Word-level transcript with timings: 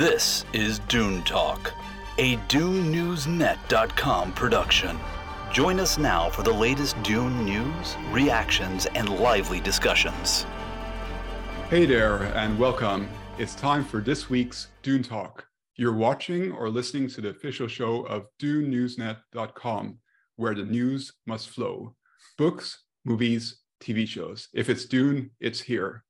This 0.00 0.46
is 0.54 0.78
Dune 0.88 1.22
Talk, 1.24 1.74
a 2.16 2.38
DuneNewsNet.com 2.48 4.32
production. 4.32 4.98
Join 5.52 5.78
us 5.78 5.98
now 5.98 6.30
for 6.30 6.42
the 6.42 6.50
latest 6.50 7.02
Dune 7.02 7.44
news, 7.44 7.96
reactions, 8.10 8.86
and 8.94 9.10
lively 9.18 9.60
discussions. 9.60 10.46
Hey 11.68 11.84
there, 11.84 12.22
and 12.34 12.58
welcome. 12.58 13.10
It's 13.36 13.54
time 13.54 13.84
for 13.84 14.00
this 14.00 14.30
week's 14.30 14.68
Dune 14.82 15.02
Talk. 15.02 15.44
You're 15.76 15.92
watching 15.92 16.50
or 16.50 16.70
listening 16.70 17.08
to 17.08 17.20
the 17.20 17.28
official 17.28 17.68
show 17.68 18.00
of 18.06 18.24
DuneNewsNet.com, 18.40 19.98
where 20.36 20.54
the 20.54 20.64
news 20.64 21.12
must 21.26 21.50
flow. 21.50 21.94
Books, 22.38 22.84
movies, 23.04 23.60
TV 23.82 24.08
shows. 24.08 24.48
If 24.54 24.70
it's 24.70 24.86
Dune, 24.86 25.32
it's 25.40 25.60
here. 25.60 26.04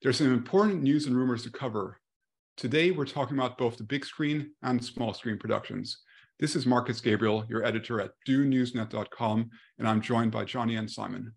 There's 0.00 0.18
some 0.18 0.32
important 0.32 0.84
news 0.84 1.06
and 1.06 1.16
rumors 1.16 1.42
to 1.42 1.50
cover. 1.50 1.98
Today, 2.56 2.90
we're 2.90 3.04
talking 3.04 3.36
about 3.36 3.58
both 3.58 3.76
the 3.76 3.84
big 3.84 4.06
screen 4.06 4.52
and 4.62 4.82
small 4.82 5.12
screen 5.12 5.36
productions. 5.36 5.98
This 6.40 6.56
is 6.56 6.64
Marcus 6.64 7.02
Gabriel, 7.02 7.44
your 7.50 7.62
editor 7.66 8.00
at 8.00 8.12
DuneNewsNet.com, 8.26 9.50
and 9.78 9.86
I'm 9.86 10.00
joined 10.00 10.32
by 10.32 10.44
Johnny 10.44 10.76
and 10.76 10.90
Simon. 10.90 11.34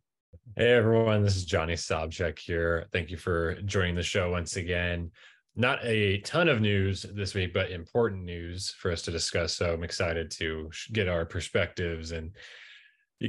Hey 0.56 0.72
everyone, 0.72 1.22
this 1.22 1.36
is 1.36 1.44
Johnny 1.44 1.74
Sobczak 1.74 2.40
here. 2.40 2.88
Thank 2.94 3.12
you 3.12 3.18
for 3.18 3.56
joining 3.64 3.96
the 3.96 4.02
show 4.02 4.32
once 4.32 4.56
again. 4.56 5.12
Not 5.58 5.84
a 5.84 6.20
ton 6.20 6.48
of 6.48 6.62
news 6.62 7.06
this 7.14 7.34
week, 7.34 7.54
but 7.54 7.70
important 7.70 8.24
news 8.24 8.74
for 8.78 8.90
us 8.90 9.02
to 9.02 9.12
discuss. 9.12 9.58
So 9.58 9.74
I'm 9.74 9.84
excited 9.84 10.32
to 10.32 10.72
get 10.94 11.10
our 11.10 11.26
perspectives 11.26 12.14
and 12.14 12.32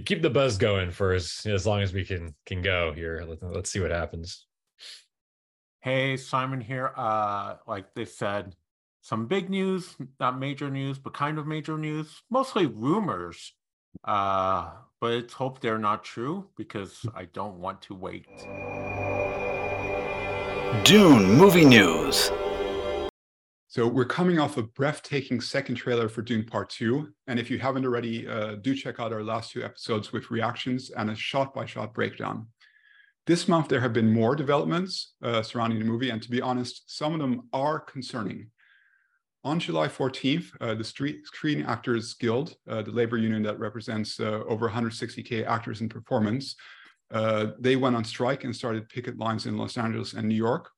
keep 0.07 0.23
the 0.23 0.31
buzz 0.31 0.57
going 0.59 0.93
for 0.93 1.13
as, 1.13 1.41
as 1.45 1.67
long 1.67 1.83
as 1.83 1.93
we 1.93 2.05
can 2.05 2.37
can 2.47 2.63
go 2.63 2.93
here. 2.93 3.25
Let's, 3.27 3.43
let's 3.43 3.71
see 3.73 3.81
what 3.81 3.91
happens. 3.91 4.47
Hey, 5.83 6.19
Simon 6.19 6.61
here. 6.61 6.93
Uh, 6.95 7.55
like 7.67 7.95
they 7.95 8.05
said, 8.05 8.55
some 9.01 9.27
big 9.27 9.49
news, 9.49 9.97
not 10.19 10.39
major 10.39 10.69
news, 10.69 10.99
but 10.99 11.15
kind 11.15 11.39
of 11.39 11.47
major 11.47 11.79
news, 11.79 12.23
mostly 12.29 12.67
rumors. 12.67 13.55
Uh, 14.05 14.73
but 15.01 15.13
it's 15.13 15.33
hope 15.33 15.61
they're 15.63 15.79
not 15.79 16.05
true 16.05 16.47
because 16.55 17.07
I 17.15 17.25
don't 17.25 17.57
want 17.57 17.81
to 17.83 17.95
wait. 17.95 18.27
Dune 20.85 21.33
Movie 21.39 21.65
News. 21.65 22.31
So 23.69 23.87
we're 23.87 24.05
coming 24.05 24.39
off 24.39 24.59
a 24.59 24.65
breathtaking 24.65 25.41
second 25.41 25.77
trailer 25.77 26.11
for 26.11 26.21
Dune 26.21 26.45
Part 26.45 26.69
2. 26.69 27.09
And 27.27 27.39
if 27.39 27.51
you 27.51 27.59
haven't 27.59 27.87
already, 27.87 28.29
uh, 28.29 28.57
do 28.57 28.75
check 28.75 29.01
out 29.01 29.15
our 29.15 29.23
last 29.23 29.53
two 29.53 29.65
episodes 29.65 30.13
with 30.13 30.31
reactions 30.31 30.91
and 30.91 31.09
a 31.11 31.15
shot-by-shot 31.15 31.95
breakdown. 31.95 32.49
This 33.27 33.47
month, 33.47 33.69
there 33.69 33.81
have 33.81 33.93
been 33.93 34.13
more 34.13 34.35
developments 34.35 35.15
uh, 35.23 35.43
surrounding 35.43 35.79
the 35.79 35.85
movie, 35.85 36.11
and 36.11 36.23
to 36.23 36.31
be 36.31 36.41
honest, 36.41 36.85
some 36.87 37.13
of 37.13 37.21
them 37.21 37.49
are 37.53 37.79
concerning. 37.79 38.51
On 39.45 39.59
July 39.59 39.89
14th, 39.89 40.51
uh, 40.61 40.75
the 40.75 40.85
Street 40.85 41.27
Screen 41.27 41.63
Actors 41.63 42.15
Guild, 42.15 42.57
uh, 42.69 42.83
the 42.83 42.91
labor 42.91 43.17
union 43.17 43.43
that 43.43 43.59
represents 43.59 44.21
uh, 44.21 44.43
over 44.47 44.69
160K 44.69 45.47
actors 45.47 45.81
in 45.81 45.89
performance, 45.89 46.57
uh, 47.13 47.49
they 47.59 47.77
went 47.77 47.97
on 47.97 48.05
strike 48.05 48.45
and 48.45 48.55
started 48.55 48.89
picket 48.89 49.19
lines 49.19 49.47
in 49.47 49.57
Los 49.57 49.77
Angeles 49.77 50.15
and 50.15 50.29
New 50.29 50.35
York. 50.35 50.71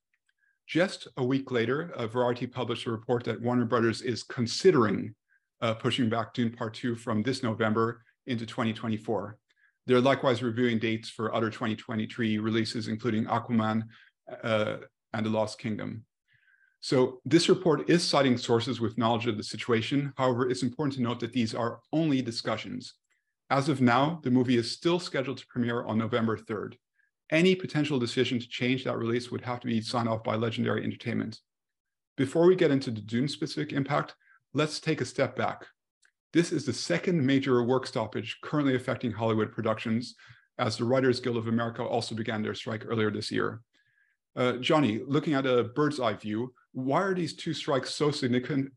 Just 0.67 1.09
a 1.17 1.25
week 1.25 1.51
later, 1.51 1.93
Variety 2.13 2.47
published 2.47 2.87
a 2.87 2.91
report 2.91 3.25
that 3.25 3.41
Warner 3.41 3.65
Brothers 3.65 4.01
is 4.01 4.23
considering 4.23 5.15
uh, 5.63 5.75
pushing 5.75 6.09
back 6.09 6.35
Dune 6.35 6.51
Part 6.51 6.75
2 6.75 6.97
from 6.97 7.23
this 7.23 7.43
November 7.43 8.03
into 8.27 8.45
2024. 8.45 9.39
They're 9.87 10.01
likewise 10.01 10.43
reviewing 10.43 10.79
dates 10.79 11.09
for 11.09 11.35
other 11.35 11.51
2023 11.51 12.39
releases, 12.39 12.89
including 12.89 13.25
Aquaman 13.25 13.85
uh, 14.43 14.77
and 15.13 15.27
The 15.27 15.31
Lost 15.31 15.59
Kingdom. 15.59 16.05
So 16.81 17.21
this 17.25 17.49
report 17.49 17.89
is 17.89 18.03
citing 18.03 18.37
sources 18.37 18.81
with 18.81 18.99
knowledge 18.99 19.27
of 19.27 19.37
the 19.37 19.45
situation. 19.45 20.13
However, 20.17 20.51
it's 20.51 20.65
important 20.65 20.97
to 20.97 21.03
note 21.03 21.21
that 21.21 21.33
these 21.33 21.55
are 21.55 21.81
only 21.93 22.23
discussions. 22.23 22.95
As 23.51 23.69
of 23.69 23.81
now, 23.81 24.21
the 24.25 24.31
movie 24.31 24.57
is 24.57 24.71
still 24.71 24.99
scheduled 24.99 25.39
to 25.39 25.47
premiere 25.47 25.85
on 25.85 25.99
November 25.99 26.37
3rd. 26.37 26.75
Any 27.31 27.55
potential 27.55 27.99
decision 27.99 28.41
to 28.41 28.49
change 28.49 28.85
that 28.85 28.99
release 28.99 29.31
would 29.31 29.43
have 29.43 29.61
to 29.61 29.67
be 29.67 29.81
signed 29.81 30.09
off 30.09 30.25
by 30.25 30.35
Legendary 30.35 30.83
Entertainment. 30.83 31.41
Before 32.17 32.47
we 32.47 32.57
get 32.57 32.71
into 32.71 32.91
the 32.91 33.01
Dune 33.01 33.29
specific 33.29 33.73
impact, 33.73 34.15
let's 34.53 34.81
take 34.81 35.01
a 35.01 35.07
step 35.07 35.37
back. 35.37 35.67
This 36.33 36.51
is 36.51 36.65
the 36.65 36.73
second 36.73 37.25
major 37.25 37.63
work 37.63 37.87
stoppage 37.87 38.39
currently 38.43 38.75
affecting 38.75 39.13
Hollywood 39.13 39.53
productions, 39.53 40.15
as 40.59 40.77
the 40.77 40.85
Writers 40.85 41.21
Guild 41.21 41.37
of 41.37 41.49
America 41.49 41.83
also 41.83 42.15
began 42.15 42.43
their 42.43 42.55
strike 42.55 42.85
earlier 42.87 43.11
this 43.11 43.31
year. 43.31 43.61
Uh, 44.35 44.53
Johnny, 44.55 45.03
looking 45.07 45.35
at 45.35 45.45
a 45.45 45.65
bird's 45.65 46.01
eye 46.01 46.15
view, 46.15 46.55
why 46.73 47.03
are 47.03 47.15
these 47.15 47.35
two 47.35 47.53
strikes 47.53 47.95
so 47.95 48.11
significant 48.11 48.73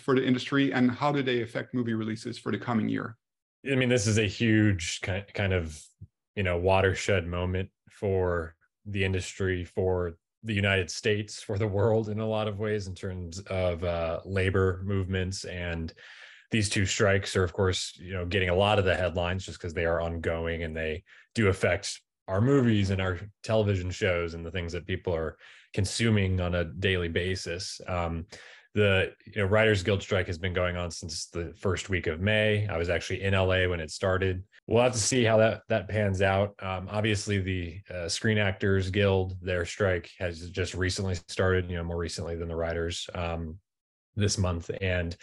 for 0.00 0.14
the 0.14 0.24
industry, 0.24 0.72
and 0.72 0.88
how 0.88 1.10
do 1.10 1.20
they 1.20 1.42
affect 1.42 1.74
movie 1.74 1.94
releases 1.94 2.38
for 2.38 2.52
the 2.52 2.58
coming 2.58 2.88
year? 2.88 3.16
I 3.70 3.74
mean, 3.74 3.88
this 3.88 4.06
is 4.06 4.18
a 4.18 4.26
huge 4.26 5.00
kind 5.00 5.52
of 5.52 5.82
you 6.36 6.44
know 6.44 6.56
watershed 6.58 7.26
moment 7.26 7.70
for 7.90 8.54
the 8.86 9.04
industry, 9.04 9.64
for 9.64 10.14
the 10.44 10.54
United 10.54 10.90
States, 10.90 11.42
for 11.42 11.58
the 11.58 11.66
world 11.66 12.08
in 12.08 12.20
a 12.20 12.26
lot 12.26 12.46
of 12.46 12.60
ways 12.60 12.86
in 12.86 12.94
terms 12.94 13.40
of 13.40 13.82
uh, 13.82 14.20
labor 14.24 14.82
movements 14.84 15.44
and 15.44 15.92
these 16.54 16.68
two 16.68 16.86
strikes 16.86 17.34
are 17.34 17.42
of 17.42 17.52
course 17.52 17.98
you 18.00 18.12
know 18.12 18.24
getting 18.24 18.48
a 18.48 18.54
lot 18.54 18.78
of 18.78 18.84
the 18.84 18.94
headlines 18.94 19.44
just 19.44 19.58
because 19.58 19.74
they 19.74 19.84
are 19.84 20.00
ongoing 20.00 20.62
and 20.62 20.76
they 20.76 21.02
do 21.34 21.48
affect 21.48 22.00
our 22.28 22.40
movies 22.40 22.90
and 22.90 23.02
our 23.02 23.18
television 23.42 23.90
shows 23.90 24.34
and 24.34 24.46
the 24.46 24.52
things 24.52 24.72
that 24.72 24.86
people 24.86 25.12
are 25.12 25.36
consuming 25.72 26.40
on 26.40 26.54
a 26.54 26.64
daily 26.64 27.08
basis. 27.08 27.80
Um, 27.88 28.26
the 28.72 29.12
you 29.26 29.42
know 29.42 29.48
writers 29.48 29.82
guild 29.82 30.00
strike 30.00 30.28
has 30.28 30.38
been 30.38 30.52
going 30.52 30.76
on 30.76 30.92
since 30.92 31.26
the 31.26 31.52
first 31.58 31.90
week 31.90 32.06
of 32.06 32.20
may. 32.20 32.68
I 32.68 32.78
was 32.78 32.88
actually 32.88 33.22
in 33.22 33.34
la 33.34 33.66
when 33.66 33.80
it 33.80 33.90
started. 33.90 34.44
We'll 34.68 34.84
have 34.84 34.92
to 34.92 34.98
see 34.98 35.24
how 35.24 35.38
that 35.38 35.62
that 35.68 35.88
pans 35.88 36.22
out. 36.22 36.54
Um, 36.60 36.86
obviously 36.88 37.40
the 37.40 37.80
uh, 37.92 38.08
screen 38.08 38.38
actors 38.38 38.90
guild 38.90 39.34
their 39.42 39.64
strike 39.64 40.08
has 40.20 40.50
just 40.50 40.74
recently 40.74 41.16
started 41.26 41.68
you 41.68 41.76
know 41.76 41.84
more 41.84 41.98
recently 41.98 42.36
than 42.36 42.48
the 42.48 42.54
writers 42.54 43.08
um, 43.12 43.58
this 44.14 44.38
month. 44.38 44.70
And 44.80 45.16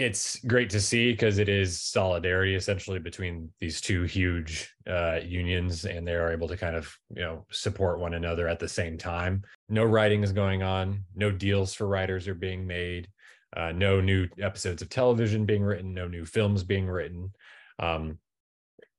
it's 0.00 0.42
great 0.46 0.70
to 0.70 0.80
see 0.80 1.12
because 1.12 1.36
it 1.36 1.50
is 1.50 1.78
solidarity 1.78 2.54
essentially 2.54 2.98
between 2.98 3.50
these 3.60 3.82
two 3.82 4.04
huge 4.04 4.74
uh, 4.88 5.18
unions 5.22 5.84
and 5.84 6.08
they 6.08 6.14
are 6.14 6.32
able 6.32 6.48
to 6.48 6.56
kind 6.56 6.74
of 6.74 6.96
you 7.14 7.20
know 7.20 7.44
support 7.50 8.00
one 8.00 8.14
another 8.14 8.48
at 8.48 8.58
the 8.58 8.68
same 8.68 8.96
time. 8.96 9.42
No 9.68 9.84
writing 9.84 10.22
is 10.22 10.32
going 10.32 10.62
on. 10.62 11.04
No 11.14 11.30
deals 11.30 11.74
for 11.74 11.86
writers 11.86 12.26
are 12.28 12.34
being 12.34 12.66
made. 12.66 13.08
Uh, 13.54 13.72
no 13.72 14.00
new 14.00 14.26
episodes 14.40 14.80
of 14.80 14.88
television 14.88 15.44
being 15.44 15.62
written. 15.62 15.92
No 15.92 16.08
new 16.08 16.24
films 16.24 16.64
being 16.64 16.86
written. 16.86 17.34
Um, 17.78 18.18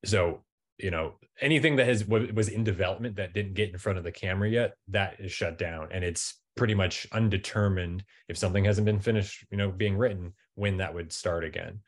so 0.05 0.43
you 0.77 0.91
know 0.91 1.15
anything 1.39 1.77
that 1.77 1.87
has 1.87 2.05
was 2.05 2.47
in 2.47 2.63
development 2.63 3.15
that 3.15 3.33
didn't 3.33 3.55
get 3.55 3.71
in 3.71 3.79
front 3.79 3.97
of 3.97 4.03
the 4.03 4.11
camera 4.11 4.49
yet 4.49 4.75
that 4.89 5.19
is 5.19 5.31
shut 5.31 5.57
down. 5.57 5.87
And 5.89 6.03
it's 6.03 6.39
pretty 6.55 6.75
much 6.75 7.07
undetermined 7.11 8.03
if 8.27 8.37
something 8.37 8.65
hasn't 8.65 8.85
been 8.85 8.99
finished 8.99 9.45
you 9.49 9.57
know 9.57 9.71
being 9.71 9.97
written 9.97 10.33
when 10.55 10.77
that 10.77 10.93
would 10.93 11.11
start 11.11 11.43
again. 11.43 11.79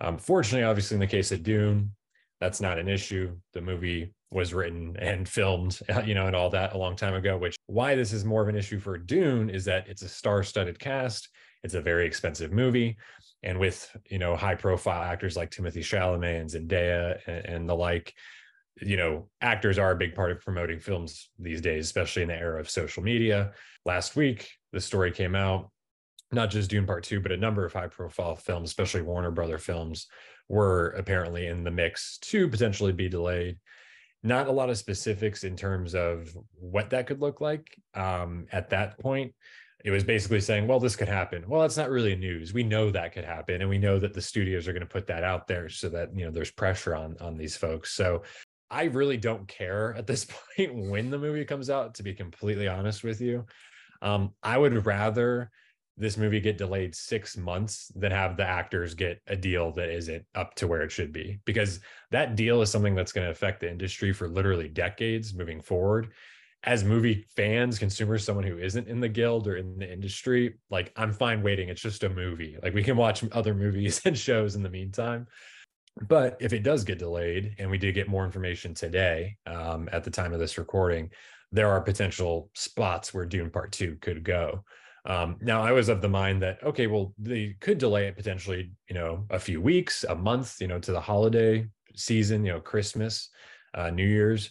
Um, 0.00 0.18
fortunately, 0.18 0.64
obviously, 0.64 0.96
in 0.96 1.00
the 1.00 1.06
case 1.06 1.32
of 1.32 1.42
Dune, 1.42 1.92
that's 2.40 2.60
not 2.60 2.78
an 2.78 2.88
issue. 2.88 3.36
The 3.52 3.60
movie 3.60 4.12
was 4.32 4.52
written 4.52 4.96
and 4.98 5.28
filmed, 5.28 5.78
you 6.04 6.14
know, 6.14 6.26
and 6.26 6.34
all 6.34 6.50
that 6.50 6.74
a 6.74 6.78
long 6.78 6.96
time 6.96 7.14
ago. 7.14 7.38
Which 7.38 7.56
why 7.66 7.94
this 7.94 8.12
is 8.12 8.24
more 8.24 8.42
of 8.42 8.48
an 8.48 8.56
issue 8.56 8.80
for 8.80 8.98
Dune 8.98 9.48
is 9.48 9.64
that 9.66 9.88
it's 9.88 10.02
a 10.02 10.08
star-studded 10.08 10.78
cast. 10.78 11.28
It's 11.62 11.74
a 11.74 11.80
very 11.80 12.06
expensive 12.06 12.52
movie, 12.52 12.96
and 13.44 13.58
with 13.58 13.88
you 14.10 14.18
know 14.18 14.34
high-profile 14.34 15.02
actors 15.02 15.36
like 15.36 15.50
Timothée 15.50 15.78
Chalamet 15.78 16.40
and 16.40 16.50
Zendaya 16.50 17.20
and, 17.26 17.46
and 17.46 17.68
the 17.68 17.76
like, 17.76 18.12
you 18.80 18.96
know, 18.96 19.28
actors 19.40 19.78
are 19.78 19.92
a 19.92 19.96
big 19.96 20.16
part 20.16 20.32
of 20.32 20.40
promoting 20.40 20.80
films 20.80 21.30
these 21.38 21.60
days, 21.60 21.84
especially 21.84 22.22
in 22.22 22.28
the 22.28 22.36
era 22.36 22.58
of 22.58 22.68
social 22.68 23.04
media. 23.04 23.52
Last 23.84 24.16
week, 24.16 24.50
the 24.72 24.80
story 24.80 25.12
came 25.12 25.36
out 25.36 25.70
not 26.32 26.50
just 26.50 26.70
Dune 26.70 26.86
Part 26.86 27.04
Two, 27.04 27.20
but 27.20 27.32
a 27.32 27.36
number 27.36 27.64
of 27.64 27.72
high 27.72 27.88
profile 27.88 28.36
films, 28.36 28.70
especially 28.70 29.02
Warner 29.02 29.30
Brother 29.30 29.58
films, 29.58 30.06
were 30.48 30.90
apparently 30.90 31.46
in 31.46 31.64
the 31.64 31.70
mix 31.70 32.18
to 32.18 32.48
potentially 32.48 32.92
be 32.92 33.08
delayed. 33.08 33.58
Not 34.22 34.46
a 34.46 34.52
lot 34.52 34.70
of 34.70 34.78
specifics 34.78 35.44
in 35.44 35.56
terms 35.56 35.94
of 35.94 36.30
what 36.52 36.90
that 36.90 37.06
could 37.06 37.20
look 37.20 37.40
like 37.40 37.76
um, 37.94 38.46
at 38.52 38.70
that 38.70 38.98
point. 38.98 39.34
It 39.84 39.90
was 39.90 40.04
basically 40.04 40.40
saying, 40.40 40.68
well, 40.68 40.78
this 40.78 40.94
could 40.94 41.08
happen. 41.08 41.44
Well, 41.48 41.62
that's 41.62 41.76
not 41.76 41.90
really 41.90 42.14
news. 42.14 42.54
We 42.54 42.62
know 42.62 42.90
that 42.90 43.12
could 43.12 43.24
happen, 43.24 43.60
and 43.60 43.68
we 43.68 43.78
know 43.78 43.98
that 43.98 44.14
the 44.14 44.22
studios 44.22 44.68
are 44.68 44.72
going 44.72 44.80
to 44.80 44.86
put 44.86 45.08
that 45.08 45.24
out 45.24 45.48
there 45.48 45.68
so 45.68 45.88
that 45.88 46.16
you 46.16 46.24
know 46.24 46.30
there's 46.30 46.52
pressure 46.52 46.94
on 46.94 47.16
on 47.20 47.36
these 47.36 47.56
folks. 47.56 47.92
So 47.92 48.22
I 48.70 48.84
really 48.84 49.16
don't 49.16 49.46
care 49.48 49.94
at 49.94 50.06
this 50.06 50.24
point 50.56 50.74
when 50.88 51.10
the 51.10 51.18
movie 51.18 51.44
comes 51.44 51.68
out. 51.68 51.94
To 51.94 52.02
be 52.02 52.14
completely 52.14 52.68
honest 52.68 53.02
with 53.02 53.20
you, 53.20 53.44
um, 54.02 54.34
I 54.42 54.56
would 54.56 54.86
rather 54.86 55.50
this 55.96 56.16
movie 56.16 56.40
get 56.40 56.58
delayed 56.58 56.94
six 56.94 57.36
months 57.36 57.92
than 57.94 58.10
have 58.10 58.36
the 58.36 58.46
actors 58.46 58.94
get 58.94 59.20
a 59.26 59.36
deal 59.36 59.72
that 59.72 59.90
isn't 59.90 60.24
up 60.34 60.54
to 60.54 60.66
where 60.66 60.82
it 60.82 60.90
should 60.90 61.12
be 61.12 61.38
because 61.44 61.80
that 62.10 62.34
deal 62.34 62.62
is 62.62 62.70
something 62.70 62.94
that's 62.94 63.12
going 63.12 63.26
to 63.26 63.30
affect 63.30 63.60
the 63.60 63.70
industry 63.70 64.12
for 64.12 64.28
literally 64.28 64.68
decades 64.68 65.34
moving 65.34 65.60
forward 65.60 66.12
as 66.64 66.84
movie 66.84 67.26
fans, 67.34 67.78
consumers, 67.78 68.24
someone 68.24 68.44
who 68.44 68.58
isn't 68.58 68.86
in 68.86 69.00
the 69.00 69.08
guild 69.08 69.48
or 69.48 69.56
in 69.56 69.78
the 69.78 69.92
industry, 69.92 70.54
like 70.70 70.92
I'm 70.96 71.12
fine 71.12 71.42
waiting. 71.42 71.68
It's 71.68 71.82
just 71.82 72.04
a 72.04 72.08
movie. 72.08 72.56
Like 72.62 72.74
we 72.74 72.84
can 72.84 72.96
watch 72.96 73.24
other 73.32 73.54
movies 73.54 74.00
and 74.04 74.16
shows 74.16 74.54
in 74.54 74.62
the 74.62 74.70
meantime. 74.70 75.26
But 76.08 76.36
if 76.40 76.52
it 76.52 76.62
does 76.62 76.84
get 76.84 76.98
delayed, 76.98 77.56
and 77.58 77.70
we 77.70 77.78
did 77.78 77.94
get 77.94 78.08
more 78.08 78.24
information 78.24 78.74
today 78.74 79.36
um, 79.46 79.88
at 79.92 80.04
the 80.04 80.10
time 80.10 80.32
of 80.32 80.38
this 80.38 80.56
recording, 80.56 81.10
there 81.50 81.68
are 81.68 81.82
potential 81.82 82.48
spots 82.54 83.12
where 83.12 83.26
Dune 83.26 83.50
Part 83.50 83.72
Two 83.72 83.96
could 84.00 84.24
go. 84.24 84.64
Um, 85.04 85.36
now, 85.40 85.62
I 85.62 85.72
was 85.72 85.88
of 85.88 86.00
the 86.00 86.08
mind 86.08 86.42
that 86.42 86.62
okay, 86.62 86.86
well, 86.86 87.12
they 87.18 87.56
could 87.60 87.78
delay 87.78 88.06
it 88.06 88.16
potentially, 88.16 88.72
you 88.88 88.94
know, 88.94 89.26
a 89.30 89.38
few 89.38 89.60
weeks, 89.60 90.04
a 90.04 90.14
month, 90.14 90.56
you 90.60 90.68
know, 90.68 90.78
to 90.78 90.92
the 90.92 91.00
holiday 91.00 91.66
season, 91.96 92.44
you 92.44 92.52
know, 92.52 92.60
Christmas, 92.60 93.28
uh, 93.74 93.90
New 93.90 94.06
Year's. 94.06 94.50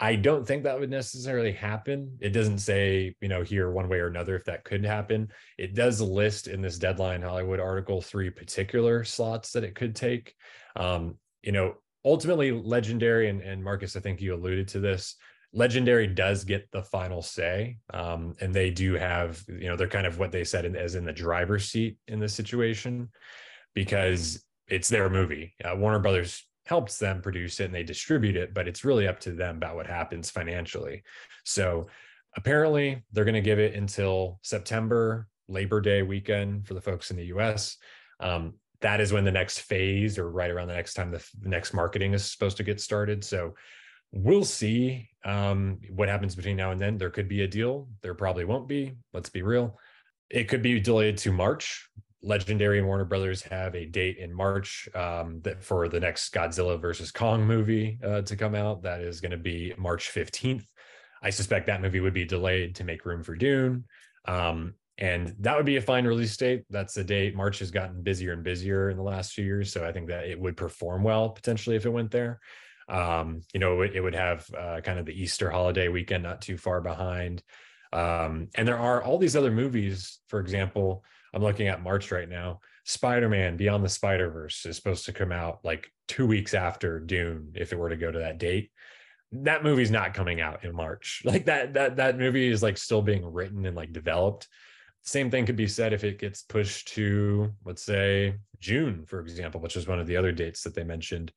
I 0.00 0.14
don't 0.14 0.46
think 0.46 0.62
that 0.62 0.78
would 0.78 0.90
necessarily 0.90 1.50
happen. 1.50 2.16
It 2.20 2.30
doesn't 2.30 2.58
say, 2.58 3.16
you 3.20 3.28
know, 3.28 3.42
here 3.42 3.72
one 3.72 3.88
way 3.88 3.98
or 3.98 4.06
another 4.06 4.36
if 4.36 4.44
that 4.44 4.62
could 4.62 4.84
happen. 4.84 5.28
It 5.58 5.74
does 5.74 6.00
list 6.00 6.46
in 6.46 6.62
this 6.62 6.78
Deadline 6.78 7.20
Hollywood 7.20 7.58
article 7.58 8.00
three 8.00 8.30
particular 8.30 9.02
slots 9.02 9.50
that 9.52 9.64
it 9.64 9.74
could 9.74 9.96
take. 9.96 10.34
Um, 10.76 11.16
you 11.42 11.50
know, 11.50 11.74
ultimately, 12.04 12.52
Legendary 12.52 13.28
and, 13.28 13.40
and 13.40 13.62
Marcus, 13.62 13.96
I 13.96 14.00
think 14.00 14.20
you 14.20 14.34
alluded 14.34 14.68
to 14.68 14.80
this. 14.80 15.16
Legendary 15.52 16.06
does 16.06 16.44
get 16.44 16.70
the 16.72 16.82
final 16.82 17.22
say, 17.22 17.78
um, 17.94 18.34
and 18.40 18.52
they 18.52 18.70
do 18.70 18.94
have, 18.94 19.42
you 19.48 19.68
know, 19.68 19.76
they're 19.76 19.88
kind 19.88 20.06
of 20.06 20.18
what 20.18 20.30
they 20.30 20.44
said 20.44 20.64
in, 20.64 20.76
as 20.76 20.94
in 20.94 21.04
the 21.04 21.12
driver's 21.12 21.70
seat 21.70 21.96
in 22.06 22.20
this 22.20 22.34
situation 22.34 23.08
because 23.74 24.44
it's 24.68 24.88
their 24.88 25.08
movie. 25.08 25.54
Uh, 25.64 25.74
Warner 25.76 26.00
Brothers 26.00 26.46
helps 26.66 26.98
them 26.98 27.22
produce 27.22 27.60
it 27.60 27.64
and 27.64 27.74
they 27.74 27.82
distribute 27.82 28.36
it, 28.36 28.52
but 28.52 28.68
it's 28.68 28.84
really 28.84 29.08
up 29.08 29.18
to 29.20 29.32
them 29.32 29.56
about 29.56 29.74
what 29.74 29.86
happens 29.86 30.30
financially. 30.30 31.02
So 31.44 31.86
apparently 32.36 33.02
they're 33.12 33.24
going 33.24 33.34
to 33.34 33.40
give 33.40 33.58
it 33.58 33.74
until 33.74 34.38
September, 34.42 35.28
Labor 35.48 35.80
Day 35.80 36.02
weekend 36.02 36.66
for 36.66 36.74
the 36.74 36.80
folks 36.80 37.10
in 37.10 37.16
the 37.16 37.26
US. 37.26 37.78
Um, 38.20 38.54
that 38.80 39.00
is 39.00 39.12
when 39.12 39.24
the 39.24 39.32
next 39.32 39.60
phase 39.60 40.18
or 40.18 40.30
right 40.30 40.50
around 40.50 40.68
the 40.68 40.74
next 40.74 40.94
time 40.94 41.10
the, 41.10 41.26
the 41.40 41.48
next 41.48 41.72
marketing 41.72 42.12
is 42.12 42.30
supposed 42.30 42.58
to 42.58 42.62
get 42.62 42.80
started. 42.80 43.24
So 43.24 43.54
we'll 44.12 44.44
see 44.44 45.08
um, 45.24 45.80
what 45.90 46.08
happens 46.08 46.34
between 46.34 46.56
now 46.56 46.70
and 46.70 46.80
then. 46.80 46.98
There 46.98 47.10
could 47.10 47.28
be 47.28 47.42
a 47.42 47.48
deal. 47.48 47.88
There 48.02 48.14
probably 48.14 48.44
won't 48.44 48.68
be. 48.68 48.94
Let's 49.12 49.30
be 49.30 49.42
real. 49.42 49.78
It 50.30 50.44
could 50.48 50.62
be 50.62 50.80
delayed 50.80 51.18
to 51.18 51.32
March, 51.32 51.88
Legendary 52.22 52.78
and 52.78 52.86
Warner 52.86 53.04
Brothers 53.04 53.42
have 53.42 53.74
a 53.74 53.86
date 53.86 54.18
in 54.18 54.34
March 54.34 54.88
um, 54.94 55.40
that 55.42 55.62
for 55.62 55.88
the 55.88 56.00
next 56.00 56.34
Godzilla 56.34 56.80
versus 56.80 57.12
Kong 57.12 57.44
movie 57.46 57.98
uh, 58.04 58.22
to 58.22 58.36
come 58.36 58.54
out. 58.54 58.82
That 58.82 59.00
is 59.00 59.20
going 59.20 59.30
to 59.30 59.36
be 59.36 59.72
March 59.78 60.10
15th. 60.12 60.64
I 61.22 61.30
suspect 61.30 61.66
that 61.66 61.82
movie 61.82 62.00
would 62.00 62.14
be 62.14 62.24
delayed 62.24 62.74
to 62.76 62.84
make 62.84 63.04
room 63.04 63.22
for 63.22 63.36
Dune. 63.36 63.84
Um, 64.26 64.74
and 64.98 65.34
that 65.40 65.56
would 65.56 65.66
be 65.66 65.76
a 65.76 65.80
fine 65.80 66.06
release 66.06 66.36
date. 66.36 66.64
That's 66.70 66.94
the 66.94 67.04
date. 67.04 67.36
March 67.36 67.60
has 67.60 67.70
gotten 67.70 68.02
busier 68.02 68.32
and 68.32 68.42
busier 68.42 68.90
in 68.90 68.96
the 68.96 69.02
last 69.02 69.32
few 69.32 69.44
years. 69.44 69.72
So 69.72 69.86
I 69.86 69.92
think 69.92 70.08
that 70.08 70.26
it 70.26 70.40
would 70.40 70.56
perform 70.56 71.04
well 71.04 71.30
potentially 71.30 71.76
if 71.76 71.86
it 71.86 71.90
went 71.90 72.10
there. 72.10 72.40
Um, 72.88 73.42
you 73.52 73.60
know, 73.60 73.82
it, 73.82 73.94
it 73.94 74.00
would 74.00 74.14
have 74.14 74.46
uh, 74.56 74.80
kind 74.80 74.98
of 74.98 75.06
the 75.06 75.20
Easter 75.20 75.50
holiday 75.50 75.88
weekend 75.88 76.22
not 76.22 76.40
too 76.40 76.56
far 76.56 76.80
behind. 76.80 77.42
Um, 77.92 78.48
and 78.54 78.66
there 78.66 78.78
are 78.78 79.02
all 79.02 79.18
these 79.18 79.36
other 79.36 79.50
movies, 79.50 80.20
for 80.28 80.40
example, 80.40 81.04
I'm 81.32 81.42
looking 81.42 81.68
at 81.68 81.82
March 81.82 82.10
right 82.10 82.28
now. 82.28 82.60
Spider-Man 82.84 83.56
Beyond 83.56 83.84
the 83.84 83.88
Spider-Verse 83.88 84.64
is 84.64 84.76
supposed 84.76 85.04
to 85.06 85.12
come 85.12 85.32
out 85.32 85.60
like 85.62 85.90
2 86.08 86.26
weeks 86.26 86.54
after 86.54 87.00
Dune 87.00 87.52
if 87.54 87.72
it 87.72 87.78
were 87.78 87.90
to 87.90 87.96
go 87.96 88.10
to 88.10 88.20
that 88.20 88.38
date. 88.38 88.70
That 89.32 89.62
movie's 89.62 89.90
not 89.90 90.14
coming 90.14 90.40
out 90.40 90.64
in 90.64 90.74
March. 90.74 91.22
Like 91.24 91.44
that 91.46 91.74
that 91.74 91.96
that 91.96 92.18
movie 92.18 92.48
is 92.48 92.62
like 92.62 92.78
still 92.78 93.02
being 93.02 93.30
written 93.30 93.66
and 93.66 93.76
like 93.76 93.92
developed. 93.92 94.48
Same 95.02 95.30
thing 95.30 95.44
could 95.44 95.56
be 95.56 95.66
said 95.66 95.92
if 95.92 96.02
it 96.02 96.18
gets 96.18 96.42
pushed 96.42 96.88
to 96.94 97.52
let's 97.64 97.82
say 97.82 98.36
June 98.58 99.04
for 99.04 99.20
example, 99.20 99.60
which 99.60 99.76
is 99.76 99.86
one 99.86 100.00
of 100.00 100.06
the 100.06 100.16
other 100.16 100.32
dates 100.32 100.62
that 100.62 100.74
they 100.74 100.84
mentioned. 100.84 101.30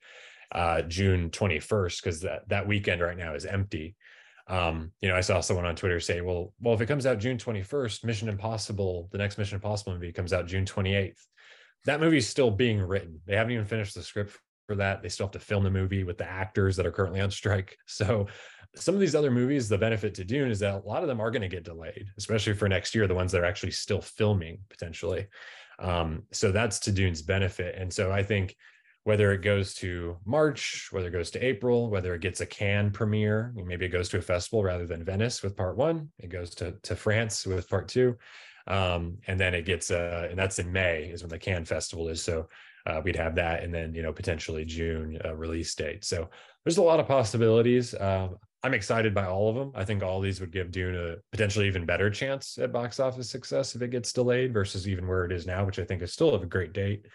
Uh, 0.53 0.81
June 0.81 1.29
21st 1.29 2.03
because 2.03 2.19
that 2.21 2.49
that 2.49 2.67
weekend 2.67 3.01
right 3.01 3.17
now 3.17 3.33
is 3.33 3.45
empty 3.45 3.95
um, 4.47 4.91
you 5.01 5.07
know, 5.07 5.15
I 5.15 5.21
saw 5.21 5.39
someone 5.39 5.65
on 5.65 5.77
Twitter 5.77 6.01
say, 6.01 6.19
well, 6.19 6.53
well, 6.59 6.73
if 6.73 6.81
it 6.81 6.87
comes 6.87 7.05
out 7.05 7.19
June 7.19 7.37
21st, 7.37 8.03
Mission 8.03 8.27
Impossible, 8.27 9.07
the 9.11 9.17
next 9.17 9.37
Mission 9.37 9.55
Impossible 9.55 9.93
movie 9.93 10.11
comes 10.11 10.33
out 10.33 10.45
June 10.45 10.65
28th. 10.65 11.19
That 11.85 12.01
movie 12.01 12.17
is 12.17 12.27
still 12.27 12.51
being 12.51 12.81
written. 12.81 13.21
They 13.25 13.37
haven't 13.37 13.53
even 13.53 13.65
finished 13.65 13.95
the 13.95 14.03
script 14.03 14.37
for 14.67 14.75
that. 14.75 15.01
They 15.01 15.09
still 15.09 15.27
have 15.27 15.31
to 15.31 15.39
film 15.39 15.63
the 15.63 15.71
movie 15.71 16.03
with 16.03 16.17
the 16.17 16.29
actors 16.29 16.75
that 16.75 16.85
are 16.85 16.91
currently 16.91 17.21
on 17.21 17.31
strike. 17.31 17.77
So 17.87 18.27
some 18.75 18.95
of 18.95 19.01
these 19.01 19.15
other 19.15 19.31
movies, 19.31 19.67
the 19.67 19.77
benefit 19.77 20.13
to 20.15 20.23
Dune 20.23 20.49
is 20.49 20.59
that 20.59 20.75
a 20.75 20.87
lot 20.87 21.01
of 21.01 21.09
them 21.09 21.19
are 21.19 21.31
going 21.31 21.41
to 21.41 21.49
get 21.49 21.63
delayed, 21.65 22.07
especially 22.17 22.53
for 22.53 22.69
next 22.69 22.95
year, 22.95 23.05
the 23.05 23.15
ones 23.15 23.31
that 23.31 23.41
are 23.41 23.45
actually 23.45 23.71
still 23.71 24.01
filming 24.01 24.59
potentially. 24.69 25.27
Um, 25.79 26.23
so 26.31 26.51
that's 26.51 26.79
to 26.79 26.91
Dune's 26.91 27.21
benefit. 27.21 27.75
And 27.77 27.91
so 27.91 28.11
I 28.11 28.23
think 28.23 28.55
whether 29.03 29.31
it 29.31 29.41
goes 29.41 29.73
to 29.73 30.17
March, 30.25 30.89
whether 30.91 31.07
it 31.07 31.11
goes 31.11 31.31
to 31.31 31.43
April, 31.43 31.89
whether 31.89 32.13
it 32.13 32.21
gets 32.21 32.41
a 32.41 32.45
Cannes 32.45 32.91
premiere, 32.91 33.51
maybe 33.55 33.85
it 33.85 33.89
goes 33.89 34.09
to 34.09 34.17
a 34.17 34.21
festival 34.21 34.63
rather 34.63 34.85
than 34.85 35.03
Venice 35.03 35.41
with 35.41 35.57
part 35.57 35.75
one, 35.75 36.09
it 36.19 36.29
goes 36.29 36.53
to, 36.55 36.73
to 36.83 36.95
France 36.95 37.47
with 37.47 37.67
part 37.67 37.87
two. 37.87 38.15
Um, 38.67 39.17
and 39.27 39.39
then 39.39 39.55
it 39.55 39.65
gets, 39.65 39.89
uh, 39.89 40.27
and 40.29 40.37
that's 40.37 40.59
in 40.59 40.71
May 40.71 41.05
is 41.05 41.23
when 41.23 41.29
the 41.29 41.39
Cannes 41.39 41.65
festival 41.65 42.09
is. 42.09 42.23
So 42.23 42.47
uh, 42.85 43.01
we'd 43.03 43.15
have 43.15 43.35
that 43.35 43.63
and 43.63 43.73
then, 43.73 43.95
you 43.95 44.03
know, 44.03 44.13
potentially 44.13 44.65
June 44.65 45.19
uh, 45.25 45.35
release 45.35 45.73
date. 45.73 46.05
So 46.05 46.29
there's 46.63 46.77
a 46.77 46.83
lot 46.83 46.99
of 46.99 47.07
possibilities. 47.07 47.95
Um, 47.99 48.37
I'm 48.63 48.75
excited 48.75 49.15
by 49.15 49.25
all 49.25 49.49
of 49.49 49.55
them. 49.55 49.71
I 49.73 49.83
think 49.83 50.03
all 50.03 50.21
these 50.21 50.39
would 50.39 50.51
give 50.51 50.71
Dune 50.71 50.95
a 50.95 51.15
potentially 51.31 51.65
even 51.65 51.87
better 51.87 52.11
chance 52.11 52.59
at 52.59 52.71
box 52.71 52.99
office 52.99 53.29
success 53.29 53.75
if 53.75 53.81
it 53.81 53.89
gets 53.89 54.13
delayed 54.13 54.53
versus 54.53 54.87
even 54.87 55.07
where 55.07 55.25
it 55.25 55.31
is 55.31 55.47
now, 55.47 55.65
which 55.65 55.79
I 55.79 55.83
think 55.83 56.03
is 56.03 56.13
still 56.13 56.35
a 56.35 56.45
great 56.45 56.73
date. 56.73 57.07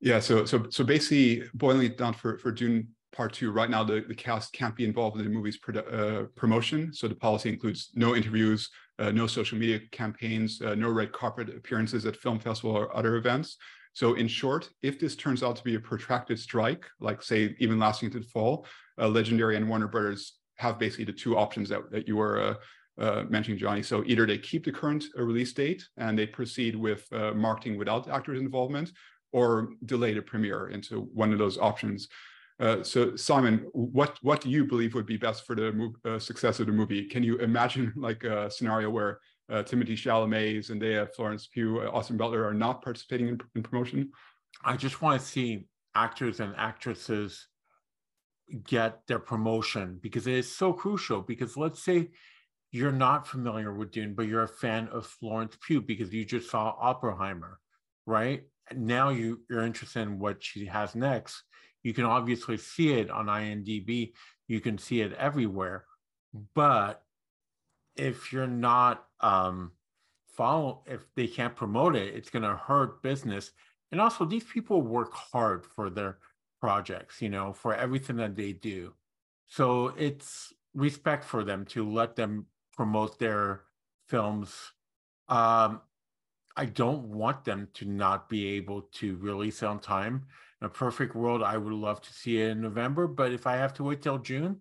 Yeah, 0.00 0.20
so 0.20 0.44
so 0.44 0.66
so 0.70 0.84
basically 0.84 1.44
boiling 1.54 1.86
it 1.86 1.98
down 1.98 2.14
for 2.14 2.38
for 2.38 2.52
Dune 2.52 2.88
Part 3.12 3.32
Two, 3.32 3.50
right 3.50 3.68
now 3.68 3.82
the, 3.82 4.04
the 4.06 4.14
cast 4.14 4.52
can't 4.52 4.76
be 4.76 4.84
involved 4.84 5.18
in 5.18 5.24
the 5.24 5.30
movie's 5.30 5.58
uh, 5.74 6.24
promotion. 6.36 6.92
So 6.92 7.08
the 7.08 7.16
policy 7.16 7.48
includes 7.48 7.90
no 7.94 8.14
interviews, 8.14 8.70
uh, 8.98 9.10
no 9.10 9.26
social 9.26 9.58
media 9.58 9.80
campaigns, 9.90 10.62
uh, 10.62 10.76
no 10.76 10.88
red 10.90 11.12
carpet 11.12 11.48
appearances 11.48 12.06
at 12.06 12.16
film 12.16 12.38
festival 12.38 12.76
or 12.76 12.96
other 12.96 13.16
events. 13.16 13.56
So 13.92 14.14
in 14.14 14.28
short, 14.28 14.70
if 14.82 15.00
this 15.00 15.16
turns 15.16 15.42
out 15.42 15.56
to 15.56 15.64
be 15.64 15.74
a 15.74 15.80
protracted 15.80 16.38
strike, 16.38 16.84
like 17.00 17.20
say 17.20 17.56
even 17.58 17.80
lasting 17.80 18.10
to 18.12 18.20
the 18.20 18.26
fall, 18.26 18.66
uh, 19.00 19.08
Legendary 19.08 19.56
and 19.56 19.68
Warner 19.68 19.88
Brothers 19.88 20.34
have 20.58 20.78
basically 20.78 21.06
the 21.06 21.12
two 21.12 21.36
options 21.36 21.68
that, 21.70 21.90
that 21.90 22.06
you 22.06 22.16
were 22.16 22.40
uh, 22.40 23.02
uh, 23.02 23.24
mentioning, 23.28 23.58
Johnny. 23.58 23.82
So 23.82 24.04
either 24.06 24.26
they 24.26 24.38
keep 24.38 24.64
the 24.64 24.72
current 24.72 25.04
uh, 25.18 25.22
release 25.22 25.52
date 25.52 25.84
and 25.96 26.16
they 26.16 26.26
proceed 26.26 26.76
with 26.76 27.06
uh, 27.12 27.32
marketing 27.32 27.76
without 27.78 28.08
actors' 28.08 28.40
involvement, 28.40 28.92
or 29.32 29.70
delay 29.84 30.14
the 30.14 30.22
premiere 30.22 30.68
into 30.68 31.02
one 31.12 31.32
of 31.32 31.38
those 31.38 31.58
options. 31.58 32.08
Uh, 32.60 32.82
so 32.82 33.14
Simon, 33.14 33.68
what 33.72 34.18
what 34.22 34.40
do 34.40 34.50
you 34.50 34.64
believe 34.64 34.94
would 34.94 35.06
be 35.06 35.16
best 35.16 35.46
for 35.46 35.54
the 35.54 35.92
uh, 36.04 36.18
success 36.18 36.58
of 36.60 36.66
the 36.66 36.72
movie? 36.72 37.04
Can 37.04 37.22
you 37.22 37.38
imagine 37.38 37.92
like 37.96 38.24
a 38.24 38.50
scenario 38.50 38.90
where 38.90 39.20
uh, 39.50 39.62
Timothée 39.62 39.92
Chalamet, 39.92 40.58
Zendaya, 40.58 41.08
Florence 41.14 41.46
Pugh, 41.46 41.80
uh, 41.80 41.90
Austin 41.90 42.16
Butler 42.16 42.44
are 42.44 42.54
not 42.54 42.82
participating 42.82 43.28
in, 43.28 43.40
in 43.54 43.62
promotion? 43.62 44.10
I 44.64 44.76
just 44.76 45.00
want 45.00 45.20
to 45.20 45.26
see 45.26 45.68
actors 45.94 46.40
and 46.40 46.54
actresses 46.56 47.46
get 48.64 49.06
their 49.06 49.18
promotion 49.18 49.98
because 50.02 50.26
it 50.26 50.34
is 50.34 50.54
so 50.54 50.72
crucial. 50.72 51.22
Because 51.22 51.56
let's 51.56 51.82
say 51.82 52.08
you're 52.70 52.92
not 52.92 53.26
familiar 53.26 53.72
with 53.72 53.92
Dune, 53.92 54.14
but 54.14 54.26
you're 54.26 54.42
a 54.42 54.48
fan 54.48 54.88
of 54.88 55.06
Florence 55.06 55.56
Pugh 55.66 55.80
because 55.80 56.12
you 56.12 56.24
just 56.24 56.50
saw 56.50 56.74
Oppenheimer, 56.78 57.58
right? 58.06 58.42
Now 58.76 59.10
you 59.10 59.40
you're 59.48 59.64
interested 59.64 60.00
in 60.00 60.18
what 60.18 60.42
she 60.42 60.66
has 60.66 60.94
next 60.94 61.42
you 61.82 61.94
can 61.94 62.04
obviously 62.04 62.56
see 62.56 62.92
it 62.92 63.10
on 63.10 63.26
imdb 63.26 64.12
you 64.48 64.60
can 64.60 64.78
see 64.78 65.02
it 65.02 65.12
everywhere. 65.12 65.84
But 66.54 67.02
if 67.94 68.32
you're 68.32 68.46
not 68.46 69.04
um 69.20 69.72
follow 70.36 70.82
if 70.86 71.04
they 71.14 71.26
can't 71.26 71.54
promote 71.54 71.94
it 71.94 72.14
it's 72.14 72.30
going 72.30 72.42
to 72.42 72.56
hurt 72.56 73.02
business. 73.02 73.52
And 73.92 74.00
also 74.00 74.24
these 74.24 74.44
people 74.44 74.82
work 74.82 75.12
hard 75.12 75.64
for 75.64 75.90
their 75.90 76.18
projects 76.60 77.22
you 77.22 77.28
know 77.28 77.52
for 77.52 77.74
everything 77.74 78.16
that 78.16 78.34
they 78.34 78.52
do. 78.52 78.94
So 79.46 79.88
it's 79.96 80.52
respect 80.74 81.24
for 81.24 81.44
them 81.44 81.64
to 81.66 81.88
let 81.88 82.16
them 82.16 82.46
promote 82.74 83.18
their 83.18 83.62
films. 84.08 84.54
Um 85.28 85.82
I 86.58 86.64
don't 86.64 87.04
want 87.04 87.44
them 87.44 87.68
to 87.74 87.84
not 87.84 88.28
be 88.28 88.48
able 88.56 88.82
to 88.94 89.16
release 89.18 89.62
on 89.62 89.78
time. 89.78 90.26
In 90.60 90.66
a 90.66 90.68
perfect 90.68 91.14
world, 91.14 91.40
I 91.40 91.56
would 91.56 91.72
love 91.72 92.00
to 92.02 92.12
see 92.12 92.40
it 92.40 92.50
in 92.50 92.60
November, 92.60 93.06
but 93.06 93.32
if 93.32 93.46
I 93.46 93.54
have 93.54 93.72
to 93.74 93.84
wait 93.84 94.02
till 94.02 94.18
June, 94.18 94.60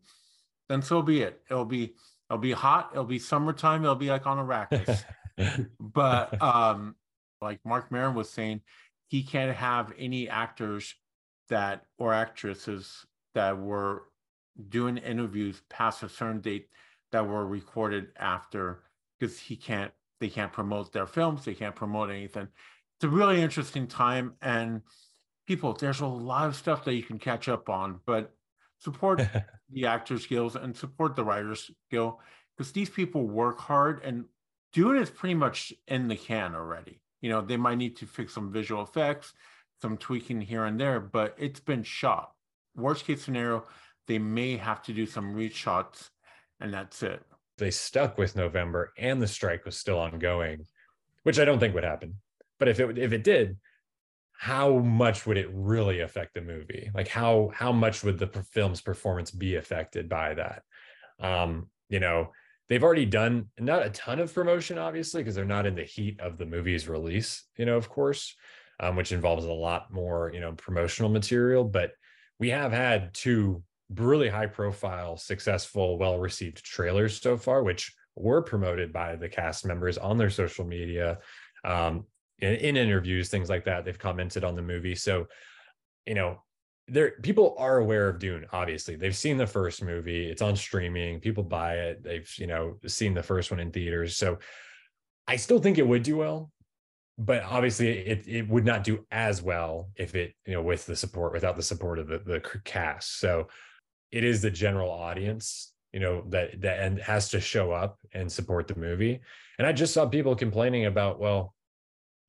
then 0.70 0.84
so 0.84 1.01
be 1.01 1.24
it. 1.24 1.42
It'll 1.50 1.66
be 1.66 1.96
it'll 2.30 2.38
be 2.38 2.51
hot, 2.51 2.92
it'll 2.92 3.04
be 3.04 3.18
summertime, 3.18 3.84
it'll 3.84 3.96
be 3.96 4.10
like 4.10 4.27
on 4.27 4.38
Arrakis. 4.38 5.04
but 5.80 6.39
um 6.39 6.96
like 7.42 7.60
Marc 7.66 7.92
Maron 7.92 8.13
was 8.13 8.30
saying, 8.30 8.62
he 9.08 9.24
can't 9.24 9.56
have 9.56 9.92
any 9.98 10.30
actors 10.30 10.94
that 11.50 11.86
or 11.98 12.13
actresses 12.13 13.08
that 13.34 13.58
were 13.58 14.04
doing 14.70 14.98
interviews 14.98 15.63
past 15.68 16.04
a 16.04 16.10
certain 16.10 16.42
date 16.42 16.68
that 17.12 17.25
were 17.27 17.46
recorded 17.48 18.10
after 18.20 18.84
because 19.18 19.39
he 19.39 19.56
can't 19.56 19.92
they 20.20 20.30
can't 20.30 20.54
promote 20.54 20.92
their 20.92 21.08
films 21.08 21.46
they 21.46 21.54
can't 21.54 21.76
promote 21.76 22.10
anything 22.10 22.48
it's 22.98 23.04
a 23.04 23.10
really 23.10 23.42
interesting 23.42 23.88
time 23.88 24.34
and 24.42 24.82
people 25.48 25.74
there's 25.74 26.02
a 26.02 26.08
lot 26.08 26.48
of 26.48 26.56
stuff 26.56 26.84
that 26.84 26.94
you 26.94 27.04
can 27.04 27.20
catch 27.20 27.48
up 27.48 27.70
on 27.70 28.00
but 28.06 28.34
support 28.80 29.22
the 29.72 29.86
actors 29.86 30.26
guilds 30.28 30.56
and 30.56 30.76
support 30.76 31.16
the 31.16 31.24
writers 31.24 31.72
guild 31.90 32.16
because 32.58 32.72
these 32.72 32.90
people 32.90 33.28
work 33.28 33.60
hard 33.60 34.04
and 34.04 34.26
Dune 34.74 34.98
is 34.98 35.10
pretty 35.10 35.36
much 35.36 35.74
in 35.88 36.08
the 36.08 36.16
can 36.16 36.54
already. 36.54 37.02
You 37.22 37.30
know, 37.30 37.42
they 37.42 37.58
might 37.58 37.78
need 37.78 37.96
to 37.98 38.06
fix 38.06 38.34
some 38.34 38.52
visual 38.52 38.84
effects, 38.84 39.34
some 39.82 39.98
tweaking 39.98 40.42
here 40.42 40.66
and 40.66 40.80
there, 40.80 41.00
but 41.00 41.36
it's 41.38 41.60
been 41.60 41.84
shot. 41.84 42.32
Worst 42.76 43.06
case 43.06 43.24
scenario, 43.24 43.66
they 44.08 44.20
may 44.20 44.58
have 44.58 44.84
to 44.84 44.94
do 44.94 45.06
some 45.06 45.34
reshots, 45.34 46.10
and 46.60 46.74
that's 46.74 47.02
it. 47.02 47.24
They 47.58 47.72
stuck 47.72 48.18
with 48.18 48.36
November, 48.36 48.94
and 48.98 49.22
the 49.22 49.28
strike 49.28 49.66
was 49.66 49.78
still 49.78 50.00
ongoing, 50.00 50.66
which 51.24 51.40
I 51.40 51.46
don't 51.46 51.60
think 51.60 51.74
would 51.74 51.84
happen. 51.84 52.16
But 52.60 52.68
if 52.68 52.80
it 52.80 52.98
if 52.98 53.14
it 53.14 53.24
did, 53.24 53.58
how 54.38 54.78
much 54.78 55.26
would 55.26 55.38
it 55.38 55.50
really 55.52 56.02
affect 56.02 56.36
the 56.36 56.42
movie? 56.42 56.92
Like 56.94 57.08
how 57.08 57.52
how 57.54 57.72
much 57.72 58.04
would 58.04 58.20
the 58.20 58.28
film's 58.52 58.82
performance 58.82 59.32
be 59.32 59.56
affected 59.56 60.08
by 60.08 60.36
that? 60.36 60.64
Um, 61.20 61.70
you 61.90 62.00
know, 62.00 62.32
they've 62.70 62.84
already 62.84 63.06
done 63.06 63.48
not 63.60 63.86
a 63.86 63.90
ton 63.90 64.20
of 64.20 64.34
promotion, 64.34 64.78
obviously, 64.78 65.22
because 65.22 65.36
they're 65.36 65.46
not 65.46 65.66
in 65.66 65.76
the 65.76 65.84
heat 65.84 66.20
of 66.20 66.38
the 66.38 66.46
movie's 66.46 66.88
release, 66.88 67.46
you 67.58 67.66
know, 67.66 67.78
of 67.78 67.90
course, 67.90 68.36
um, 68.80 68.96
which 68.96 69.12
involves 69.12 69.46
a 69.46 69.52
lot 69.52 69.92
more, 69.92 70.32
you 70.34 70.40
know, 70.40 70.54
promotional 70.54 71.10
material. 71.10 71.64
But 71.64 71.92
we 72.40 72.50
have 72.50 72.72
had 72.72 73.14
two 73.14 73.64
really 73.96 74.29
high 74.29 74.48
profile, 74.48 75.17
successful, 75.17 75.98
well 75.98 76.20
received 76.20 76.63
trailers 76.63 77.22
so 77.22 77.38
far, 77.38 77.63
which 77.63 77.94
were 78.15 78.41
promoted 78.41 78.91
by 78.91 79.15
the 79.15 79.29
cast 79.29 79.65
members 79.65 79.98
on 79.98 80.17
their 80.17 80.29
social 80.29 80.65
media, 80.65 81.20
um, 81.63 82.06
in, 82.39 82.56
in 82.56 82.77
interviews, 82.77 83.29
things 83.29 83.50
like 83.50 83.65
that. 83.65 83.86
They've 83.86 83.98
commented 83.98 84.44
on 84.44 84.56
the 84.56 84.62
movie. 84.62 84.96
So, 84.96 85.27
you 86.06 86.15
know, 86.15 86.41
there 86.88 87.12
people 87.22 87.56
are 87.58 87.77
aware 87.77 88.08
of 88.08 88.20
Dune. 88.20 88.46
Obviously, 88.51 88.96
they've 88.96 89.15
seen 89.15 89.38
the 89.38 89.48
first 89.48 89.84
movie. 89.84 90.29
It's 90.29 90.41
on 90.41 90.56
streaming. 90.56 91.20
People 91.20 91.44
buy 91.44 91.75
it. 91.75 92.03
They've 92.03 92.32
you 92.38 92.48
know 92.48 92.77
seen 92.88 93.13
the 93.13 93.24
first 93.24 93.51
one 93.51 93.60
in 93.60 93.72
theaters. 93.72 94.15
So 94.15 94.39
I 95.27 95.36
still 95.36 95.60
think 95.60 95.77
it 95.77 95.88
would 95.88 96.03
do 96.03 96.17
well, 96.17 96.50
but 97.17 97.44
obviously 97.44 97.89
it 97.89 98.27
it 98.27 98.48
would 98.48 98.65
not 98.65 98.86
do 98.86 99.06
as 99.12 99.41
well 99.41 99.89
if 99.96 100.15
it 100.15 100.34
you 100.46 100.53
know 100.53 100.62
with 100.62 100.86
the 100.86 100.96
support 100.96 101.34
without 101.34 101.58
the 101.58 101.63
support 101.63 102.00
of 102.00 102.08
the 102.08 102.20
the 102.20 102.41
cast. 102.63 103.20
So 103.20 103.48
it 104.12 104.24
is 104.24 104.42
the 104.42 104.52
general 104.52 104.92
audience 104.92 105.74
you 105.94 106.00
know 106.00 106.24
that 106.30 106.62
that 106.62 106.80
and 106.80 107.00
has 107.00 107.30
to 107.30 107.40
show 107.40 107.72
up 107.72 107.98
and 108.14 108.32
support 108.32 108.68
the 108.68 108.76
movie. 108.76 109.20
And 109.58 109.66
I 109.66 109.72
just 109.74 109.94
saw 109.94 110.06
people 110.06 110.36
complaining 110.36 110.86
about 110.86 111.20
well 111.20 111.56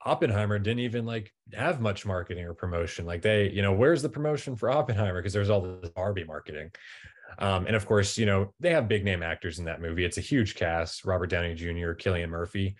Oppenheimer 0.04 0.58
didn't 0.58 0.80
even 0.80 1.04
like 1.04 1.32
have 1.52 1.80
much 1.80 2.06
marketing 2.06 2.44
or 2.44 2.54
promotion. 2.54 3.04
Like 3.04 3.20
they, 3.20 3.50
you 3.50 3.62
know, 3.62 3.72
where's 3.72 4.00
the 4.00 4.08
promotion 4.08 4.54
for 4.56 4.70
Oppenheimer? 4.70 5.20
Because 5.20 5.32
there's 5.32 5.50
all 5.50 5.60
this 5.60 5.90
Barbie 5.90 6.24
marketing. 6.24 6.70
Um, 7.40 7.66
and 7.66 7.76
of 7.76 7.84
course, 7.84 8.16
you 8.16 8.24
know, 8.24 8.54
they 8.60 8.70
have 8.70 8.88
big 8.88 9.04
name 9.04 9.22
actors 9.22 9.58
in 9.58 9.64
that 9.66 9.82
movie. 9.82 10.04
It's 10.04 10.16
a 10.16 10.22
huge 10.22 10.54
cast, 10.54 11.04
Robert 11.04 11.26
Downey 11.26 11.54
Jr., 11.54 11.92
Cillian 11.92 12.28
Murphy. 12.28 12.76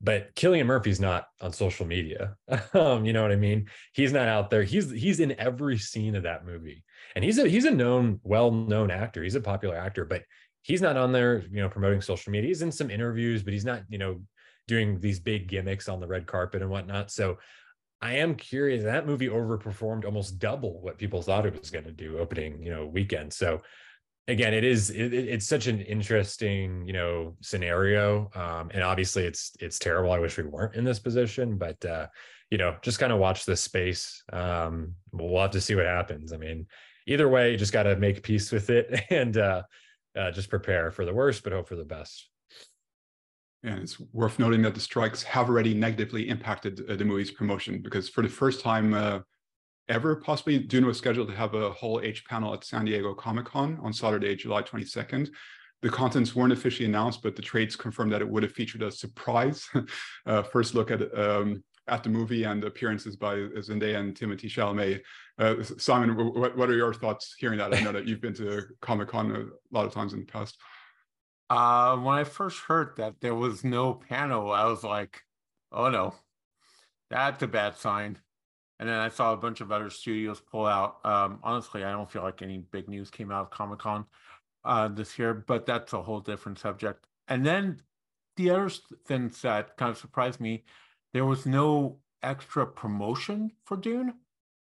But 0.00 0.34
Cillian 0.36 0.66
Murphy's 0.66 1.00
not 1.00 1.26
on 1.40 1.52
social 1.52 1.84
media. 1.84 2.36
um, 2.74 3.04
you 3.04 3.12
know 3.12 3.22
what 3.22 3.32
I 3.32 3.36
mean? 3.36 3.68
He's 3.92 4.12
not 4.12 4.28
out 4.28 4.50
there. 4.50 4.62
He's 4.62 4.90
he's 4.90 5.20
in 5.20 5.38
every 5.40 5.78
scene 5.78 6.14
of 6.14 6.22
that 6.22 6.46
movie. 6.46 6.84
And 7.16 7.24
he's 7.24 7.38
a 7.38 7.48
he's 7.48 7.64
a 7.64 7.70
known, 7.70 8.20
well-known 8.22 8.90
actor. 8.90 9.22
He's 9.22 9.34
a 9.34 9.40
popular 9.40 9.76
actor, 9.76 10.04
but 10.04 10.22
he's 10.62 10.82
not 10.82 10.96
on 10.96 11.12
there, 11.12 11.40
you 11.50 11.60
know, 11.60 11.68
promoting 11.68 12.00
social 12.00 12.30
media. 12.30 12.48
He's 12.48 12.62
in 12.62 12.70
some 12.70 12.90
interviews, 12.90 13.42
but 13.42 13.52
he's 13.52 13.64
not, 13.64 13.82
you 13.88 13.98
know, 13.98 14.20
doing 14.68 15.00
these 15.00 15.18
big 15.18 15.48
gimmicks 15.48 15.88
on 15.88 15.98
the 15.98 16.06
red 16.06 16.26
carpet 16.26 16.62
and 16.62 16.70
whatnot. 16.70 17.10
So 17.10 17.38
I 18.00 18.18
am 18.18 18.36
curious. 18.36 18.84
That 18.84 19.06
movie 19.06 19.28
overperformed 19.28 20.04
almost 20.04 20.38
double 20.38 20.80
what 20.80 20.98
people 20.98 21.22
thought 21.22 21.46
it 21.46 21.58
was 21.58 21.70
going 21.70 21.86
to 21.86 21.92
do 21.92 22.18
opening, 22.18 22.62
you 22.62 22.70
know, 22.70 22.86
weekend. 22.86 23.32
So 23.32 23.62
again, 24.28 24.54
it 24.54 24.62
is 24.62 24.90
it, 24.90 25.12
it's 25.12 25.46
such 25.46 25.66
an 25.66 25.80
interesting, 25.80 26.86
you 26.86 26.92
know, 26.92 27.34
scenario. 27.40 28.30
Um, 28.34 28.70
and 28.72 28.82
obviously, 28.82 29.24
it's 29.24 29.52
it's 29.60 29.78
terrible. 29.78 30.12
I 30.12 30.18
wish 30.18 30.36
we 30.36 30.44
weren't 30.44 30.76
in 30.76 30.84
this 30.84 31.00
position, 31.00 31.58
but 31.58 31.82
uh, 31.84 32.06
you 32.50 32.58
know, 32.58 32.76
just 32.82 33.00
kind 33.00 33.12
of 33.12 33.18
watch 33.18 33.44
this 33.44 33.60
space. 33.60 34.22
Um, 34.32 34.94
we'll 35.12 35.42
have 35.42 35.50
to 35.52 35.60
see 35.60 35.74
what 35.74 35.86
happens. 35.86 36.32
I 36.32 36.36
mean, 36.36 36.66
either 37.06 37.28
way, 37.28 37.50
you 37.50 37.56
just 37.56 37.72
got 37.72 37.84
to 37.84 37.96
make 37.96 38.22
peace 38.22 38.52
with 38.52 38.70
it 38.70 39.04
and 39.10 39.36
uh, 39.36 39.62
uh, 40.16 40.30
just 40.30 40.50
prepare 40.50 40.90
for 40.90 41.04
the 41.04 41.14
worst, 41.14 41.42
but 41.42 41.52
hope 41.52 41.68
for 41.68 41.76
the 41.76 41.84
best. 41.84 42.28
And 43.64 43.80
it's 43.80 43.98
worth 44.12 44.38
noting 44.38 44.62
that 44.62 44.74
the 44.74 44.80
strikes 44.80 45.24
have 45.24 45.48
already 45.48 45.74
negatively 45.74 46.28
impacted 46.28 46.88
uh, 46.88 46.94
the 46.94 47.04
movie's 47.04 47.32
promotion 47.32 47.82
because 47.82 48.08
for 48.08 48.22
the 48.22 48.28
first 48.28 48.60
time 48.60 48.94
uh, 48.94 49.18
ever, 49.88 50.16
possibly 50.16 50.58
Dune 50.58 50.86
was 50.86 50.98
scheduled 50.98 51.28
to 51.28 51.34
have 51.34 51.54
a 51.54 51.70
Hall 51.70 52.00
H 52.02 52.24
panel 52.24 52.54
at 52.54 52.64
San 52.64 52.84
Diego 52.84 53.14
Comic 53.14 53.46
Con 53.46 53.78
on 53.82 53.92
Saturday, 53.92 54.36
July 54.36 54.62
22nd. 54.62 55.30
The 55.80 55.90
contents 55.90 56.34
weren't 56.34 56.52
officially 56.52 56.86
announced, 56.86 57.22
but 57.22 57.36
the 57.36 57.42
trades 57.42 57.76
confirmed 57.76 58.12
that 58.12 58.20
it 58.20 58.28
would 58.28 58.42
have 58.42 58.52
featured 58.52 58.82
a 58.82 58.90
surprise 58.90 59.68
uh, 60.26 60.42
first 60.42 60.74
look 60.74 60.90
at 60.90 61.16
um, 61.16 61.62
at 61.86 62.02
the 62.02 62.10
movie 62.10 62.44
and 62.44 62.64
appearances 62.64 63.16
by 63.16 63.36
Zendaya 63.36 63.98
and 63.98 64.14
Timothée 64.14 64.50
Chalamet. 64.50 65.00
Uh, 65.38 65.62
Simon, 65.78 66.14
what, 66.34 66.56
what 66.56 66.68
are 66.68 66.76
your 66.76 66.92
thoughts 66.92 67.34
hearing 67.38 67.58
that? 67.58 67.74
I 67.74 67.80
know 67.80 67.92
that 67.92 68.06
you've 68.06 68.20
been 68.20 68.34
to 68.34 68.64
Comic 68.82 69.08
Con 69.08 69.30
a 69.30 69.74
lot 69.74 69.86
of 69.86 69.92
times 69.92 70.12
in 70.12 70.20
the 70.20 70.26
past. 70.26 70.58
Uh, 71.48 71.96
when 71.96 72.14
I 72.14 72.24
first 72.24 72.60
heard 72.60 72.96
that 72.98 73.20
there 73.20 73.34
was 73.34 73.64
no 73.64 73.94
panel, 73.94 74.52
I 74.52 74.66
was 74.66 74.84
like, 74.84 75.22
oh 75.72 75.88
no, 75.88 76.14
that's 77.08 77.42
a 77.42 77.46
bad 77.46 77.76
sign. 77.76 78.18
And 78.78 78.88
then 78.88 78.98
I 78.98 79.08
saw 79.08 79.32
a 79.32 79.36
bunch 79.36 79.60
of 79.60 79.72
other 79.72 79.90
studios 79.90 80.40
pull 80.40 80.66
out. 80.66 80.98
Um, 81.04 81.40
honestly, 81.42 81.84
I 81.84 81.90
don't 81.90 82.10
feel 82.10 82.22
like 82.22 82.42
any 82.42 82.58
big 82.58 82.88
news 82.88 83.10
came 83.10 83.32
out 83.32 83.42
of 83.42 83.50
Comic 83.50 83.80
Con 83.80 84.04
uh, 84.64 84.88
this 84.88 85.18
year, 85.18 85.34
but 85.34 85.66
that's 85.66 85.92
a 85.92 86.02
whole 86.02 86.20
different 86.20 86.58
subject. 86.58 87.06
And 87.26 87.44
then 87.44 87.82
the 88.36 88.50
other 88.50 88.70
things 89.06 89.42
that 89.42 89.76
kind 89.76 89.90
of 89.90 89.98
surprised 89.98 90.40
me 90.40 90.64
there 91.12 91.24
was 91.24 91.46
no 91.46 91.98
extra 92.22 92.66
promotion 92.66 93.50
for 93.64 93.76
Dune. 93.76 94.14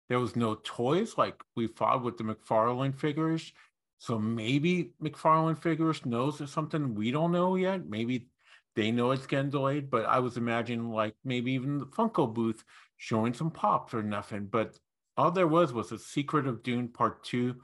There 0.08 0.20
was 0.20 0.36
no 0.36 0.54
toys 0.62 1.18
like 1.18 1.42
we 1.56 1.66
thought 1.66 2.02
with 2.04 2.16
the 2.16 2.24
McFarlane 2.24 2.98
figures. 2.98 3.52
So 3.98 4.18
maybe 4.18 4.92
McFarlane 5.02 5.58
Figures 5.58 6.04
knows 6.04 6.50
something 6.50 6.94
we 6.94 7.10
don't 7.10 7.32
know 7.32 7.56
yet. 7.56 7.86
Maybe 7.88 8.28
they 8.74 8.90
know 8.90 9.10
it's 9.10 9.26
getting 9.26 9.50
delayed, 9.50 9.90
but 9.90 10.04
I 10.04 10.18
was 10.18 10.36
imagining 10.36 10.90
like 10.90 11.14
maybe 11.24 11.52
even 11.52 11.78
the 11.78 11.86
Funko 11.86 12.32
booth 12.32 12.62
showing 12.96 13.34
some 13.34 13.50
pops 13.50 13.94
or 13.94 14.02
nothing. 14.02 14.46
But 14.46 14.78
all 15.16 15.30
there 15.30 15.46
was 15.46 15.72
was 15.72 15.92
a 15.92 15.98
Secret 15.98 16.46
of 16.46 16.62
Dune 16.62 16.88
Part 16.88 17.24
Two 17.24 17.56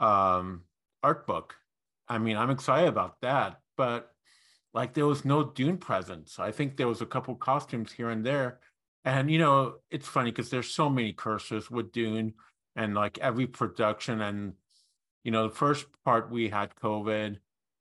um, 0.00 0.62
art 1.02 1.26
book. 1.26 1.54
I 2.08 2.18
mean, 2.18 2.36
I'm 2.36 2.50
excited 2.50 2.88
about 2.88 3.20
that, 3.22 3.60
but 3.76 4.10
like 4.72 4.94
there 4.94 5.06
was 5.06 5.24
no 5.24 5.44
Dune 5.44 5.78
presence. 5.78 6.38
I 6.38 6.50
think 6.50 6.76
there 6.76 6.88
was 6.88 7.00
a 7.00 7.06
couple 7.06 7.34
costumes 7.36 7.92
here 7.92 8.10
and 8.10 8.24
there. 8.24 8.60
And 9.04 9.30
you 9.30 9.38
know, 9.38 9.76
it's 9.90 10.08
funny 10.08 10.30
because 10.30 10.50
there's 10.50 10.70
so 10.70 10.88
many 10.88 11.12
curses 11.12 11.70
with 11.70 11.92
Dune 11.92 12.34
and 12.76 12.94
like 12.94 13.18
every 13.18 13.46
production 13.46 14.20
and 14.20 14.54
you 15.24 15.30
know, 15.30 15.48
the 15.48 15.54
first 15.54 15.86
part 16.04 16.30
we 16.30 16.50
had 16.50 16.76
COVID. 16.76 17.38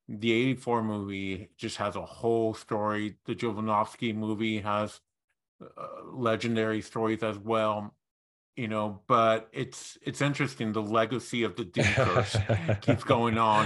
The 0.08 0.32
84 0.32 0.84
movie 0.84 1.50
just 1.58 1.78
has 1.78 1.96
a 1.96 2.06
whole 2.06 2.54
story. 2.54 3.16
The 3.26 3.36
Jodorowsky 3.36 4.16
movie 4.16 4.60
has 4.60 5.00
legendary 6.14 6.82
stories 6.82 7.24
as 7.24 7.38
well 7.38 7.94
you 8.56 8.68
know 8.68 9.02
but 9.08 9.50
it's 9.52 9.98
it's 10.02 10.22
interesting 10.22 10.72
the 10.72 10.82
legacy 10.82 11.44
of 11.44 11.56
the 11.56 11.66
Dune 11.66 11.86
curse 11.86 12.38
keeps 12.82 13.04
going 13.04 13.38
on 13.38 13.66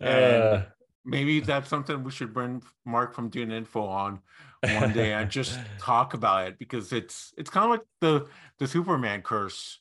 and 0.00 0.42
uh, 0.42 0.62
maybe 1.04 1.40
that's 1.40 1.68
something 1.68 2.04
we 2.04 2.10
should 2.10 2.32
bring 2.32 2.62
mark 2.84 3.14
from 3.14 3.28
dune 3.28 3.52
info 3.52 3.84
on 3.84 4.20
one 4.62 4.92
day 4.92 5.12
and 5.12 5.30
just 5.30 5.58
talk 5.78 6.14
about 6.14 6.46
it 6.46 6.58
because 6.58 6.92
it's 6.92 7.32
it's 7.36 7.50
kind 7.50 7.64
of 7.64 7.70
like 7.70 7.86
the 8.00 8.26
the 8.58 8.66
superman 8.66 9.20
curse 9.20 9.80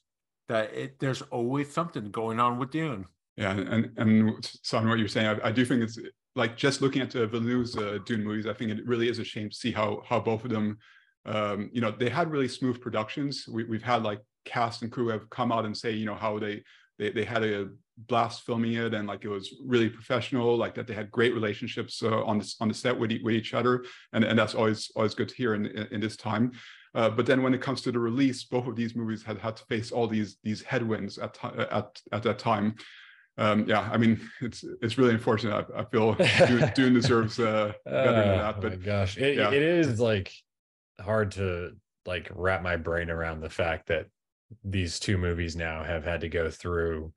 that 0.50 0.74
it, 0.74 1.00
there's 1.00 1.22
always 1.24 1.72
something 1.72 2.12
going 2.12 2.40
on 2.40 2.58
with 2.58 2.72
dune 2.72 3.06
yeah, 3.36 3.52
and 3.52 3.92
and 3.98 4.52
so 4.62 4.78
on 4.78 4.88
what 4.88 5.00
you're 5.00 5.08
saying, 5.08 5.40
I, 5.42 5.48
I, 5.48 5.52
do 5.52 5.66
think 5.66 5.82
it's 5.82 5.98
like 6.36 6.56
just 6.56 6.82
looking 6.82 7.02
at 7.02 7.10
the 7.10 7.26
Villeneuve's 7.26 7.76
uh, 7.76 7.98
Dune 8.06 8.24
movies. 8.24 8.46
I 8.46 8.54
think 8.54 8.72
it 8.72 8.86
really 8.86 9.10
is 9.10 9.18
a 9.18 9.24
shame 9.24 9.50
to 9.50 9.56
see 9.56 9.72
how 9.72 10.04
how 10.08 10.20
both 10.20 10.44
of 10.44 10.52
them, 10.52 10.78
um, 11.26 11.70
you 11.74 11.82
know, 11.82 11.92
they 11.92 12.10
had 12.10 12.32
really 12.32 12.48
smooth 12.48 12.82
productions. 12.82 13.46
We, 13.48 13.64
we've 13.64 13.84
had 13.84 14.04
like 14.04 14.22
cast 14.46 14.82
and 14.82 14.92
crew 14.92 15.08
have 15.08 15.30
come 15.30 15.52
out 15.52 15.66
and 15.66 15.76
say, 15.76 15.92
you 15.92 16.06
know, 16.06 16.16
how 16.16 16.40
they 16.40 16.64
they 17.00 17.12
they 17.12 17.24
had 17.26 17.44
a 17.44 17.70
blast 17.98 18.44
filming 18.46 18.74
it 18.74 18.94
and 18.94 19.08
like 19.08 19.24
it 19.24 19.30
was 19.30 19.56
really 19.64 19.90
professional, 19.90 20.58
like 20.58 20.76
that 20.76 20.88
they 20.88 20.94
had 20.94 21.12
great 21.12 21.34
relationships 21.34 22.02
uh, 22.04 22.24
on 22.24 22.40
this 22.40 22.56
on 22.60 22.68
the 22.68 22.74
set 22.74 22.98
with 22.98 23.12
with 23.24 23.36
each 23.36 23.54
other, 23.54 23.86
and 24.12 24.24
and 24.24 24.38
that's 24.38 24.56
always 24.56 24.92
always 24.96 25.14
good 25.14 25.30
to 25.30 25.36
hear 25.36 25.54
in 25.56 25.66
in, 25.66 25.88
in 25.92 26.02
this 26.02 26.18
time. 26.18 26.52
Uh, 26.96 27.10
but 27.10 27.26
then 27.26 27.42
when 27.42 27.54
it 27.54 27.62
comes 27.62 27.82
to 27.82 27.92
the 27.92 28.00
release, 28.00 28.44
both 28.44 28.68
of 28.68 28.76
these 28.76 28.96
movies 28.96 29.24
had 29.24 29.38
had 29.40 29.56
to 29.56 29.66
face 29.66 29.92
all 29.92 30.08
these 30.08 30.38
these 30.44 30.62
headwinds 30.62 31.18
at 31.18 31.38
at 31.72 32.02
at 32.12 32.24
that 32.24 32.40
time. 32.40 32.76
um, 33.38 33.66
yeah, 33.68 33.90
I 33.92 33.98
mean, 33.98 34.20
it's 34.42 34.64
it's 34.82 34.98
really 34.98 35.14
unfortunate. 35.14 35.66
I, 35.76 35.82
I 35.82 35.86
feel 35.86 36.14
Dune, 36.48 36.72
Dune 36.76 36.94
deserves 36.94 37.40
uh, 37.40 37.74
better 37.86 38.12
than 38.12 38.38
that. 38.38 38.62
But 38.62 38.74
oh 38.74 38.78
my 38.78 38.86
gosh, 38.86 39.18
it, 39.18 39.38
yeah. 39.38 39.52
it 39.52 39.62
is 39.62 40.00
like 40.00 40.32
hard 41.00 41.32
to 41.32 41.72
like 42.06 42.30
wrap 42.34 42.62
my 42.62 42.76
brain 42.76 43.10
around 43.10 43.42
the 43.42 43.50
fact 43.50 43.88
that 43.88 44.08
these 44.64 45.00
two 45.00 45.18
movies 45.18 45.56
now 45.56 45.84
have 45.84 46.04
had 46.04 46.22
to 46.22 46.30
go 46.30 46.50
through 46.50 47.12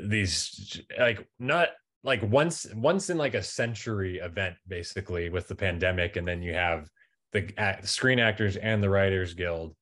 these 0.00 0.80
like 0.98 1.26
not 1.38 1.68
like 2.04 2.22
once 2.22 2.66
once 2.74 3.10
in 3.10 3.16
like 3.16 3.34
a 3.34 3.42
century 3.42 4.18
event 4.18 4.54
basically 4.68 5.28
with 5.28 5.48
the 5.48 5.54
pandemic 5.54 6.16
and 6.16 6.28
then 6.28 6.42
you 6.42 6.54
have 6.54 6.88
the 7.32 7.52
screen 7.82 8.18
actors 8.18 8.56
and 8.56 8.82
the 8.82 8.88
writers 8.88 9.34
guild 9.34 9.74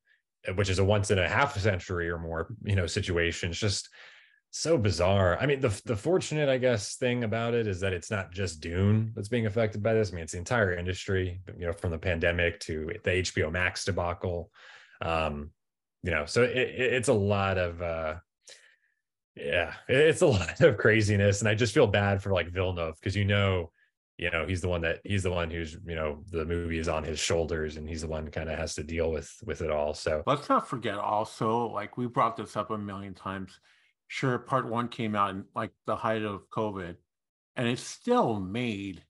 which 0.53 0.69
is 0.69 0.79
a 0.79 0.85
once 0.85 1.11
in 1.11 1.19
a 1.19 1.27
half 1.27 1.57
century 1.57 2.09
or 2.09 2.19
more 2.19 2.53
you 2.63 2.75
know 2.75 2.85
situation. 2.85 3.49
It's 3.51 3.59
just 3.59 3.89
so 4.55 4.77
bizarre. 4.77 5.37
I 5.37 5.45
mean 5.47 5.59
the 5.59 5.81
the 5.83 5.97
fortunate 5.97 6.47
i 6.47 6.57
guess 6.57 6.95
thing 6.95 7.25
about 7.25 7.53
it 7.53 7.67
is 7.67 7.81
that 7.81 7.91
it's 7.91 8.09
not 8.09 8.31
just 8.31 8.61
dune 8.61 9.11
that's 9.13 9.27
being 9.27 9.47
affected 9.47 9.83
by 9.83 9.93
this. 9.93 10.11
I 10.11 10.15
mean 10.15 10.23
it's 10.23 10.31
the 10.31 10.37
entire 10.37 10.73
industry 10.73 11.41
you 11.59 11.65
know 11.65 11.73
from 11.73 11.91
the 11.91 11.97
pandemic 11.97 12.61
to 12.61 12.89
the 13.03 13.09
hbo 13.09 13.51
max 13.51 13.83
debacle. 13.83 14.49
Um 15.01 15.51
you 16.03 16.11
know 16.11 16.25
so 16.25 16.43
it, 16.43 16.55
it's 16.55 17.09
a 17.09 17.13
lot 17.13 17.57
of 17.57 17.81
uh 17.81 18.15
yeah 19.35 19.73
it's 19.89 20.21
a 20.21 20.27
lot 20.27 20.61
of 20.61 20.77
craziness 20.77 21.41
and 21.41 21.49
i 21.49 21.53
just 21.53 21.73
feel 21.73 21.87
bad 21.87 22.23
for 22.23 22.31
like 22.31 22.47
villeneuve 22.47 22.95
because 22.95 23.15
you 23.15 23.25
know 23.25 23.71
you 24.17 24.31
know 24.31 24.45
he's 24.47 24.61
the 24.61 24.69
one 24.69 24.81
that 24.81 25.01
he's 25.03 25.23
the 25.23 25.31
one 25.31 25.51
who's 25.51 25.77
you 25.85 25.95
know 25.95 26.23
the 26.31 26.45
movie 26.45 26.77
is 26.77 26.87
on 26.87 27.03
his 27.03 27.19
shoulders 27.19 27.75
and 27.75 27.89
he's 27.89 28.03
the 28.03 28.07
one 28.07 28.31
kind 28.31 28.49
of 28.49 28.57
has 28.57 28.75
to 28.75 28.83
deal 28.83 29.11
with 29.11 29.29
with 29.43 29.61
it 29.61 29.69
all. 29.69 29.93
So 29.93 30.23
let's 30.25 30.47
not 30.47 30.65
forget 30.65 30.97
also 30.97 31.67
like 31.67 31.97
we 31.97 32.07
brought 32.07 32.37
this 32.37 32.55
up 32.55 32.71
a 32.71 32.77
million 32.77 33.13
times 33.13 33.59
sure 34.07 34.37
part 34.37 34.67
one 34.67 34.87
came 34.87 35.15
out 35.15 35.31
in 35.31 35.45
like 35.55 35.71
the 35.85 35.95
height 35.95 36.23
of 36.23 36.49
covid 36.49 36.95
and 37.55 37.67
it 37.67 37.79
still 37.79 38.39
made 38.39 39.03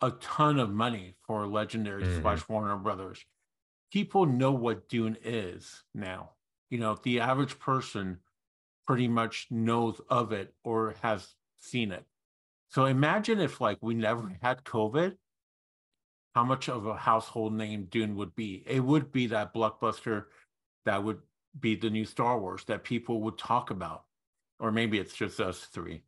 a 0.00 0.10
ton 0.10 0.58
of 0.58 0.70
money 0.70 1.14
for 1.26 1.46
legendary 1.46 2.02
mm-hmm. 2.02 2.22
slash 2.22 2.48
warner 2.48 2.76
brothers 2.76 3.24
people 3.92 4.26
know 4.26 4.52
what 4.52 4.88
dune 4.88 5.16
is 5.22 5.82
now 5.94 6.30
you 6.70 6.78
know 6.78 6.96
the 7.02 7.20
average 7.20 7.58
person 7.58 8.18
pretty 8.86 9.08
much 9.08 9.46
knows 9.50 10.00
of 10.08 10.32
it 10.32 10.52
or 10.64 10.94
has 11.02 11.34
seen 11.60 11.92
it 11.92 12.04
so 12.72 12.86
imagine 12.86 13.38
if 13.38 13.60
like 13.60 13.76
we 13.82 13.92
never 13.92 14.32
had 14.40 14.64
COVID, 14.64 15.14
how 16.34 16.44
much 16.44 16.70
of 16.70 16.86
a 16.86 16.96
household 16.96 17.52
name 17.52 17.86
Dune 17.90 18.16
would 18.16 18.34
be. 18.34 18.64
It 18.66 18.80
would 18.80 19.12
be 19.12 19.26
that 19.26 19.52
blockbuster 19.52 20.24
that 20.86 21.04
would 21.04 21.18
be 21.58 21.76
the 21.76 21.90
new 21.90 22.04
Star 22.04 22.38
Wars 22.38 22.64
that 22.66 22.84
people 22.84 23.20
would 23.22 23.38
talk 23.38 23.70
about. 23.70 24.04
Or 24.58 24.70
maybe 24.70 24.98
it's 24.98 25.14
just 25.14 25.40
us 25.40 25.60
three. 25.60 26.02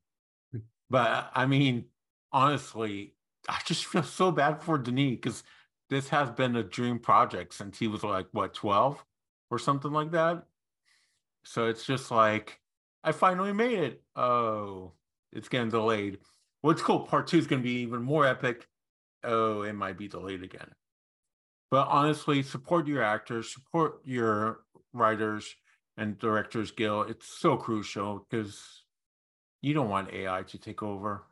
But 0.90 1.30
I 1.34 1.46
mean, 1.46 1.86
honestly, 2.32 3.14
I 3.48 3.60
just 3.64 3.86
feel 3.86 4.02
so 4.02 4.30
bad 4.30 4.62
for 4.62 4.78
Denis 4.78 5.16
because 5.16 5.42
this 5.90 6.08
has 6.08 6.30
been 6.30 6.56
a 6.56 6.62
dream 6.62 6.98
project 6.98 7.54
since 7.54 7.78
he 7.78 7.88
was 7.88 8.02
like 8.02 8.26
what 8.32 8.54
12 8.54 9.04
or 9.50 9.58
something 9.58 9.92
like 9.92 10.12
that. 10.12 10.44
So 11.44 11.66
it's 11.66 11.84
just 11.84 12.10
like 12.10 12.60
I 13.02 13.12
finally 13.12 13.52
made 13.52 13.78
it. 13.78 14.02
Oh, 14.16 14.92
it's 15.32 15.48
getting 15.48 15.70
delayed. 15.70 16.18
What's 16.62 16.80
cool, 16.80 17.00
part 17.00 17.26
two 17.26 17.38
is 17.38 17.46
going 17.46 17.60
to 17.60 17.68
be 17.68 17.80
even 17.80 18.02
more 18.02 18.26
epic. 18.26 18.66
Oh, 19.22 19.62
it 19.62 19.74
might 19.74 19.98
be 19.98 20.08
delayed 20.08 20.42
again. 20.42 20.70
But 21.70 21.88
honestly, 21.88 22.42
support 22.42 22.86
your 22.86 23.02
actors, 23.02 23.52
support 23.52 24.00
your 24.04 24.63
writers 24.94 25.54
and 25.96 26.18
directors 26.18 26.70
guild. 26.70 27.10
It's 27.10 27.38
so 27.38 27.56
crucial 27.56 28.26
because 28.30 28.82
you 29.60 29.74
don't 29.74 29.90
want 29.90 30.12
AI 30.12 30.42
to 30.42 30.58
take 30.58 30.82
over. 30.82 31.24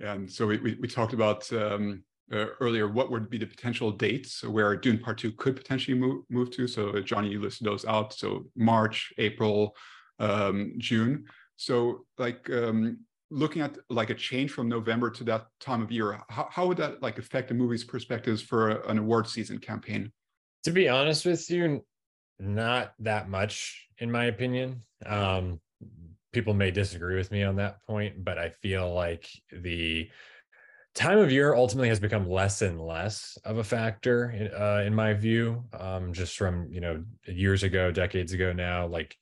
And 0.00 0.30
so 0.30 0.46
we, 0.46 0.58
we, 0.58 0.78
we 0.80 0.88
talked 0.88 1.12
about 1.12 1.50
um, 1.52 2.02
uh, 2.32 2.46
earlier 2.60 2.88
what 2.88 3.10
would 3.10 3.28
be 3.28 3.38
the 3.38 3.46
potential 3.46 3.90
dates 3.90 4.42
where 4.44 4.76
Dune 4.76 4.98
Part 4.98 5.18
2 5.18 5.32
could 5.32 5.56
potentially 5.56 5.98
move, 5.98 6.24
move 6.30 6.50
to. 6.52 6.66
So 6.66 7.00
Johnny, 7.00 7.30
you 7.30 7.40
listed 7.40 7.66
those 7.66 7.84
out. 7.84 8.12
So 8.12 8.46
March, 8.56 9.12
April, 9.18 9.76
um, 10.18 10.74
June. 10.78 11.24
So 11.56 12.06
like 12.18 12.48
um, 12.50 13.00
looking 13.30 13.62
at 13.62 13.76
like 13.90 14.10
a 14.10 14.14
change 14.14 14.50
from 14.52 14.68
November 14.68 15.10
to 15.10 15.24
that 15.24 15.46
time 15.60 15.82
of 15.82 15.92
year, 15.92 16.20
how, 16.28 16.48
how 16.50 16.66
would 16.66 16.78
that 16.78 17.02
like 17.02 17.18
affect 17.18 17.48
the 17.48 17.54
movie's 17.54 17.84
perspectives 17.84 18.40
for 18.40 18.70
a, 18.70 18.88
an 18.88 18.98
award 18.98 19.26
season 19.26 19.58
campaign? 19.58 20.10
To 20.64 20.70
be 20.70 20.88
honest 20.88 21.26
with 21.26 21.50
you, 21.50 21.84
not 22.40 22.94
that 23.00 23.28
much, 23.28 23.86
in 23.98 24.10
my 24.10 24.26
opinion. 24.26 24.82
Um, 25.04 25.60
people 26.32 26.54
may 26.54 26.70
disagree 26.70 27.16
with 27.16 27.30
me 27.30 27.42
on 27.42 27.56
that 27.56 27.82
point, 27.86 28.24
but 28.24 28.38
I 28.38 28.50
feel 28.50 28.92
like 28.92 29.28
the 29.52 30.08
time 30.94 31.18
of 31.18 31.30
year 31.30 31.54
ultimately 31.54 31.88
has 31.88 32.00
become 32.00 32.28
less 32.28 32.62
and 32.62 32.80
less 32.80 33.38
of 33.44 33.58
a 33.58 33.64
factor 33.64 34.50
uh, 34.58 34.82
in 34.84 34.94
my 34.94 35.14
view 35.14 35.62
um, 35.78 36.12
just 36.12 36.36
from 36.36 36.66
you 36.72 36.80
know 36.80 37.04
years 37.26 37.62
ago 37.62 37.92
decades 37.92 38.32
ago 38.32 38.52
now 38.52 38.88
like 38.88 39.16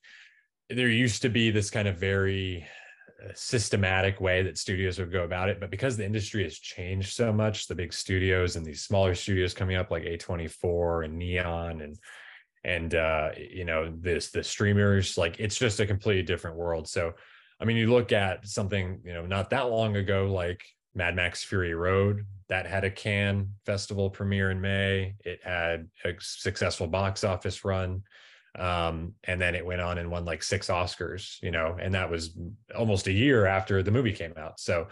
there 0.71 0.87
used 0.87 1.21
to 1.21 1.29
be 1.29 1.51
this 1.51 1.69
kind 1.69 1.87
of 1.87 1.95
very 1.95 2.65
systematic 3.33 4.21
way 4.21 4.43
that 4.43 4.57
studios 4.57 4.99
would 4.99 5.11
go 5.11 5.23
about 5.23 5.49
it. 5.49 5.59
But 5.59 5.71
because 5.71 5.97
the 5.97 6.05
industry 6.05 6.43
has 6.43 6.57
changed 6.57 7.13
so 7.13 7.31
much, 7.31 7.67
the 7.67 7.75
big 7.75 7.93
studios 7.93 8.55
and 8.55 8.65
these 8.65 8.83
smaller 8.83 9.15
studios 9.15 9.53
coming 9.53 9.75
up 9.75 9.91
like 9.91 10.03
A24 10.03 11.05
and 11.05 11.17
Neon 11.17 11.81
and 11.81 11.97
and 12.63 12.93
uh, 12.95 13.29
you 13.37 13.65
know 13.65 13.93
this 13.99 14.31
the 14.31 14.43
streamers, 14.43 15.17
like 15.17 15.39
it's 15.39 15.57
just 15.57 15.79
a 15.79 15.85
completely 15.85 16.23
different 16.23 16.57
world. 16.57 16.87
So 16.87 17.13
I 17.59 17.65
mean, 17.65 17.77
you 17.77 17.91
look 17.91 18.11
at 18.11 18.47
something 18.47 18.99
you 19.03 19.13
know 19.13 19.25
not 19.25 19.49
that 19.51 19.69
long 19.69 19.95
ago, 19.95 20.31
like 20.31 20.63
Mad 20.95 21.15
Max 21.15 21.43
Fury 21.43 21.73
Road, 21.73 22.25
that 22.49 22.65
had 22.65 22.83
a 22.83 22.91
Cannes 22.91 23.49
festival 23.65 24.09
premiere 24.09 24.51
in 24.51 24.61
May. 24.61 25.15
It 25.23 25.39
had 25.43 25.87
a 26.03 26.13
successful 26.19 26.87
box 26.87 27.23
office 27.23 27.63
run 27.63 28.03
um, 28.57 29.13
and 29.25 29.39
then 29.39 29.55
it 29.55 29.65
went 29.65 29.81
on 29.81 29.97
and 29.97 30.09
won 30.09 30.25
like 30.25 30.41
six 30.41 30.67
oscars 30.67 31.41
you 31.41 31.51
know 31.51 31.77
and 31.79 31.93
that 31.93 32.09
was 32.09 32.35
almost 32.75 33.07
a 33.07 33.11
year 33.11 33.45
after 33.45 33.83
the 33.83 33.91
movie 33.91 34.13
came 34.13 34.33
out 34.37 34.59
so 34.59 34.87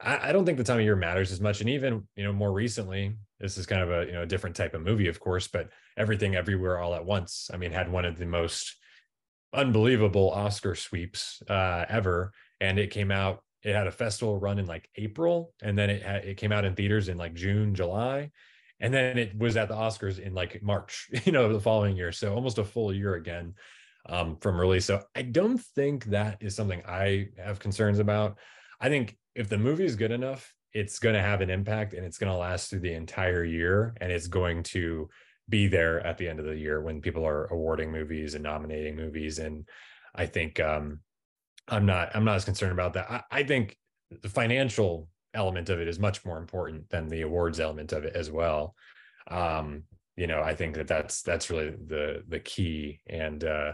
I, 0.00 0.28
I, 0.28 0.32
don't 0.32 0.44
think 0.44 0.58
the 0.58 0.64
time 0.64 0.78
of 0.78 0.84
year 0.84 0.96
matters 0.96 1.32
as 1.32 1.40
much 1.40 1.60
and 1.60 1.70
even 1.70 2.06
you 2.16 2.24
know 2.24 2.32
more 2.32 2.52
recently 2.52 3.16
this 3.40 3.58
is 3.58 3.66
kind 3.66 3.82
of 3.82 3.90
a 3.90 4.06
you 4.06 4.12
know 4.12 4.22
a 4.22 4.26
different 4.26 4.56
type 4.56 4.74
of 4.74 4.82
movie 4.82 5.08
of 5.08 5.20
course 5.20 5.48
but 5.48 5.70
everything 5.96 6.34
everywhere 6.34 6.78
all 6.78 6.94
at 6.94 7.04
once 7.04 7.50
i 7.52 7.56
mean 7.56 7.72
had 7.72 7.90
one 7.90 8.04
of 8.04 8.18
the 8.18 8.26
most 8.26 8.76
unbelievable 9.52 10.30
oscar 10.30 10.74
sweeps 10.74 11.42
uh, 11.48 11.84
ever 11.88 12.32
and 12.60 12.78
it 12.78 12.90
came 12.90 13.10
out 13.10 13.42
it 13.62 13.74
had 13.74 13.86
a 13.86 13.92
festival 13.92 14.38
run 14.38 14.58
in 14.58 14.66
like 14.66 14.88
april 14.96 15.52
and 15.62 15.76
then 15.76 15.90
it 15.90 16.02
had, 16.02 16.24
it 16.24 16.36
came 16.36 16.52
out 16.52 16.64
in 16.64 16.74
theaters 16.74 17.08
in 17.08 17.16
like 17.16 17.34
june 17.34 17.74
july 17.74 18.30
and 18.80 18.94
then 18.94 19.18
it 19.18 19.36
was 19.36 19.56
at 19.56 19.68
the 19.68 19.74
Oscars 19.74 20.18
in 20.18 20.34
like 20.34 20.62
March, 20.62 21.10
you 21.24 21.32
know, 21.32 21.52
the 21.52 21.60
following 21.60 21.96
year. 21.96 22.12
So 22.12 22.34
almost 22.34 22.58
a 22.58 22.64
full 22.64 22.92
year 22.92 23.14
again 23.14 23.54
um, 24.08 24.36
from 24.40 24.60
release. 24.60 24.84
So 24.84 25.02
I 25.14 25.22
don't 25.22 25.58
think 25.58 26.06
that 26.06 26.38
is 26.40 26.54
something 26.54 26.82
I 26.86 27.28
have 27.38 27.58
concerns 27.58 27.98
about. 27.98 28.38
I 28.80 28.88
think 28.88 29.16
if 29.34 29.48
the 29.48 29.58
movie 29.58 29.84
is 29.84 29.96
good 29.96 30.10
enough, 30.10 30.52
it's 30.72 30.98
going 30.98 31.14
to 31.14 31.22
have 31.22 31.40
an 31.40 31.50
impact 31.50 31.94
and 31.94 32.04
it's 32.04 32.18
going 32.18 32.32
to 32.32 32.38
last 32.38 32.70
through 32.70 32.80
the 32.80 32.94
entire 32.94 33.44
year, 33.44 33.94
and 34.00 34.12
it's 34.12 34.26
going 34.26 34.62
to 34.64 35.08
be 35.48 35.66
there 35.66 36.06
at 36.06 36.18
the 36.18 36.28
end 36.28 36.40
of 36.40 36.46
the 36.46 36.56
year 36.56 36.80
when 36.82 37.00
people 37.00 37.26
are 37.26 37.46
awarding 37.46 37.90
movies 37.90 38.34
and 38.34 38.42
nominating 38.42 38.96
movies. 38.96 39.38
And 39.38 39.66
I 40.14 40.26
think 40.26 40.60
um, 40.60 41.00
I'm 41.68 41.86
not 41.86 42.14
I'm 42.14 42.24
not 42.24 42.36
as 42.36 42.44
concerned 42.44 42.72
about 42.72 42.92
that. 42.94 43.10
I, 43.10 43.22
I 43.30 43.42
think 43.44 43.76
the 44.22 44.28
financial 44.28 45.08
element 45.34 45.68
of 45.68 45.80
it 45.80 45.88
is 45.88 45.98
much 45.98 46.24
more 46.24 46.38
important 46.38 46.88
than 46.90 47.08
the 47.08 47.22
awards 47.22 47.60
element 47.60 47.92
of 47.92 48.04
it 48.04 48.14
as 48.14 48.30
well. 48.30 48.74
Um, 49.30 49.84
you 50.16 50.26
know, 50.26 50.42
I 50.42 50.54
think 50.54 50.74
that 50.76 50.88
that's 50.88 51.22
that's 51.22 51.50
really 51.50 51.70
the 51.70 52.24
the 52.28 52.40
key. 52.40 53.00
And 53.06 53.44
uh, 53.44 53.72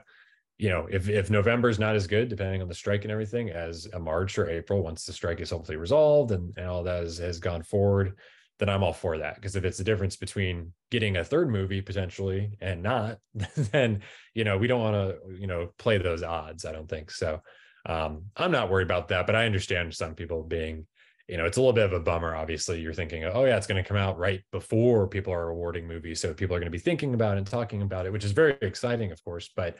you 0.58 0.68
know, 0.68 0.86
if 0.90 1.08
if 1.08 1.30
November 1.30 1.68
is 1.68 1.78
not 1.78 1.96
as 1.96 2.06
good, 2.06 2.28
depending 2.28 2.62
on 2.62 2.68
the 2.68 2.74
strike 2.74 3.02
and 3.02 3.10
everything, 3.10 3.50
as 3.50 3.86
a 3.92 3.98
March 3.98 4.38
or 4.38 4.48
April, 4.48 4.82
once 4.82 5.04
the 5.04 5.12
strike 5.12 5.40
is 5.40 5.50
hopefully 5.50 5.76
resolved 5.76 6.30
and, 6.30 6.56
and 6.56 6.66
all 6.66 6.84
that 6.84 7.02
has, 7.02 7.18
has 7.18 7.40
gone 7.40 7.62
forward, 7.62 8.16
then 8.58 8.68
I'm 8.68 8.84
all 8.84 8.92
for 8.92 9.18
that. 9.18 9.34
Because 9.34 9.56
if 9.56 9.64
it's 9.64 9.78
the 9.78 9.84
difference 9.84 10.16
between 10.16 10.72
getting 10.90 11.16
a 11.16 11.24
third 11.24 11.50
movie 11.50 11.80
potentially 11.80 12.56
and 12.60 12.82
not, 12.82 13.18
then 13.56 14.02
you 14.32 14.44
know 14.44 14.56
we 14.56 14.68
don't 14.68 14.80
want 14.80 14.94
to 14.94 15.40
you 15.40 15.46
know 15.46 15.70
play 15.78 15.98
those 15.98 16.22
odds. 16.22 16.64
I 16.64 16.72
don't 16.72 16.88
think 16.88 17.10
so. 17.10 17.42
Um, 17.86 18.26
I'm 18.36 18.52
not 18.52 18.70
worried 18.70 18.86
about 18.86 19.08
that, 19.08 19.26
but 19.26 19.36
I 19.36 19.46
understand 19.46 19.92
some 19.92 20.14
people 20.14 20.42
being 20.42 20.86
you 21.28 21.36
know, 21.36 21.46
it's 21.46 21.56
a 21.56 21.60
little 21.60 21.72
bit 21.72 21.86
of 21.86 21.92
a 21.92 22.00
bummer. 22.00 22.34
Obviously, 22.34 22.80
you're 22.80 22.92
thinking, 22.92 23.24
oh 23.24 23.44
yeah, 23.44 23.56
it's 23.56 23.66
going 23.66 23.82
to 23.82 23.88
come 23.88 23.96
out 23.96 24.18
right 24.18 24.42
before 24.52 25.08
people 25.08 25.32
are 25.32 25.48
awarding 25.48 25.86
movies, 25.86 26.20
so 26.20 26.34
people 26.34 26.54
are 26.54 26.60
going 26.60 26.66
to 26.66 26.70
be 26.70 26.78
thinking 26.78 27.14
about 27.14 27.38
and 27.38 27.46
talking 27.46 27.82
about 27.82 28.06
it, 28.06 28.12
which 28.12 28.24
is 28.24 28.32
very 28.32 28.56
exciting, 28.62 29.10
of 29.10 29.22
course. 29.24 29.50
But 29.56 29.76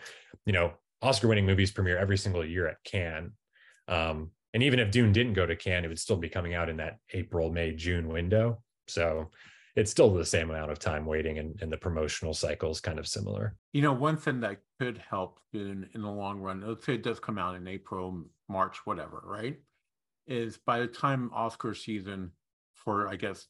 you 0.46 0.52
know, 0.52 0.72
Oscar-winning 1.02 1.46
movies 1.46 1.70
premiere 1.70 1.98
every 1.98 2.16
single 2.16 2.44
year 2.44 2.66
at 2.66 2.82
Cannes, 2.84 3.32
um, 3.88 4.30
and 4.54 4.62
even 4.62 4.78
if 4.78 4.90
Dune 4.90 5.12
didn't 5.12 5.34
go 5.34 5.44
to 5.44 5.56
Cannes, 5.56 5.84
it 5.84 5.88
would 5.88 5.98
still 5.98 6.16
be 6.16 6.28
coming 6.28 6.54
out 6.54 6.68
in 6.68 6.76
that 6.78 6.98
April, 7.12 7.50
May, 7.50 7.72
June 7.72 8.08
window. 8.08 8.62
So 8.86 9.30
it's 9.76 9.90
still 9.90 10.14
the 10.14 10.24
same 10.24 10.50
amount 10.50 10.70
of 10.70 10.78
time 10.78 11.04
waiting, 11.04 11.38
and, 11.38 11.60
and 11.60 11.70
the 11.70 11.76
promotional 11.76 12.32
cycle 12.32 12.70
is 12.70 12.80
kind 12.80 12.98
of 12.98 13.08
similar. 13.08 13.56
You 13.72 13.82
know, 13.82 13.92
one 13.92 14.16
thing 14.16 14.40
that 14.40 14.58
could 14.78 14.98
help 14.98 15.40
Dune 15.52 15.88
in 15.94 16.02
the 16.02 16.10
long 16.10 16.40
run, 16.40 16.62
let's 16.66 16.86
say 16.86 16.94
it 16.94 17.02
does 17.02 17.18
come 17.18 17.38
out 17.38 17.56
in 17.56 17.66
April, 17.66 18.24
March, 18.48 18.86
whatever, 18.86 19.22
right? 19.24 19.58
Is 20.26 20.56
by 20.56 20.80
the 20.80 20.86
time 20.86 21.30
Oscar 21.34 21.74
season 21.74 22.32
for 22.74 23.08
I 23.08 23.16
guess 23.16 23.46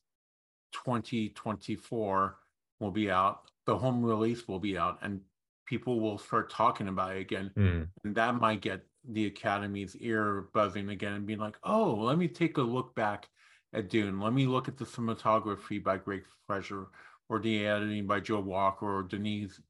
2024 0.73 2.37
will 2.81 2.91
be 2.91 3.11
out, 3.11 3.51
the 3.67 3.79
home 3.79 4.05
release 4.05 4.49
will 4.49 4.59
be 4.59 4.77
out, 4.77 4.99
and 5.03 5.21
people 5.67 6.01
will 6.01 6.19
start 6.19 6.51
talking 6.51 6.89
about 6.89 7.17
it 7.17 7.21
again. 7.21 7.51
Mm. 7.57 7.89
And 8.05 8.15
that 8.17 8.35
might 8.35 8.61
get 8.61 8.83
the 9.09 9.27
Academy's 9.27 9.97
ear 9.97 10.49
buzzing 10.53 10.89
again 10.89 11.13
and 11.13 11.27
being 11.27 11.39
like, 11.39 11.57
oh, 11.63 11.95
let 11.95 12.19
me 12.19 12.29
take 12.29 12.59
a 12.59 12.63
look 12.63 12.95
back 12.95 13.29
at 13.73 13.89
Dune. 13.89 14.21
Let 14.21 14.33
me 14.33 14.47
look 14.47 14.69
at 14.69 14.77
the 14.77 14.85
cinematography 14.85 15.83
by 15.83 15.99
Greig 15.99 16.25
Fraser 16.47 16.87
or 17.29 17.39
the 17.39 17.67
editing 17.67 18.07
by 18.07 18.21
Joe 18.21 18.41
Walker 18.41 18.99
or 18.99 19.03
Denis, 19.03 19.61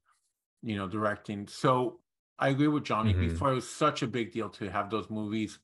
you 0.63 0.75
know, 0.75 0.87
directing. 0.87 1.47
So 1.47 1.99
I 2.39 2.49
agree 2.49 2.67
with 2.67 2.83
Johnny. 2.83 3.13
Mhm. 3.13 3.29
Before 3.29 3.51
it 3.51 3.55
was 3.55 3.69
such 3.69 4.01
a 4.01 4.07
big 4.07 4.31
deal 4.31 4.49
to 4.49 4.69
have 4.69 4.89
those 4.89 5.09
movies 5.09 5.59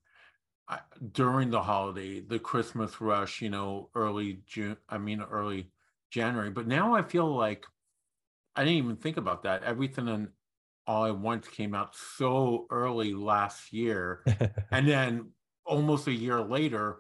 during 1.12 1.50
the 1.50 1.62
holiday, 1.62 2.20
the 2.20 2.40
Christmas 2.40 3.02
rush, 3.02 3.42
you 3.42 3.50
know, 3.50 3.90
early 3.96 4.42
June, 4.46 4.78
I 4.90 4.98
mean, 4.98 5.22
early 5.22 5.72
January. 6.10 6.50
But 6.50 6.68
now 6.68 6.96
I 6.96 7.02
feel 7.02 7.36
like 7.36 7.66
I 8.56 8.64
didn't 8.64 8.78
even 8.78 8.96
think 8.98 9.18
about 9.18 9.44
that. 9.44 9.64
Everything 9.64 10.08
and 10.08 10.30
all 10.88 11.04
I 11.04 11.12
once 11.12 11.48
came 11.48 11.74
out 11.74 11.96
so 11.96 12.68
early 12.70 13.14
last 13.14 13.72
year. 13.72 14.24
and 14.72 14.88
then 14.88 15.30
almost 15.66 16.08
a 16.08 16.14
year 16.14 16.42
later 16.42 16.98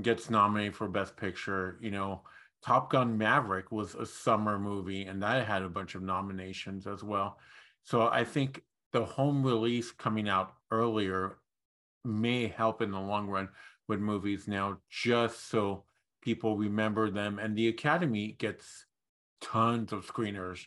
gets 0.00 0.30
nominated 0.30 0.76
for 0.76 0.88
Best 0.88 1.16
Picture. 1.16 1.78
You 1.80 1.90
know, 1.90 2.22
Top 2.62 2.90
Gun 2.90 3.16
Maverick 3.16 3.72
was 3.72 3.94
a 3.94 4.06
summer 4.06 4.58
movie 4.58 5.04
and 5.04 5.22
that 5.22 5.46
had 5.46 5.62
a 5.62 5.68
bunch 5.68 5.94
of 5.94 6.02
nominations 6.02 6.86
as 6.86 7.02
well. 7.02 7.38
So 7.82 8.08
I 8.08 8.24
think 8.24 8.62
the 8.92 9.04
home 9.04 9.42
release 9.42 9.90
coming 9.92 10.28
out 10.28 10.54
earlier 10.70 11.38
may 12.04 12.46
help 12.48 12.82
in 12.82 12.90
the 12.90 13.00
long 13.00 13.28
run 13.28 13.50
with 13.88 14.00
movies 14.00 14.48
now, 14.48 14.80
just 14.90 15.48
so 15.48 15.84
people 16.22 16.56
remember 16.56 17.10
them. 17.10 17.38
And 17.38 17.56
the 17.56 17.68
Academy 17.68 18.32
gets 18.32 18.86
tons 19.40 19.92
of 19.92 20.06
screeners. 20.06 20.66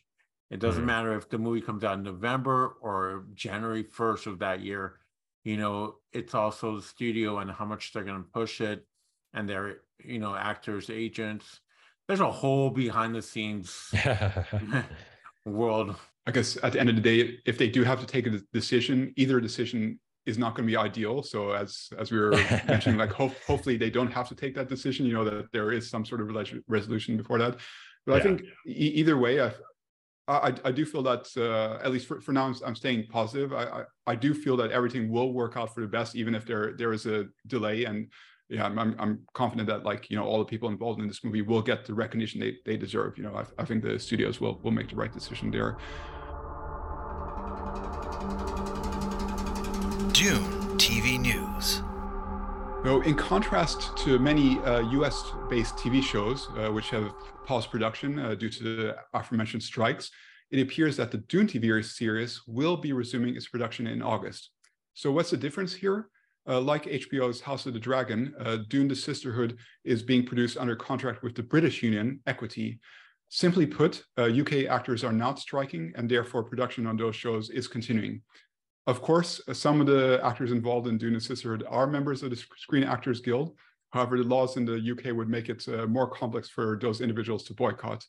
It 0.50 0.60
doesn't 0.60 0.84
Mhm. 0.84 0.88
matter 0.88 1.16
if 1.18 1.30
the 1.30 1.38
movie 1.40 1.62
comes 1.62 1.84
out 1.84 1.98
in 1.98 2.04
November 2.04 2.68
or 2.82 3.28
January 3.34 3.84
1st 3.84 4.28
of 4.28 4.40
that 4.40 4.62
year. 4.62 5.00
You 5.44 5.58
know, 5.58 6.00
it's 6.12 6.34
also 6.36 6.76
the 6.78 6.82
studio 6.82 7.40
and 7.40 7.52
how 7.52 7.66
much 7.66 7.94
they're 7.94 8.04
going 8.04 8.24
to 8.24 8.30
push 8.30 8.62
it 8.62 8.88
and 9.34 9.50
their, 9.50 9.82
you 10.04 10.20
know, 10.20 10.36
actors, 10.36 10.90
agents. 10.90 11.62
There's 12.08 12.20
a 12.20 12.32
whole 12.32 12.70
behind 12.70 13.16
the 13.16 13.22
scenes 13.22 13.94
world. 15.46 15.96
I 16.26 16.32
guess 16.32 16.58
at 16.64 16.74
the 16.74 16.80
end 16.80 16.90
of 16.90 16.96
the 16.96 17.02
day, 17.02 17.40
if 17.46 17.58
they 17.58 17.70
do 17.70 17.84
have 17.84 18.00
to 18.00 18.06
take 18.06 18.26
a 18.28 18.40
decision, 18.54 19.14
either 19.18 19.40
decision 19.42 20.00
is 20.26 20.38
not 20.38 20.56
going 20.56 20.68
to 20.68 20.72
be 20.72 20.78
ideal. 20.78 21.24
So 21.24 21.52
as 21.52 21.90
as 21.98 22.12
we 22.12 22.20
were 22.24 22.32
mentioning, 22.68 22.98
like 22.98 23.12
hope, 23.12 23.34
hopefully 23.46 23.78
they 23.78 23.90
don't 23.90 24.12
have 24.12 24.30
to 24.30 24.36
take 24.36 24.56
that 24.56 24.70
decision. 24.70 25.06
You 25.06 25.14
know 25.14 25.26
that 25.26 25.52
there 25.52 25.72
is 25.72 25.90
some 25.90 26.06
sort 26.06 26.22
of 26.22 26.28
relation, 26.28 26.64
resolution 26.68 27.18
before 27.18 27.40
that. 27.40 27.58
But 28.06 28.20
I 28.20 28.24
think 28.24 28.42
e- 28.68 28.94
either 28.96 29.18
way, 29.18 29.42
I, 29.42 29.52
I 30.28 30.54
I 30.66 30.72
do 30.72 30.86
feel 30.86 31.04
that 31.04 31.28
uh, 31.38 31.84
at 31.84 31.92
least 31.92 32.08
for, 32.08 32.22
for 32.22 32.32
now 32.32 32.46
I'm, 32.46 32.56
I'm 32.66 32.76
staying 32.76 33.08
positive. 33.08 33.54
I, 33.54 33.64
I 33.64 33.84
I 34.08 34.16
do 34.16 34.34
feel 34.34 34.58
that 34.58 34.72
everything 34.72 35.10
will 35.10 35.34
work 35.34 35.58
out 35.58 35.74
for 35.74 35.82
the 35.82 35.88
best, 35.88 36.16
even 36.16 36.36
if 36.36 36.46
there 36.46 36.74
there 36.78 36.94
is 36.94 37.06
a 37.06 37.26
delay. 37.48 37.86
And 37.86 38.12
yeah, 38.50 38.66
I'm 38.66 38.78
I'm, 38.78 38.96
I'm 39.00 39.20
confident 39.34 39.68
that 39.70 39.84
like 39.84 40.10
you 40.10 40.18
know 40.18 40.26
all 40.26 40.40
the 40.40 40.46
people 40.46 40.70
involved 40.70 41.02
in 41.02 41.08
this 41.08 41.24
movie 41.24 41.42
will 41.42 41.62
get 41.62 41.86
the 41.86 41.94
recognition 41.94 42.40
they 42.40 42.58
they 42.66 42.78
deserve. 42.78 43.18
You 43.18 43.24
know, 43.24 43.36
I, 43.36 43.46
I 43.62 43.66
think 43.66 43.84
the 43.84 44.00
studios 44.00 44.40
will 44.40 44.60
will 44.64 44.72
make 44.72 44.90
the 44.90 44.96
right 44.96 45.14
decision 45.14 45.52
there. 45.52 45.78
Dune 50.24 50.78
TV 50.78 51.20
News. 51.20 51.82
So, 52.86 53.02
in 53.02 53.14
contrast 53.14 53.98
to 53.98 54.18
many 54.18 54.58
uh, 54.60 54.80
US 55.00 55.34
based 55.50 55.76
TV 55.76 56.02
shows, 56.02 56.48
uh, 56.58 56.72
which 56.72 56.92
have 56.92 57.12
paused 57.46 57.70
production 57.70 58.20
uh, 58.20 58.34
due 58.34 58.48
to 58.48 58.64
the 58.64 58.96
aforementioned 59.14 59.64
strikes, 59.64 60.10
it 60.50 60.62
appears 60.62 60.96
that 60.96 61.12
the 61.12 61.18
Dune 61.18 61.46
TV 61.46 61.84
series 61.84 62.42
will 62.48 62.78
be 62.78 62.94
resuming 62.94 63.36
its 63.36 63.50
production 63.50 63.86
in 63.86 64.02
August. 64.02 64.52
So, 64.94 65.12
what's 65.12 65.30
the 65.30 65.36
difference 65.36 65.74
here? 65.74 66.08
Uh, 66.48 66.62
like 66.62 66.86
HBO's 66.86 67.42
House 67.42 67.66
of 67.66 67.74
the 67.74 67.80
Dragon, 67.82 68.34
uh, 68.40 68.60
Dune 68.70 68.88
the 68.88 68.96
Sisterhood 68.96 69.58
is 69.84 70.04
being 70.04 70.26
produced 70.26 70.56
under 70.56 70.78
contract 70.78 71.22
with 71.22 71.36
the 71.36 71.44
British 71.44 71.84
union, 71.84 72.22
Equity. 72.28 72.80
Simply 73.28 73.66
put, 73.66 74.02
uh, 74.18 74.30
UK 74.42 74.70
actors 74.70 75.04
are 75.04 75.12
not 75.12 75.38
striking, 75.38 75.92
and 75.98 76.10
therefore 76.10 76.46
production 76.46 76.88
on 76.88 76.96
those 76.96 77.18
shows 77.18 77.50
is 77.50 77.68
continuing. 77.68 78.22
Of 78.86 79.02
course, 79.02 79.42
uh, 79.48 79.54
some 79.54 79.80
of 79.80 79.88
the 79.88 80.20
actors 80.24 80.52
involved 80.52 80.88
in 80.88 80.98
Dune 80.98 81.14
and 81.14 81.24
Sisterhood 81.24 81.64
are 81.70 81.88
members 81.88 82.22
of 82.22 82.32
the 82.32 82.36
Screen 82.36 82.84
Actors 82.84 83.22
Guild. 83.22 83.56
However, 83.92 84.18
the 84.18 84.24
laws 84.24 84.58
in 84.58 84.66
the 84.66 84.76
UK 84.76 85.16
would 85.16 85.30
make 85.30 85.50
it 85.50 85.66
uh, 85.68 85.86
more 85.88 86.10
complex 86.10 86.50
for 86.50 86.78
those 86.82 87.00
individuals 87.00 87.44
to 87.46 87.54
boycott. 87.54 88.06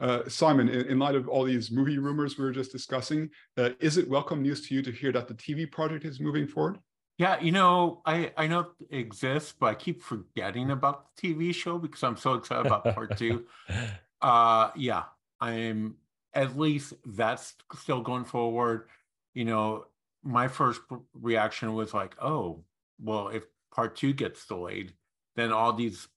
Uh, 0.00 0.28
Simon, 0.28 0.68
in, 0.68 0.86
in 0.86 0.98
light 0.98 1.14
of 1.14 1.28
all 1.28 1.44
these 1.44 1.70
movie 1.70 1.98
rumors 1.98 2.36
we 2.36 2.44
were 2.44 2.50
just 2.50 2.72
discussing, 2.72 3.30
uh, 3.56 3.70
is 3.78 3.98
it 3.98 4.08
welcome 4.08 4.42
news 4.42 4.66
to 4.66 4.74
you 4.74 4.82
to 4.82 4.90
hear 4.90 5.12
that 5.12 5.28
the 5.28 5.34
TV 5.34 5.70
project 5.70 6.04
is 6.04 6.18
moving 6.18 6.48
forward? 6.48 6.78
Yeah, 7.18 7.38
you 7.40 7.52
know, 7.52 8.00
I 8.04 8.32
I 8.36 8.48
know 8.48 8.70
it 8.90 8.96
exists, 8.96 9.54
but 9.58 9.66
I 9.66 9.74
keep 9.74 10.02
forgetting 10.02 10.70
about 10.70 11.14
the 11.14 11.34
TV 11.34 11.54
show 11.54 11.78
because 11.78 12.02
I'm 12.02 12.16
so 12.16 12.34
excited 12.34 12.66
about 12.66 12.84
part 12.94 13.16
two. 13.16 13.44
Uh 14.20 14.70
yeah, 14.76 15.02
I'm 15.40 15.96
at 16.32 16.56
least 16.56 16.94
that's 17.04 17.56
still 17.74 18.02
going 18.02 18.24
forward. 18.24 18.88
You 19.34 19.44
know, 19.44 19.86
my 20.22 20.48
first 20.48 20.80
reaction 21.14 21.74
was 21.74 21.94
like, 21.94 22.14
oh, 22.20 22.64
well, 23.00 23.28
if 23.28 23.44
part 23.74 23.96
two 23.96 24.12
gets 24.12 24.46
delayed, 24.46 24.92
then 25.36 25.52
all 25.52 25.72
these 25.72 26.08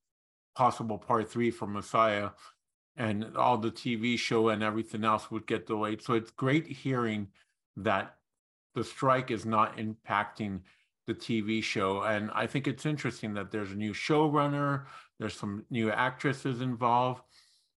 possible 0.55 0.97
part 0.97 1.29
three 1.29 1.51
for 1.51 1.67
Messiah 1.67 2.29
and 2.97 3.35
all 3.35 3.57
the 3.57 3.71
TV 3.71 4.17
show 4.17 4.49
and 4.49 4.63
everything 4.63 5.03
else 5.03 5.29
would 5.29 5.47
get 5.47 5.67
delayed. 5.67 6.01
So 6.01 6.13
it's 6.13 6.31
great 6.31 6.67
hearing 6.67 7.27
that 7.77 8.15
the 8.73 8.83
strike 8.83 9.31
is 9.31 9.45
not 9.45 9.77
impacting 9.77 10.61
the 11.07 11.13
TV 11.13 11.63
show. 11.63 12.03
And 12.03 12.31
I 12.33 12.47
think 12.47 12.67
it's 12.67 12.85
interesting 12.85 13.33
that 13.33 13.51
there's 13.51 13.71
a 13.71 13.75
new 13.75 13.93
showrunner, 13.93 14.85
there's 15.19 15.33
some 15.37 15.65
new 15.69 15.91
actresses 15.91 16.61
involved. 16.61 17.21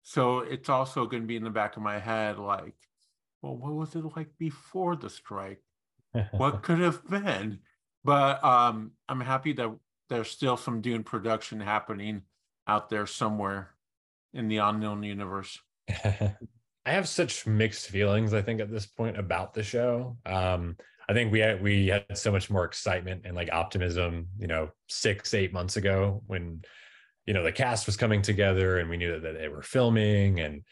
So 0.04 0.40
it's 0.40 0.70
also 0.70 1.06
going 1.06 1.24
to 1.24 1.28
be 1.28 1.36
in 1.36 1.44
the 1.44 1.50
back 1.50 1.78
of 1.78 1.84
my 1.84 2.00
head 2.00 2.40
like, 2.40 2.76
well, 3.42 3.58
what 3.58 3.74
was 3.74 3.96
it 3.96 4.04
like 4.16 4.30
before 4.38 4.96
the 4.96 5.10
strike? 5.10 5.62
What 6.32 6.64
could 6.64 6.80
have 6.80 7.08
been? 7.08 7.60
But 8.04 8.44
um, 8.44 8.92
I'm 9.10 9.22
happy 9.22 9.54
that 9.54 9.76
there's 10.10 10.30
still 10.30 10.58
some 10.58 10.82
Dune 10.82 11.04
production 11.04 11.60
happening 11.60 12.22
out 12.68 12.90
there 12.90 13.06
somewhere 13.06 13.72
in 14.34 14.48
the 14.48 14.58
unknown 14.58 15.04
universe. 15.04 15.60
I 15.90 16.92
have 16.92 17.08
such 17.08 17.46
mixed 17.46 17.88
feelings. 17.90 18.34
I 18.34 18.42
think 18.42 18.62
at 18.62 18.72
this 18.72 18.86
point 18.86 19.18
about 19.18 19.54
the 19.54 19.64
show. 19.64 20.18
Um, 20.26 20.78
I 21.10 21.14
think 21.14 21.32
we 21.32 21.40
had 21.40 21.62
we 21.62 21.88
had 21.88 22.18
so 22.18 22.32
much 22.32 22.50
more 22.50 22.66
excitement 22.66 23.24
and 23.26 23.36
like 23.36 23.52
optimism, 23.52 24.28
you 24.38 24.48
know, 24.48 24.72
six 24.88 25.34
eight 25.34 25.54
months 25.54 25.78
ago 25.78 26.22
when 26.28 26.62
you 27.26 27.34
know 27.34 27.44
the 27.44 27.52
cast 27.52 27.86
was 27.86 27.98
coming 27.98 28.22
together 28.22 28.80
and 28.80 28.90
we 28.90 28.98
knew 28.98 29.14
that, 29.14 29.24
that 29.24 29.38
they 29.38 29.50
were 29.50 29.62
filming 29.62 30.40
and 30.40 30.64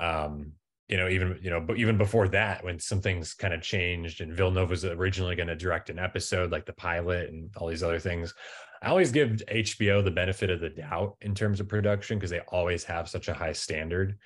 um, 0.00 0.52
you 0.92 0.98
know 0.98 1.08
even 1.08 1.38
you 1.40 1.48
know 1.48 1.58
but 1.58 1.78
even 1.78 1.96
before 1.96 2.28
that 2.28 2.62
when 2.62 2.78
some 2.78 3.00
things 3.00 3.32
kind 3.32 3.54
of 3.54 3.62
changed 3.62 4.20
and 4.20 4.30
Villeneuve 4.30 4.68
was 4.68 4.84
originally 4.84 5.34
going 5.34 5.48
to 5.48 5.56
direct 5.56 5.88
an 5.88 5.98
episode 5.98 6.52
like 6.52 6.66
the 6.66 6.74
pilot 6.74 7.30
and 7.30 7.48
all 7.56 7.66
these 7.66 7.82
other 7.82 7.98
things. 7.98 8.34
I 8.82 8.88
always 8.88 9.10
give 9.10 9.42
HBO 9.50 10.04
the 10.04 10.10
benefit 10.10 10.50
of 10.50 10.60
the 10.60 10.68
doubt 10.68 11.16
in 11.22 11.34
terms 11.34 11.60
of 11.60 11.68
production 11.68 12.18
because 12.18 12.28
they 12.28 12.40
always 12.40 12.84
have 12.84 13.08
such 13.08 13.28
a 13.28 13.32
high 13.32 13.54
standard. 13.54 14.18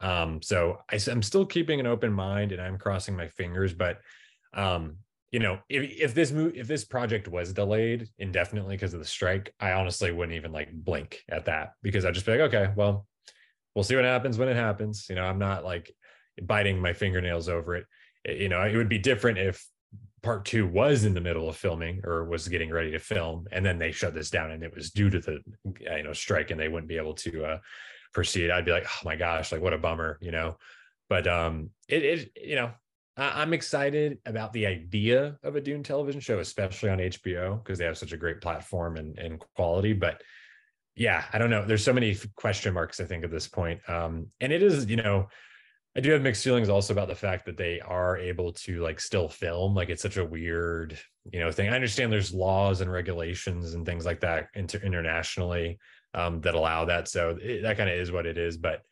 Um, 0.00 0.40
so 0.40 0.78
I, 0.90 0.98
am 1.10 1.22
still 1.22 1.44
keeping 1.44 1.78
an 1.78 1.86
open 1.86 2.10
mind 2.10 2.52
and 2.52 2.62
I'm 2.62 2.78
crossing 2.78 3.16
my 3.16 3.28
fingers, 3.28 3.74
but 3.74 3.98
um, 4.54 4.96
you 5.30 5.40
know, 5.40 5.58
if, 5.68 5.90
if 6.00 6.14
this 6.14 6.32
move, 6.32 6.54
if 6.54 6.66
this 6.66 6.86
project 6.86 7.28
was 7.28 7.52
delayed 7.52 8.08
indefinitely 8.18 8.76
because 8.76 8.94
of 8.94 9.00
the 9.00 9.06
strike, 9.06 9.52
I 9.60 9.72
honestly 9.72 10.10
wouldn't 10.10 10.36
even 10.36 10.52
like 10.52 10.72
blink 10.72 11.22
at 11.28 11.44
that 11.46 11.72
because 11.82 12.06
I'd 12.06 12.14
just 12.14 12.24
be 12.24 12.32
like, 12.32 12.54
okay, 12.54 12.72
well, 12.74 13.06
we'll 13.74 13.84
see 13.84 13.96
what 13.96 14.06
happens 14.06 14.38
when 14.38 14.48
it 14.48 14.56
happens. 14.56 15.06
You 15.10 15.16
know, 15.16 15.24
I'm 15.24 15.38
not 15.38 15.64
like 15.64 15.92
biting 16.42 16.80
my 16.80 16.92
fingernails 16.92 17.48
over 17.48 17.76
it. 17.76 17.86
you 18.24 18.48
know, 18.48 18.62
it 18.62 18.76
would 18.76 18.88
be 18.88 18.98
different 18.98 19.38
if 19.38 19.64
part 20.24 20.46
two 20.46 20.66
was 20.66 21.04
in 21.04 21.14
the 21.14 21.20
middle 21.20 21.48
of 21.48 21.56
filming 21.56 22.00
or 22.02 22.24
was 22.24 22.48
getting 22.48 22.70
ready 22.70 22.90
to 22.90 22.98
film 22.98 23.46
and 23.52 23.64
then 23.64 23.78
they 23.78 23.92
shut 23.92 24.14
this 24.14 24.30
down 24.30 24.50
and 24.50 24.64
it 24.64 24.74
was 24.74 24.90
due 24.90 25.10
to 25.10 25.20
the 25.20 25.38
you 25.80 26.02
know 26.02 26.14
strike 26.14 26.50
and 26.50 26.58
they 26.58 26.68
wouldn't 26.68 26.88
be 26.88 26.96
able 26.96 27.12
to 27.12 27.44
uh 27.44 27.58
proceed. 28.12 28.50
I'd 28.50 28.64
be 28.64 28.72
like 28.72 28.86
oh 28.86 29.00
my 29.04 29.16
gosh 29.16 29.52
like 29.52 29.60
what 29.60 29.74
a 29.74 29.78
bummer 29.78 30.18
you 30.20 30.32
know? 30.32 30.56
But 31.10 31.28
um 31.28 31.70
it, 31.88 32.02
it 32.02 32.32
you 32.42 32.56
know 32.56 32.72
i'm 33.16 33.52
excited 33.52 34.18
about 34.26 34.52
the 34.52 34.66
idea 34.66 35.38
of 35.44 35.54
a 35.54 35.60
dune 35.60 35.84
television 35.84 36.20
show 36.20 36.40
especially 36.40 36.90
on 36.90 36.98
hbo 36.98 37.62
because 37.62 37.78
they 37.78 37.84
have 37.84 37.96
such 37.96 38.10
a 38.10 38.16
great 38.16 38.40
platform 38.40 38.96
and, 38.96 39.16
and 39.18 39.38
quality. 39.54 39.92
But 39.92 40.22
yeah 40.96 41.24
i 41.34 41.38
don't 41.38 41.50
know. 41.50 41.66
There's 41.66 41.84
so 41.84 41.92
many 41.92 42.16
question 42.34 42.72
marks 42.72 42.98
i 42.98 43.04
think 43.04 43.24
at 43.24 43.30
this 43.30 43.46
point. 43.46 43.80
Um 43.90 44.28
and 44.40 44.54
it 44.54 44.62
is 44.62 44.86
you 44.86 44.96
know 44.96 45.28
I 45.96 46.00
do 46.00 46.10
have 46.10 46.22
mixed 46.22 46.42
feelings 46.42 46.68
also 46.68 46.92
about 46.92 47.08
the 47.08 47.14
fact 47.14 47.46
that 47.46 47.56
they 47.56 47.80
are 47.80 48.16
able 48.18 48.52
to 48.52 48.80
like 48.80 48.98
still 48.98 49.28
film. 49.28 49.74
Like 49.74 49.90
it's 49.90 50.02
such 50.02 50.16
a 50.16 50.24
weird 50.24 50.98
you 51.30 51.40
know 51.40 51.50
thing. 51.50 51.68
I 51.68 51.74
understand 51.74 52.12
there's 52.12 52.34
laws 52.34 52.80
and 52.80 52.90
regulations 52.90 53.74
and 53.74 53.86
things 53.86 54.04
like 54.04 54.20
that 54.20 54.48
inter- 54.54 54.80
internationally 54.82 55.78
um, 56.12 56.40
that 56.42 56.54
allow 56.54 56.84
that. 56.86 57.08
So 57.08 57.38
it, 57.40 57.62
that 57.62 57.76
kind 57.76 57.88
of 57.88 57.96
is 57.96 58.12
what 58.12 58.26
it 58.26 58.38
is. 58.38 58.56
But 58.56 58.82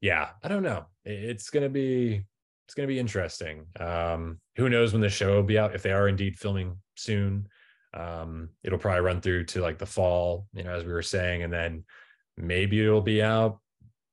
yeah, 0.00 0.28
I 0.42 0.48
don't 0.48 0.62
know. 0.62 0.86
It, 1.04 1.24
it's 1.24 1.50
gonna 1.50 1.68
be 1.68 2.24
it's 2.66 2.74
gonna 2.74 2.88
be 2.88 2.98
interesting. 2.98 3.66
Um, 3.78 4.38
who 4.56 4.68
knows 4.68 4.92
when 4.92 5.02
the 5.02 5.08
show 5.08 5.36
will 5.36 5.42
be 5.42 5.58
out? 5.58 5.74
If 5.74 5.82
they 5.82 5.92
are 5.92 6.08
indeed 6.08 6.36
filming 6.38 6.76
soon, 6.94 7.48
um, 7.94 8.50
it'll 8.62 8.78
probably 8.78 9.00
run 9.00 9.20
through 9.20 9.44
to 9.46 9.60
like 9.60 9.78
the 9.78 9.86
fall. 9.86 10.46
You 10.52 10.64
know, 10.64 10.74
as 10.74 10.84
we 10.84 10.92
were 10.92 11.02
saying, 11.02 11.42
and 11.42 11.52
then 11.52 11.84
maybe 12.36 12.84
it'll 12.84 13.00
be 13.00 13.22
out. 13.22 13.60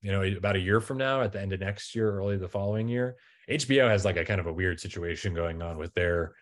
You 0.07 0.13
know, 0.13 0.37
about 0.37 0.55
a 0.55 0.59
year 0.59 0.79
from 0.79 0.97
now, 0.97 1.21
at 1.21 1.33
the 1.33 1.41
end 1.41 1.51
of 1.51 1.59
next 1.59 1.93
year, 1.93 2.09
early 2.09 2.37
the 2.37 2.47
following 2.47 2.87
year. 2.87 3.17
HBO 3.49 3.89
has 3.89 4.05
like 4.05 4.15
a 4.15 4.23
kind 4.23 4.39
of 4.39 4.47
a 4.47 4.53
weird 4.53 4.79
situation 4.79 5.33
going 5.33 5.61
on 5.61 5.77
with 5.77 5.93
their 5.95 6.33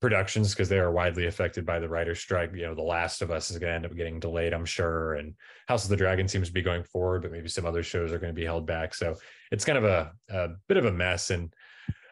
productions 0.00 0.50
because 0.50 0.68
they 0.68 0.80
are 0.80 0.90
widely 0.90 1.26
affected 1.26 1.64
by 1.64 1.78
the 1.78 1.88
writer's 1.88 2.18
strike. 2.18 2.50
You 2.52 2.62
know, 2.62 2.74
The 2.74 2.82
Last 2.82 3.22
of 3.22 3.30
Us 3.30 3.48
is 3.48 3.58
going 3.58 3.70
to 3.70 3.76
end 3.76 3.86
up 3.86 3.94
getting 3.94 4.18
delayed, 4.18 4.52
I'm 4.52 4.64
sure, 4.64 5.14
and 5.14 5.34
House 5.68 5.84
of 5.84 5.90
the 5.90 5.96
Dragon 5.96 6.26
seems 6.26 6.48
to 6.48 6.52
be 6.52 6.62
going 6.62 6.82
forward, 6.82 7.22
but 7.22 7.30
maybe 7.30 7.48
some 7.48 7.64
other 7.64 7.84
shows 7.84 8.10
are 8.10 8.18
going 8.18 8.34
to 8.34 8.40
be 8.40 8.44
held 8.44 8.66
back. 8.66 8.92
So 8.92 9.16
it's 9.52 9.64
kind 9.64 9.78
of 9.78 9.84
a, 9.84 10.12
a 10.28 10.48
bit 10.66 10.78
of 10.78 10.86
a 10.86 10.92
mess, 10.92 11.30
and 11.30 11.54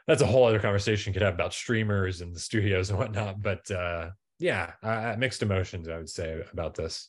that's 0.07 0.23
a 0.23 0.27
whole 0.27 0.46
other 0.46 0.61
conversation 0.61 1.12
could 1.12 1.23
have 1.23 1.35
about 1.35 1.55
streamers 1.55 2.20
and 2.20 2.33
the 2.33 2.38
studios 2.38 2.90
and 2.90 3.01
whatnot. 3.01 3.42
But 3.42 3.68
uh, 3.68 4.11
yeah, 4.38 5.16
mixed 5.18 5.42
emotions, 5.42 5.88
I 5.88 5.96
would 5.96 6.09
say, 6.09 6.40
about 6.53 6.77
this. 6.77 7.09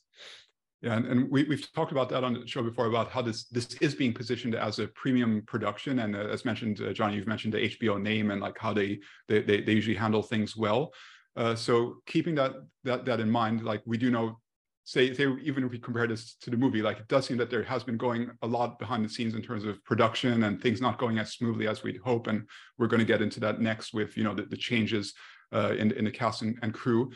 Yeah, 0.81 0.95
and, 0.97 1.05
and 1.05 1.29
we, 1.29 1.43
we've 1.43 1.71
talked 1.73 1.91
about 1.91 2.09
that 2.09 2.23
on 2.23 2.33
the 2.33 2.47
show 2.47 2.63
before 2.63 2.87
about 2.87 3.11
how 3.11 3.21
this 3.21 3.45
this 3.45 3.75
is 3.81 3.93
being 3.93 4.13
positioned 4.13 4.55
as 4.55 4.79
a 4.79 4.87
premium 4.87 5.43
production, 5.45 5.99
and 5.99 6.15
uh, 6.15 6.27
as 6.31 6.43
mentioned, 6.43 6.81
uh, 6.81 6.91
Johnny, 6.91 7.15
you've 7.15 7.27
mentioned 7.27 7.53
the 7.53 7.59
HBO 7.59 8.01
name 8.01 8.31
and 8.31 8.41
like 8.41 8.57
how 8.57 8.73
they 8.73 8.99
they 9.27 9.41
they, 9.41 9.61
they 9.61 9.73
usually 9.73 9.95
handle 9.95 10.23
things 10.23 10.57
well. 10.57 10.91
Uh, 11.35 11.55
so 11.55 11.97
keeping 12.07 12.33
that 12.35 12.53
that 12.83 13.05
that 13.05 13.19
in 13.19 13.29
mind, 13.29 13.63
like 13.63 13.83
we 13.85 13.95
do 13.95 14.09
know, 14.09 14.39
say 14.83 15.13
say 15.13 15.27
even 15.43 15.63
if 15.63 15.69
we 15.69 15.77
compare 15.77 16.07
this 16.07 16.35
to 16.41 16.49
the 16.49 16.57
movie, 16.57 16.81
like 16.81 16.97
it 16.97 17.07
does 17.07 17.27
seem 17.27 17.37
that 17.37 17.51
there 17.51 17.63
has 17.63 17.83
been 17.83 17.97
going 17.97 18.31
a 18.41 18.47
lot 18.47 18.79
behind 18.79 19.05
the 19.05 19.09
scenes 19.09 19.35
in 19.35 19.43
terms 19.43 19.65
of 19.65 19.83
production 19.83 20.45
and 20.45 20.59
things 20.63 20.81
not 20.81 20.97
going 20.97 21.19
as 21.19 21.33
smoothly 21.33 21.67
as 21.67 21.83
we'd 21.83 22.01
hope, 22.03 22.25
and 22.25 22.41
we're 22.79 22.87
going 22.87 22.99
to 22.99 23.05
get 23.05 23.21
into 23.21 23.39
that 23.39 23.61
next 23.61 23.93
with 23.93 24.17
you 24.17 24.23
know 24.23 24.33
the, 24.33 24.43
the 24.43 24.57
changes 24.57 25.13
uh, 25.53 25.75
in 25.77 25.91
in 25.91 26.05
the 26.05 26.11
cast 26.11 26.41
and, 26.41 26.57
and 26.63 26.73
crew 26.73 27.11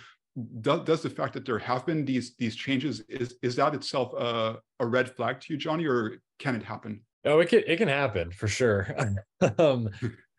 does, 0.61 0.81
does 0.81 1.01
the 1.01 1.09
fact 1.09 1.33
that 1.33 1.45
there 1.45 1.59
have 1.59 1.85
been 1.85 2.03
these 2.05 2.35
these 2.37 2.55
changes 2.55 3.01
is 3.07 3.35
is 3.41 3.55
that 3.55 3.73
itself 3.73 4.13
a, 4.13 4.57
a 4.79 4.85
red 4.85 5.09
flag 5.09 5.39
to 5.41 5.53
you 5.53 5.57
johnny 5.57 5.85
or 5.85 6.17
can 6.39 6.55
it 6.55 6.63
happen? 6.63 7.01
Oh 7.23 7.39
it 7.39 7.49
can 7.49 7.63
it 7.65 7.77
can 7.77 7.87
happen 7.87 8.31
for 8.31 8.47
sure. 8.47 8.95
Um 9.57 9.89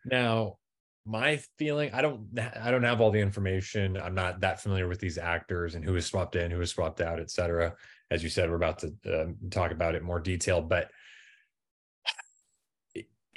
now 0.05 0.57
my 1.05 1.39
feeling 1.57 1.89
i 1.93 2.01
don't 2.01 2.27
i 2.61 2.69
don't 2.69 2.83
have 2.83 3.01
all 3.01 3.11
the 3.11 3.19
information. 3.19 3.97
I'm 3.97 4.15
not 4.15 4.41
that 4.41 4.61
familiar 4.61 4.87
with 4.87 4.99
these 4.99 5.17
actors 5.17 5.75
and 5.75 5.83
who 5.83 5.93
was 5.93 6.05
swapped 6.05 6.35
in 6.35 6.51
who 6.51 6.59
was 6.59 6.71
swapped 6.71 7.01
out 7.01 7.19
etc 7.19 7.73
as 8.11 8.23
you 8.23 8.29
said 8.29 8.49
we're 8.49 8.57
about 8.57 8.79
to 8.79 8.93
uh, 9.07 9.25
talk 9.49 9.71
about 9.71 9.95
it 9.95 10.03
more 10.03 10.19
detail 10.19 10.61
but 10.61 10.91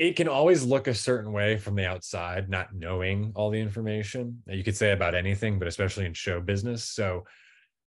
it 0.01 0.17
can 0.17 0.29
always 0.29 0.65
look 0.65 0.87
a 0.87 0.95
certain 0.95 1.31
way 1.31 1.59
from 1.59 1.75
the 1.75 1.85
outside, 1.85 2.49
not 2.49 2.75
knowing 2.75 3.33
all 3.35 3.51
the 3.51 3.61
information 3.61 4.43
that 4.47 4.57
you 4.57 4.65
could 4.65 4.75
say 4.75 4.93
about 4.93 5.15
anything, 5.15 5.59
but 5.59 5.69
especially 5.69 6.07
in 6.07 6.15
show 6.15 6.41
business. 6.41 6.85
So 6.85 7.27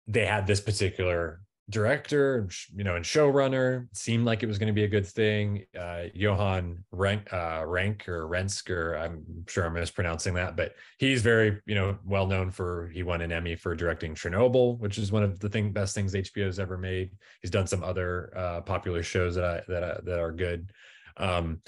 they 0.08 0.26
had 0.26 0.44
this 0.44 0.60
particular 0.60 1.40
director, 1.70 2.48
you 2.74 2.82
know, 2.82 2.96
and 2.96 3.04
showrunner 3.04 3.86
seemed 3.92 4.24
like 4.24 4.42
it 4.42 4.46
was 4.46 4.58
going 4.58 4.66
to 4.66 4.72
be 4.72 4.82
a 4.82 4.88
good 4.88 5.06
thing. 5.06 5.66
Uh, 5.78 6.06
Johan 6.12 6.82
Renck, 6.90 7.32
uh, 7.32 7.62
Rank 7.64 8.08
or 8.08 8.26
Rensk, 8.26 8.70
or 8.70 8.96
I'm 8.96 9.46
sure 9.46 9.64
I'm 9.64 9.74
mispronouncing 9.74 10.34
that, 10.34 10.56
but 10.56 10.74
he's 10.98 11.22
very, 11.22 11.60
you 11.64 11.76
know, 11.76 11.96
well 12.04 12.26
known 12.26 12.50
for 12.50 12.90
he 12.92 13.04
won 13.04 13.20
an 13.20 13.30
Emmy 13.30 13.54
for 13.54 13.76
directing 13.76 14.16
Chernobyl, 14.16 14.80
which 14.80 14.98
is 14.98 15.12
one 15.12 15.22
of 15.22 15.38
the 15.38 15.48
thing 15.48 15.70
best 15.70 15.94
things 15.94 16.12
HBO's 16.12 16.58
ever 16.58 16.76
made. 16.76 17.12
He's 17.40 17.52
done 17.52 17.68
some 17.68 17.84
other 17.84 18.32
uh, 18.36 18.62
popular 18.62 19.04
shows 19.04 19.36
that 19.36 19.44
I, 19.44 19.62
that 19.68 19.84
I, 19.84 20.00
that 20.02 20.18
are 20.18 20.32
good. 20.32 20.72
Um, 21.16 21.60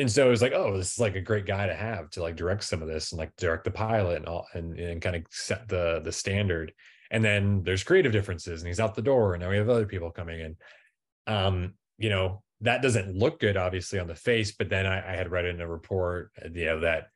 and 0.00 0.10
so 0.10 0.26
it 0.26 0.30
was 0.30 0.42
like, 0.42 0.54
oh, 0.54 0.76
this 0.76 0.92
is 0.92 0.98
like 0.98 1.14
a 1.14 1.20
great 1.20 1.44
guy 1.44 1.66
to 1.66 1.74
have 1.74 2.08
to 2.10 2.22
like 2.22 2.34
direct 2.34 2.64
some 2.64 2.80
of 2.80 2.88
this 2.88 3.12
and 3.12 3.18
like 3.18 3.36
direct 3.36 3.64
the 3.64 3.70
pilot 3.70 4.16
and 4.16 4.26
all 4.26 4.46
and, 4.54 4.78
and 4.78 5.02
kind 5.02 5.16
of 5.16 5.22
set 5.30 5.68
the 5.68 6.00
the 6.02 6.12
standard. 6.12 6.72
And 7.10 7.22
then 7.22 7.62
there's 7.64 7.84
creative 7.84 8.12
differences 8.12 8.62
and 8.62 8.68
he's 8.68 8.80
out 8.80 8.94
the 8.94 9.02
door 9.02 9.34
and 9.34 9.42
now 9.42 9.50
we 9.50 9.56
have 9.56 9.68
other 9.68 9.86
people 9.86 10.10
coming 10.10 10.40
in. 10.40 10.56
Um, 11.26 11.74
you 11.98 12.08
know, 12.08 12.42
that 12.62 12.82
doesn't 12.82 13.14
look 13.14 13.40
good 13.40 13.56
obviously 13.56 13.98
on 13.98 14.06
the 14.06 14.14
face, 14.14 14.52
but 14.52 14.70
then 14.70 14.86
I, 14.86 15.12
I 15.12 15.16
had 15.16 15.30
read 15.30 15.44
in 15.44 15.60
a 15.60 15.68
report, 15.68 16.30
uh, 16.42 16.48
you 16.52 16.66
know, 16.66 16.80
that 16.80 17.08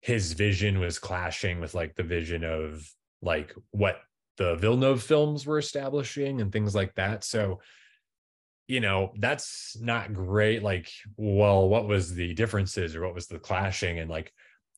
his 0.00 0.32
vision 0.32 0.80
was 0.80 0.98
clashing 0.98 1.60
with 1.60 1.74
like 1.74 1.94
the 1.94 2.02
vision 2.02 2.44
of 2.44 2.84
like 3.20 3.54
what 3.70 4.00
the 4.36 4.56
Villeneuve 4.56 5.02
films 5.02 5.46
were 5.46 5.58
establishing 5.58 6.40
and 6.40 6.50
things 6.50 6.74
like 6.74 6.94
that. 6.96 7.22
So 7.22 7.60
you 8.68 8.80
know 8.80 9.12
that's 9.18 9.76
not 9.80 10.12
great 10.12 10.62
like 10.62 10.90
well 11.16 11.68
what 11.68 11.86
was 11.86 12.14
the 12.14 12.32
differences 12.34 12.94
or 12.94 13.02
what 13.02 13.14
was 13.14 13.26
the 13.26 13.38
clashing? 13.38 13.98
And 13.98 14.10
like 14.10 14.32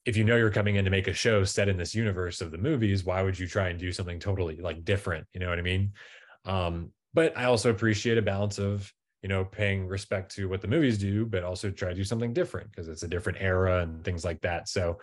if 0.05 0.17
you 0.17 0.25
know 0.25 0.37
you're 0.37 0.51
coming 0.51 0.77
in 0.77 0.85
to 0.85 0.91
make 0.91 1.09
a 1.09 1.13
show 1.13 1.45
set 1.45 1.69
in 1.69 1.77
this 1.77 1.95
universe 1.95 2.41
of 2.41 2.51
the 2.51 2.59
movies 2.59 3.05
why 3.05 3.23
would 3.23 3.39
you 3.39 3.47
try 3.47 3.69
and 3.69 3.79
do 3.79 3.93
something 3.93 4.19
totally 4.19 4.57
like 4.57 4.85
different? 4.85 5.27
You 5.33 5.41
know 5.41 5.49
what 5.49 5.59
i 5.59 5.63
mean? 5.63 5.93
Um 6.45 6.93
but 7.13 7.37
i 7.37 7.45
also 7.45 7.71
appreciate 7.71 8.19
a 8.19 8.23
balance 8.23 8.59
of 8.59 8.93
you 9.23 9.29
know 9.29 9.45
paying 9.45 9.87
respect 9.87 10.35
to 10.35 10.49
what 10.49 10.61
the 10.61 10.69
movies 10.69 10.99
do 10.99 11.25
but 11.25 11.45
also 11.45 11.71
try 11.71 11.89
to 11.91 11.95
do 11.95 12.05
something 12.05 12.33
different 12.33 12.71
because 12.71 12.89
it's 12.89 13.03
a 13.03 13.09
different 13.09 13.39
era 13.41 13.83
and 13.83 14.05
things 14.05 14.25
like 14.25 14.41
that. 14.43 14.69
So 14.69 14.99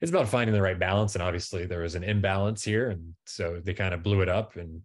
it's 0.00 0.10
about 0.10 0.28
finding 0.28 0.54
the 0.54 0.62
right 0.62 0.78
balance 0.78 1.14
and 1.14 1.22
obviously 1.22 1.66
there 1.66 1.82
was 1.82 1.94
an 1.94 2.04
imbalance 2.04 2.62
here 2.62 2.90
and 2.90 3.14
so 3.26 3.60
they 3.64 3.74
kind 3.74 3.94
of 3.94 4.02
blew 4.02 4.20
it 4.20 4.28
up 4.28 4.56
and 4.56 4.82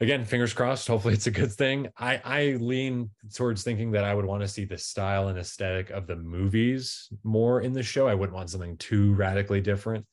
again, 0.00 0.24
fingers 0.24 0.52
crossed. 0.52 0.88
Hopefully, 0.88 1.14
it's 1.14 1.26
a 1.26 1.32
good 1.32 1.52
thing. 1.52 1.88
I 1.98 2.20
I 2.24 2.42
lean 2.60 3.10
towards 3.34 3.62
thinking 3.62 3.92
that 3.92 4.04
I 4.04 4.14
would 4.14 4.24
want 4.24 4.42
to 4.42 4.48
see 4.48 4.64
the 4.64 4.78
style 4.78 5.28
and 5.28 5.38
aesthetic 5.38 5.90
of 5.90 6.06
the 6.06 6.16
movies 6.16 7.08
more 7.24 7.60
in 7.60 7.72
the 7.72 7.82
show. 7.82 8.08
I 8.08 8.14
wouldn't 8.14 8.36
want 8.36 8.50
something 8.50 8.76
too 8.76 9.14
radically 9.14 9.60
different. 9.60 10.06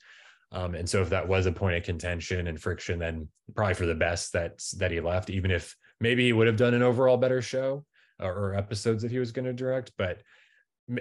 Um, 0.52 0.76
and 0.76 0.88
so, 0.88 1.02
if 1.02 1.10
that 1.10 1.28
was 1.28 1.46
a 1.46 1.52
point 1.52 1.78
of 1.78 1.84
contention 1.84 2.48
and 2.48 2.62
friction, 2.62 3.00
then 3.00 3.28
probably 3.56 3.74
for 3.74 3.86
the 3.86 3.96
best 3.96 4.34
that 4.34 4.64
that 4.78 4.92
he 4.92 5.00
left. 5.00 5.30
Even 5.30 5.52
if 5.52 5.76
maybe 6.00 6.26
he 6.26 6.34
would 6.34 6.48
have 6.48 6.58
done 6.58 6.74
an 6.74 6.84
overall 6.84 7.18
better 7.18 7.42
show 7.42 7.86
or, 8.20 8.32
or 8.32 8.56
episodes 8.56 9.02
that 9.02 9.12
he 9.12 9.20
was 9.20 9.32
going 9.32 9.46
to 9.46 9.54
direct, 9.54 9.92
but 9.98 10.22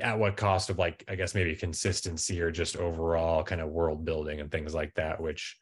at 0.00 0.18
what 0.18 0.36
cost 0.36 0.70
of 0.70 0.78
like 0.78 1.04
I 1.08 1.16
guess 1.16 1.34
maybe 1.34 1.54
consistency 1.56 2.40
or 2.40 2.50
just 2.50 2.76
overall 2.76 3.42
kind 3.42 3.60
of 3.60 3.68
world 3.68 4.04
building 4.04 4.40
and 4.40 4.50
things 4.50 4.74
like 4.74 4.94
that, 4.94 5.20
which 5.20 5.56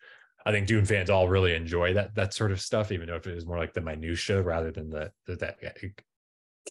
I 0.45 0.53
think 0.53 0.67
Dune 0.67 0.87
fans 0.87 1.11
all 1.11 1.29
really 1.29 1.55
enjoy 1.55 1.95
that 1.95 2.15
that 2.15 2.35
sort 2.35 2.53
of 2.53 2.61
stuff, 2.61 2.93
even 2.93 3.07
though 3.07 3.17
if 3.17 3.27
it 3.27 3.37
is 3.37 3.47
more 3.47 3.59
like 3.59 3.75
the 3.75 3.81
minutia 3.81 4.43
rather 4.43 4.71
than 4.71 4.91
the, 4.91 5.13
the 5.27 5.37
that 5.37 5.59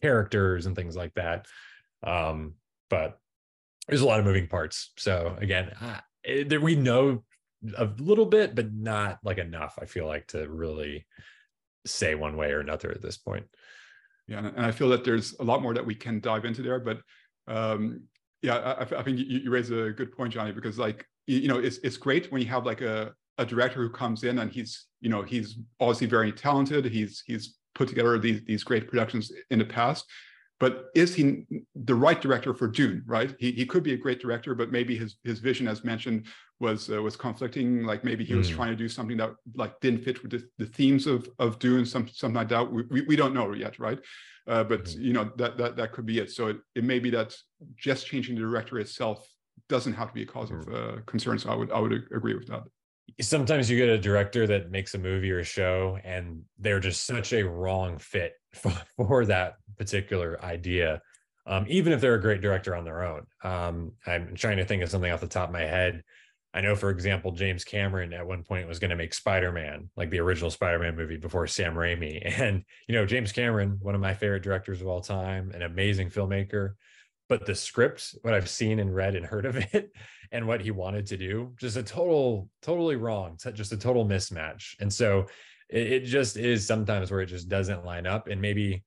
characters 0.01 0.65
and 0.65 0.75
things 0.75 0.95
like 0.95 1.13
that. 1.15 1.45
Um, 2.03 2.55
but 2.89 3.19
there's 3.87 4.01
a 4.01 4.07
lot 4.07 4.19
of 4.19 4.25
moving 4.25 4.47
parts. 4.47 4.91
So 4.97 5.35
again, 5.39 5.71
uh, 5.81 5.99
it, 6.23 6.61
we 6.61 6.75
know 6.75 7.23
a 7.77 7.85
little 7.97 8.25
bit, 8.25 8.55
but 8.55 8.73
not 8.73 9.19
like 9.23 9.37
enough. 9.37 9.77
I 9.81 9.85
feel 9.85 10.07
like 10.07 10.27
to 10.27 10.47
really 10.49 11.05
say 11.85 12.15
one 12.15 12.37
way 12.37 12.51
or 12.51 12.59
another 12.59 12.91
at 12.91 13.01
this 13.01 13.17
point. 13.17 13.45
Yeah, 14.27 14.47
and 14.55 14.65
I 14.65 14.71
feel 14.71 14.89
that 14.89 15.03
there's 15.03 15.35
a 15.39 15.43
lot 15.43 15.61
more 15.61 15.73
that 15.73 15.85
we 15.85 15.95
can 15.95 16.19
dive 16.19 16.45
into 16.45 16.61
there, 16.61 16.79
but 16.79 17.01
um, 17.47 18.03
yeah, 18.41 18.55
I, 18.57 18.81
I 18.83 19.03
think 19.03 19.17
you, 19.17 19.25
you 19.25 19.49
raise 19.49 19.71
a 19.71 19.91
good 19.91 20.15
point, 20.15 20.33
Johnny, 20.33 20.51
because 20.51 20.77
like 20.77 21.05
you 21.25 21.47
know, 21.47 21.59
it's 21.59 21.77
it's 21.79 21.97
great 21.97 22.31
when 22.31 22.41
you 22.41 22.47
have 22.47 22.65
like 22.65 22.81
a 22.81 23.13
a 23.39 23.45
director 23.45 23.81
who 23.81 23.89
comes 23.89 24.23
in 24.23 24.39
and 24.39 24.51
he's 24.51 24.87
you 25.01 25.09
know 25.09 25.23
he's 25.23 25.57
obviously 25.79 26.07
very 26.07 26.31
talented. 26.31 26.85
He's 26.85 27.23
he's 27.25 27.55
put 27.73 27.87
together 27.87 28.19
these 28.19 28.41
these 28.45 28.63
great 28.63 28.87
productions 28.87 29.31
in 29.49 29.59
the 29.59 29.65
past. 29.65 30.05
But 30.59 30.87
is 30.93 31.15
he 31.15 31.45
the 31.73 31.95
right 31.95 32.21
director 32.21 32.53
for 32.53 32.67
dune 32.67 33.01
right? 33.07 33.33
He, 33.39 33.53
he 33.53 33.65
could 33.65 33.81
be 33.81 33.93
a 33.93 33.97
great 33.97 34.19
director 34.19 34.53
but 34.53 34.71
maybe 34.71 34.95
his 34.95 35.15
his 35.23 35.39
vision 35.39 35.67
as 35.67 35.83
mentioned 35.83 36.27
was 36.59 36.89
uh, 36.89 37.01
was 37.01 37.15
conflicting. 37.15 37.85
Like 37.85 38.03
maybe 38.03 38.25
he 38.25 38.33
mm. 38.33 38.39
was 38.39 38.49
trying 38.49 38.71
to 38.71 38.75
do 38.75 38.89
something 38.89 39.17
that 39.17 39.31
like 39.55 39.79
didn't 39.79 40.03
fit 40.03 40.21
with 40.21 40.31
the, 40.31 40.43
the 40.57 40.65
themes 40.65 41.07
of 41.07 41.29
of 41.39 41.57
dune 41.59 41.85
some 41.85 42.09
something 42.09 42.35
like 42.35 42.49
that. 42.49 42.69
We, 42.69 42.83
we, 42.91 43.01
we 43.01 43.15
don't 43.15 43.33
know 43.33 43.53
yet 43.53 43.79
right? 43.79 43.99
Uh, 44.47 44.65
but 44.65 44.83
mm. 44.83 45.01
you 45.01 45.13
know 45.13 45.31
that 45.37 45.57
that 45.57 45.77
that 45.77 45.93
could 45.93 46.05
be 46.05 46.19
it. 46.19 46.29
So 46.29 46.47
it, 46.47 46.57
it 46.75 46.83
may 46.83 46.99
be 46.99 47.09
that 47.11 47.33
just 47.77 48.07
changing 48.07 48.35
the 48.35 48.41
director 48.41 48.79
itself 48.79 49.25
doesn't 49.69 49.93
have 49.93 50.09
to 50.09 50.13
be 50.13 50.23
a 50.23 50.25
cause 50.25 50.49
mm. 50.49 50.59
of 50.59 50.73
uh, 50.73 51.01
concern. 51.05 51.39
So 51.39 51.49
i 51.51 51.55
would 51.55 51.71
i 51.71 51.79
would 51.79 51.93
agree 51.93 52.33
with 52.33 52.47
that 52.47 52.63
sometimes 53.21 53.69
you 53.69 53.77
get 53.77 53.89
a 53.89 53.97
director 53.97 54.47
that 54.47 54.71
makes 54.71 54.93
a 54.93 54.97
movie 54.97 55.31
or 55.31 55.39
a 55.39 55.43
show 55.43 55.97
and 56.03 56.41
they're 56.57 56.79
just 56.79 57.05
such 57.05 57.33
a 57.33 57.43
wrong 57.43 57.97
fit 57.97 58.33
for, 58.53 58.73
for 58.95 59.25
that 59.25 59.55
particular 59.77 60.43
idea 60.43 61.01
um, 61.49 61.65
even 61.67 61.93
if 61.93 61.99
they're 61.99 62.15
a 62.15 62.21
great 62.21 62.41
director 62.41 62.75
on 62.75 62.85
their 62.85 63.03
own. 63.03 63.25
Um, 63.43 63.93
i'm 64.05 64.35
trying 64.35 64.57
to 64.57 64.65
think 64.65 64.83
of 64.83 64.91
something 64.91 65.11
off 65.11 65.21
the 65.21 65.27
top 65.27 65.49
of 65.49 65.53
my 65.53 65.61
head. 65.61 66.03
I 66.53 66.61
know 66.61 66.75
for 66.75 66.89
example 66.89 67.31
james 67.31 67.63
cameron 67.63 68.13
at 68.13 68.25
one 68.25 68.43
point 68.43 68.67
was 68.67 68.79
going 68.79 68.89
to 68.89 68.95
make 68.95 69.13
spider-man 69.13 69.89
like 69.95 70.09
the 70.09 70.19
original 70.19 70.49
spider-man 70.49 70.95
movie 70.95 71.17
before 71.17 71.47
sam 71.47 71.73
raimi. 71.75 72.21
And 72.39 72.63
you 72.87 72.95
know 72.95 73.05
james 73.05 73.31
cameron 73.31 73.77
one 73.81 73.95
of 73.95 74.01
my 74.01 74.13
favorite 74.13 74.43
directors 74.43 74.81
of 74.81 74.87
all 74.87 75.01
time 75.01 75.51
an 75.53 75.63
amazing 75.63 76.09
filmmaker 76.09 76.73
but 77.29 77.45
the 77.45 77.55
script, 77.55 78.15
what 78.23 78.33
I've 78.33 78.49
seen 78.49 78.79
and 78.79 78.93
read 78.93 79.15
and 79.15 79.25
heard 79.25 79.45
of 79.45 79.55
it, 79.73 79.91
and 80.31 80.47
what 80.47 80.61
he 80.61 80.71
wanted 80.71 81.05
to 81.07 81.17
do, 81.17 81.53
just 81.57 81.77
a 81.77 81.83
total, 81.83 82.49
totally 82.61 82.95
wrong, 82.95 83.37
just 83.53 83.71
a 83.71 83.77
total 83.77 84.05
mismatch. 84.05 84.75
And 84.79 84.91
so 84.91 85.27
it, 85.69 85.91
it 85.91 85.99
just 86.05 86.35
is 86.35 86.65
sometimes 86.65 87.11
where 87.11 87.21
it 87.21 87.27
just 87.27 87.47
doesn't 87.47 87.85
line 87.85 88.07
up, 88.07 88.27
and 88.27 88.41
maybe 88.41 88.83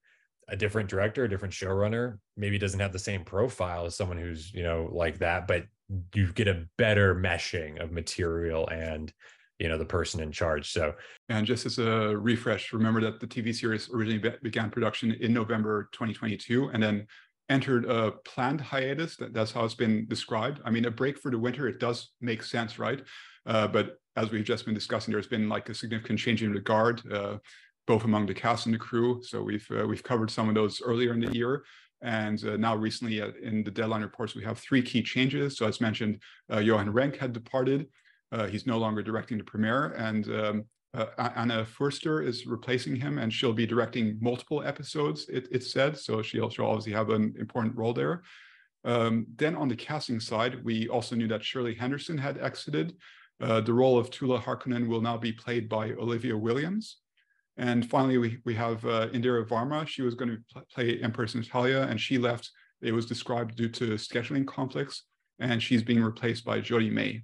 a 0.49 0.57
different 0.57 0.89
director, 0.89 1.23
a 1.23 1.29
different 1.29 1.53
showrunner, 1.53 2.19
maybe 2.35 2.57
doesn't 2.57 2.79
have 2.79 2.91
the 2.91 2.99
same 2.99 3.23
profile 3.23 3.85
as 3.85 3.95
someone 3.95 4.17
who's 4.17 4.53
you 4.53 4.63
know 4.63 4.89
like 4.91 5.19
that, 5.19 5.47
but 5.47 5.65
you 6.13 6.31
get 6.33 6.47
a 6.47 6.65
better 6.77 7.15
meshing 7.15 7.81
of 7.81 7.91
material 7.91 8.67
and 8.69 9.13
you 9.59 9.69
know 9.69 9.77
the 9.77 9.85
person 9.85 10.19
in 10.19 10.31
charge 10.31 10.71
so 10.71 10.93
and 11.29 11.45
just 11.45 11.65
as 11.65 11.77
a 11.77 12.17
refresh 12.17 12.73
remember 12.73 12.99
that 12.99 13.19
the 13.19 13.27
tv 13.27 13.53
series 13.53 13.89
originally 13.93 14.17
be- 14.17 14.35
began 14.41 14.69
production 14.69 15.11
in 15.21 15.31
november 15.31 15.89
2022 15.93 16.69
and 16.69 16.81
then 16.81 17.05
entered 17.49 17.85
a 17.85 18.11
planned 18.25 18.61
hiatus 18.61 19.15
that, 19.17 19.33
that's 19.33 19.51
how 19.51 19.65
it's 19.65 19.75
been 19.75 20.07
described. 20.07 20.61
I 20.65 20.69
mean 20.71 20.85
a 20.85 20.91
break 20.91 21.17
for 21.17 21.31
the 21.31 21.39
winter 21.39 21.67
it 21.67 21.79
does 21.79 22.11
make 22.21 22.43
sense 22.43 22.79
right? 22.79 23.01
Uh, 23.45 23.67
but 23.67 23.97
as 24.15 24.31
we've 24.31 24.45
just 24.45 24.65
been 24.65 24.73
discussing 24.73 25.11
there's 25.11 25.27
been 25.27 25.49
like 25.49 25.67
a 25.69 25.73
significant 25.73 26.19
change 26.19 26.43
in 26.43 26.53
regard 26.53 27.01
uh, 27.11 27.37
both 27.85 28.05
among 28.05 28.25
the 28.25 28.33
cast 28.33 28.65
and 28.65 28.73
the 28.73 28.79
crew. 28.79 29.21
So 29.23 29.41
we've 29.41 29.67
uh, 29.71 29.85
we've 29.85 30.03
covered 30.03 30.31
some 30.31 30.49
of 30.49 30.55
those 30.55 30.81
earlier 30.81 31.13
in 31.13 31.19
the 31.19 31.33
year. 31.33 31.63
And 32.01 32.43
uh, 32.45 32.57
now 32.57 32.75
recently 32.75 33.21
uh, 33.21 33.31
in 33.41 33.63
the 33.63 33.71
deadline 33.71 34.01
reports, 34.01 34.35
we 34.35 34.43
have 34.43 34.59
three 34.59 34.81
key 34.81 35.01
changes. 35.01 35.57
So 35.57 35.67
as 35.67 35.79
mentioned, 35.79 36.21
uh, 36.51 36.59
Johan 36.59 36.91
Renck 36.91 37.17
had 37.17 37.33
departed. 37.33 37.87
Uh, 38.31 38.47
he's 38.47 38.67
no 38.67 38.77
longer 38.77 39.01
directing 39.01 39.37
the 39.37 39.43
premiere. 39.43 39.93
And 39.93 40.27
um, 40.27 40.65
uh, 40.93 41.29
Anna 41.35 41.65
Foerster 41.65 42.21
is 42.21 42.45
replacing 42.45 42.95
him 42.95 43.17
and 43.17 43.33
she'll 43.33 43.53
be 43.53 43.65
directing 43.65 44.17
multiple 44.21 44.63
episodes, 44.63 45.27
it, 45.29 45.47
it's 45.51 45.71
said. 45.71 45.97
So 45.97 46.21
she'll, 46.21 46.49
she'll 46.49 46.67
obviously 46.67 46.93
have 46.93 47.09
an 47.09 47.33
important 47.39 47.75
role 47.75 47.93
there. 47.93 48.21
Um, 48.85 49.25
then 49.35 49.55
on 49.55 49.69
the 49.69 49.75
casting 49.75 50.19
side, 50.19 50.63
we 50.63 50.87
also 50.89 51.15
knew 51.15 51.27
that 51.29 51.43
Shirley 51.43 51.73
Henderson 51.73 52.17
had 52.17 52.37
exited. 52.37 52.95
Uh, 53.41 53.61
the 53.61 53.73
role 53.73 53.97
of 53.97 54.11
Tula 54.11 54.39
Harkonnen 54.39 54.87
will 54.87 55.01
now 55.01 55.17
be 55.17 55.31
played 55.31 55.67
by 55.67 55.91
Olivia 55.91 56.37
Williams. 56.37 56.97
And 57.57 57.89
finally, 57.89 58.17
we, 58.17 58.39
we 58.45 58.55
have 58.55 58.83
uh, 58.85 59.07
Indira 59.09 59.47
Varma. 59.47 59.87
She 59.87 60.01
was 60.01 60.15
going 60.15 60.31
to 60.31 60.37
pl- 60.51 60.63
play 60.73 60.99
Empress 61.01 61.35
Natalia, 61.35 61.81
and 61.89 61.99
she 61.99 62.17
left. 62.17 62.49
It 62.81 62.91
was 62.91 63.05
described 63.05 63.55
due 63.55 63.69
to 63.69 63.91
scheduling 63.91 64.45
conflicts, 64.45 65.03
and 65.39 65.61
she's 65.61 65.83
being 65.83 66.03
replaced 66.03 66.45
by 66.45 66.59
Jodhi 66.59 66.91
May. 66.91 67.23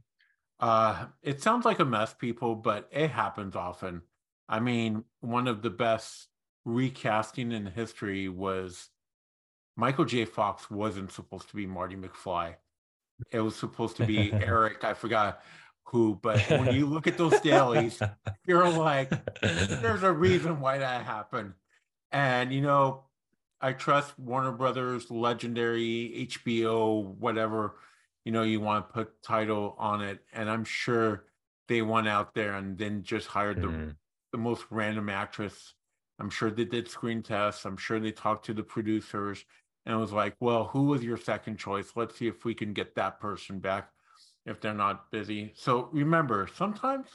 Uh, 0.60 1.06
it 1.24 1.42
sounds 1.42 1.66
like 1.66 1.80
a 1.80 1.86
mess, 1.86 2.14
people, 2.14 2.56
but 2.56 2.90
it 2.92 3.12
happens 3.12 3.56
often. 3.56 4.02
I 4.48 4.60
mean, 4.60 5.04
one 5.22 5.48
of 5.48 5.62
the 5.62 5.70
best 5.70 6.28
recasting 6.66 7.52
in 7.52 7.66
history 7.66 8.28
was 8.30 8.90
Michael 9.78 10.06
J. 10.06 10.26
Fox 10.26 10.70
wasn't 10.70 11.12
supposed 11.12 11.50
to 11.50 11.56
be 11.56 11.66
Marty 11.66 11.96
McFly. 11.96 12.56
It 13.32 13.40
was 13.40 13.56
supposed 13.56 13.98
to 13.98 14.06
be 14.06 14.32
Eric. 14.34 14.84
I 14.84 14.94
forgot 14.94 15.42
who, 15.84 16.20
but 16.22 16.40
when 16.50 16.76
you 16.76 16.86
look 16.86 17.08
at 17.08 17.18
those 17.18 17.40
dailies, 17.40 18.02
you're 18.46 18.70
like, 18.70 19.12
there's 19.42 20.04
a 20.04 20.12
reason 20.12 20.60
why 20.60 20.80
that 20.80 21.06
happened. 21.06 21.54
And, 22.12 22.52
you 22.52 22.62
know, 22.62 23.06
I 23.62 23.74
trust 23.74 24.18
Warner 24.20 24.52
Brothers, 24.52 25.10
legendary 25.10 26.28
HBO, 26.30 27.04
whatever, 27.04 27.76
you 28.30 28.34
know, 28.34 28.44
you 28.44 28.62
want 28.62 28.88
to 28.88 28.94
put 28.94 29.24
title 29.24 29.76
on 29.80 30.02
it. 30.02 30.20
And 30.34 30.48
I'm 30.52 30.64
sure 30.64 31.26
they 31.68 31.82
went 31.82 32.08
out 32.08 32.36
there 32.36 32.54
and 32.54 32.78
then 32.78 33.02
just 33.02 33.26
hired 33.26 33.58
mm-hmm. 33.58 33.88
the, 33.88 33.96
the 34.34 34.38
most 34.38 34.66
random 34.70 35.10
actress. 35.10 35.74
I'm 36.20 36.30
sure 36.30 36.52
they 36.52 36.66
did 36.66 36.88
screen 36.88 37.24
tests. 37.24 37.66
I'm 37.66 37.76
sure 37.76 38.00
they 38.00 38.12
talked 38.12 38.46
to 38.46 38.54
the 38.54 38.62
producers 38.62 39.44
and 39.84 39.96
it 39.96 39.98
was 39.98 40.12
like, 40.12 40.36
well, 40.40 40.66
who 40.66 40.84
was 40.84 41.04
your 41.04 41.18
second 41.18 41.58
choice? 41.58 41.94
Let's 41.96 42.20
see 42.20 42.28
if 42.28 42.46
we 42.46 42.54
can 42.54 42.72
get 42.72 42.94
that 42.94 43.20
person 43.20 43.58
back 43.58 43.90
if 44.46 44.62
they're 44.62 44.76
not 44.76 45.10
busy. 45.10 45.52
So 45.56 45.90
remember, 45.92 46.48
sometimes 46.56 47.08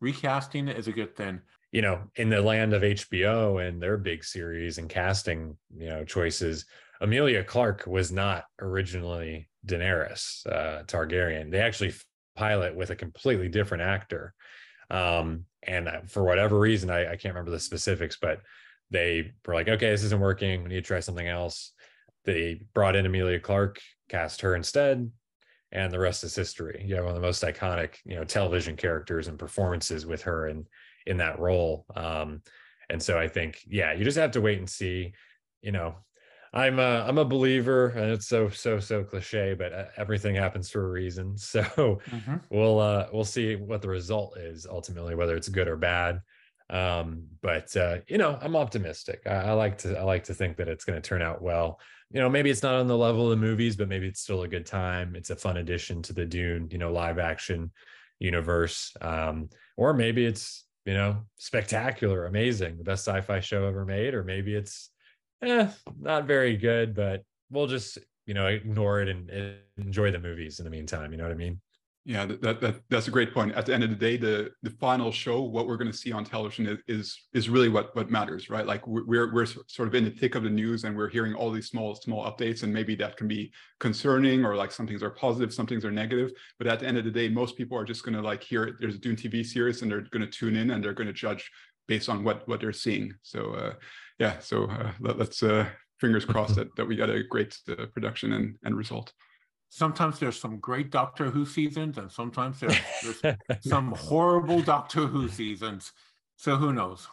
recasting 0.00 0.68
is 0.68 0.86
a 0.86 0.92
good 0.92 1.16
thing. 1.16 1.40
You 1.72 1.82
know, 1.82 2.02
in 2.14 2.30
the 2.30 2.40
land 2.40 2.74
of 2.74 2.82
HBO 2.82 3.66
and 3.66 3.82
their 3.82 3.96
big 3.96 4.22
series 4.22 4.78
and 4.78 4.88
casting, 4.88 5.56
you 5.76 5.88
know, 5.88 6.04
choices, 6.04 6.64
Emilia 7.00 7.44
Clarke 7.44 7.86
was 7.86 8.10
not 8.10 8.44
originally 8.60 9.48
Daenerys 9.66 10.46
uh, 10.46 10.82
Targaryen. 10.84 11.50
They 11.50 11.60
actually 11.60 11.94
pilot 12.36 12.74
with 12.74 12.90
a 12.90 12.96
completely 12.96 13.48
different 13.48 13.82
actor. 13.82 14.34
Um, 14.90 15.44
and 15.62 15.88
for 16.06 16.24
whatever 16.24 16.58
reason, 16.58 16.90
I, 16.90 17.12
I 17.12 17.16
can't 17.16 17.34
remember 17.34 17.50
the 17.50 17.60
specifics, 17.60 18.16
but 18.20 18.40
they 18.90 19.32
were 19.46 19.54
like, 19.54 19.68
okay, 19.68 19.90
this 19.90 20.04
isn't 20.04 20.20
working. 20.20 20.62
We 20.62 20.70
need 20.70 20.76
to 20.76 20.82
try 20.82 21.00
something 21.00 21.28
else. 21.28 21.72
They 22.24 22.62
brought 22.74 22.96
in 22.96 23.06
Emilia 23.06 23.40
Clarke, 23.40 23.80
cast 24.08 24.40
her 24.40 24.54
instead 24.54 25.10
and 25.72 25.92
the 25.92 25.98
rest 25.98 26.24
is 26.24 26.34
history. 26.34 26.84
You 26.86 26.96
know, 26.96 27.02
one 27.02 27.10
of 27.10 27.14
the 27.14 27.26
most 27.26 27.42
iconic, 27.42 27.96
you 28.04 28.16
know, 28.16 28.24
television 28.24 28.76
characters 28.76 29.28
and 29.28 29.38
performances 29.38 30.06
with 30.06 30.22
her 30.22 30.48
in 30.48 30.66
in 31.06 31.18
that 31.18 31.38
role. 31.38 31.86
Um, 31.94 32.42
and 32.90 33.02
so 33.02 33.18
I 33.18 33.28
think, 33.28 33.60
yeah, 33.66 33.92
you 33.92 34.04
just 34.04 34.18
have 34.18 34.32
to 34.32 34.40
wait 34.40 34.58
and 34.58 34.68
see. 34.68 35.12
You 35.60 35.72
know, 35.72 35.96
I'm 36.58 36.78
a 36.78 37.04
I'm 37.06 37.18
a 37.18 37.24
believer, 37.24 37.88
and 37.88 38.10
it's 38.10 38.26
so 38.26 38.48
so 38.48 38.80
so 38.80 39.04
cliche, 39.04 39.54
but 39.54 39.72
uh, 39.72 39.84
everything 39.96 40.34
happens 40.34 40.70
for 40.70 40.84
a 40.84 40.90
reason. 40.90 41.36
So 41.38 41.62
mm-hmm. 41.62 42.36
we'll 42.50 42.80
uh, 42.80 43.06
we'll 43.12 43.24
see 43.24 43.56
what 43.56 43.82
the 43.82 43.88
result 43.88 44.36
is 44.38 44.66
ultimately, 44.66 45.14
whether 45.14 45.36
it's 45.36 45.48
good 45.48 45.68
or 45.68 45.76
bad. 45.76 46.20
Um, 46.70 47.24
but 47.40 47.74
uh, 47.76 47.98
you 48.08 48.18
know, 48.18 48.38
I'm 48.42 48.56
optimistic. 48.56 49.22
I, 49.26 49.34
I 49.34 49.52
like 49.52 49.78
to 49.78 49.98
I 49.98 50.02
like 50.02 50.24
to 50.24 50.34
think 50.34 50.56
that 50.56 50.68
it's 50.68 50.84
going 50.84 51.00
to 51.00 51.08
turn 51.08 51.22
out 51.22 51.40
well 51.40 51.80
you 52.10 52.20
know, 52.20 52.28
maybe 52.28 52.50
it's 52.50 52.62
not 52.62 52.74
on 52.74 52.86
the 52.86 52.96
level 52.96 53.24
of 53.24 53.30
the 53.30 53.46
movies, 53.46 53.76
but 53.76 53.88
maybe 53.88 54.06
it's 54.06 54.20
still 54.20 54.42
a 54.42 54.48
good 54.48 54.64
time. 54.64 55.14
It's 55.14 55.30
a 55.30 55.36
fun 55.36 55.58
addition 55.58 56.00
to 56.02 56.12
the 56.12 56.24
Dune, 56.24 56.68
you 56.70 56.78
know, 56.78 56.90
live 56.90 57.18
action 57.18 57.70
universe. 58.18 58.96
Um, 59.00 59.50
or 59.76 59.92
maybe 59.92 60.24
it's, 60.24 60.64
you 60.86 60.94
know, 60.94 61.18
spectacular, 61.36 62.26
amazing, 62.26 62.78
the 62.78 62.84
best 62.84 63.06
sci-fi 63.06 63.40
show 63.40 63.66
ever 63.66 63.84
made, 63.84 64.14
or 64.14 64.24
maybe 64.24 64.54
it's 64.54 64.90
eh, 65.42 65.68
not 66.00 66.26
very 66.26 66.56
good, 66.56 66.94
but 66.94 67.24
we'll 67.50 67.66
just, 67.66 67.98
you 68.26 68.34
know, 68.34 68.46
ignore 68.46 69.00
it 69.00 69.08
and, 69.08 69.30
and 69.30 69.56
enjoy 69.76 70.10
the 70.10 70.18
movies 70.18 70.58
in 70.58 70.64
the 70.64 70.70
meantime. 70.70 71.12
You 71.12 71.18
know 71.18 71.24
what 71.24 71.32
I 71.32 71.36
mean? 71.36 71.60
Yeah, 72.08 72.24
that, 72.24 72.62
that 72.62 72.80
that's 72.88 73.06
a 73.06 73.10
great 73.10 73.34
point. 73.34 73.52
At 73.54 73.66
the 73.66 73.74
end 73.74 73.84
of 73.84 73.90
the 73.90 73.96
day, 73.96 74.16
the 74.16 74.50
the 74.62 74.70
final 74.70 75.12
show, 75.12 75.42
what 75.42 75.66
we're 75.66 75.76
going 75.76 75.92
to 75.92 75.96
see 75.96 76.10
on 76.10 76.24
television 76.24 76.80
is, 76.88 77.28
is 77.34 77.50
really 77.50 77.68
what 77.68 77.94
what 77.94 78.10
matters, 78.10 78.48
right? 78.48 78.66
Like 78.66 78.86
we're 78.86 79.30
we're 79.30 79.44
sort 79.44 79.88
of 79.88 79.94
in 79.94 80.04
the 80.04 80.10
thick 80.10 80.34
of 80.34 80.42
the 80.42 80.48
news, 80.48 80.84
and 80.84 80.96
we're 80.96 81.10
hearing 81.10 81.34
all 81.34 81.50
these 81.50 81.68
small 81.68 81.94
small 81.94 82.24
updates, 82.24 82.62
and 82.62 82.72
maybe 82.72 82.94
that 82.94 83.18
can 83.18 83.28
be 83.28 83.52
concerning, 83.78 84.42
or 84.42 84.56
like 84.56 84.72
some 84.72 84.86
things 84.86 85.02
are 85.02 85.10
positive, 85.10 85.52
some 85.52 85.66
things 85.66 85.84
are 85.84 85.90
negative. 85.90 86.30
But 86.56 86.66
at 86.66 86.80
the 86.80 86.86
end 86.86 86.96
of 86.96 87.04
the 87.04 87.10
day, 87.10 87.28
most 87.28 87.58
people 87.58 87.76
are 87.76 87.84
just 87.84 88.04
going 88.04 88.14
to 88.14 88.22
like 88.22 88.42
hear 88.42 88.64
it. 88.64 88.76
there's 88.80 88.94
a 88.94 88.98
Dune 88.98 89.16
TV 89.16 89.44
series, 89.44 89.82
and 89.82 89.90
they're 89.90 90.06
going 90.10 90.24
to 90.24 90.30
tune 90.30 90.56
in, 90.56 90.70
and 90.70 90.82
they're 90.82 90.94
going 90.94 91.08
to 91.08 91.12
judge 91.12 91.50
based 91.88 92.08
on 92.08 92.22
what 92.22 92.46
what 92.46 92.60
they're 92.60 92.72
seeing. 92.72 93.14
So 93.22 93.54
uh, 93.54 93.72
yeah, 94.18 94.38
so 94.38 94.64
uh, 94.64 94.92
let, 95.00 95.20
us 95.20 95.42
uh, 95.42 95.66
fingers 96.00 96.24
crossed 96.24 96.54
that 96.54 96.74
that 96.76 96.86
we 96.86 96.94
got 96.94 97.10
a 97.10 97.24
great 97.24 97.58
uh, 97.68 97.86
production 97.86 98.32
and 98.34 98.56
and 98.62 98.76
result 98.76 99.12
sometimes 99.68 100.18
there's 100.18 100.38
some 100.38 100.58
great 100.58 100.90
Doctor 100.90 101.30
Who 101.30 101.44
seasons, 101.44 101.98
and 101.98 102.10
sometimes 102.10 102.60
there's, 102.60 102.78
there's 103.02 103.38
some 103.60 103.92
horrible 103.92 104.62
Doctor 104.62 105.06
Who 105.06 105.28
seasons. 105.28 105.92
So 106.36 106.56
who 106.56 106.72
knows? 106.72 107.06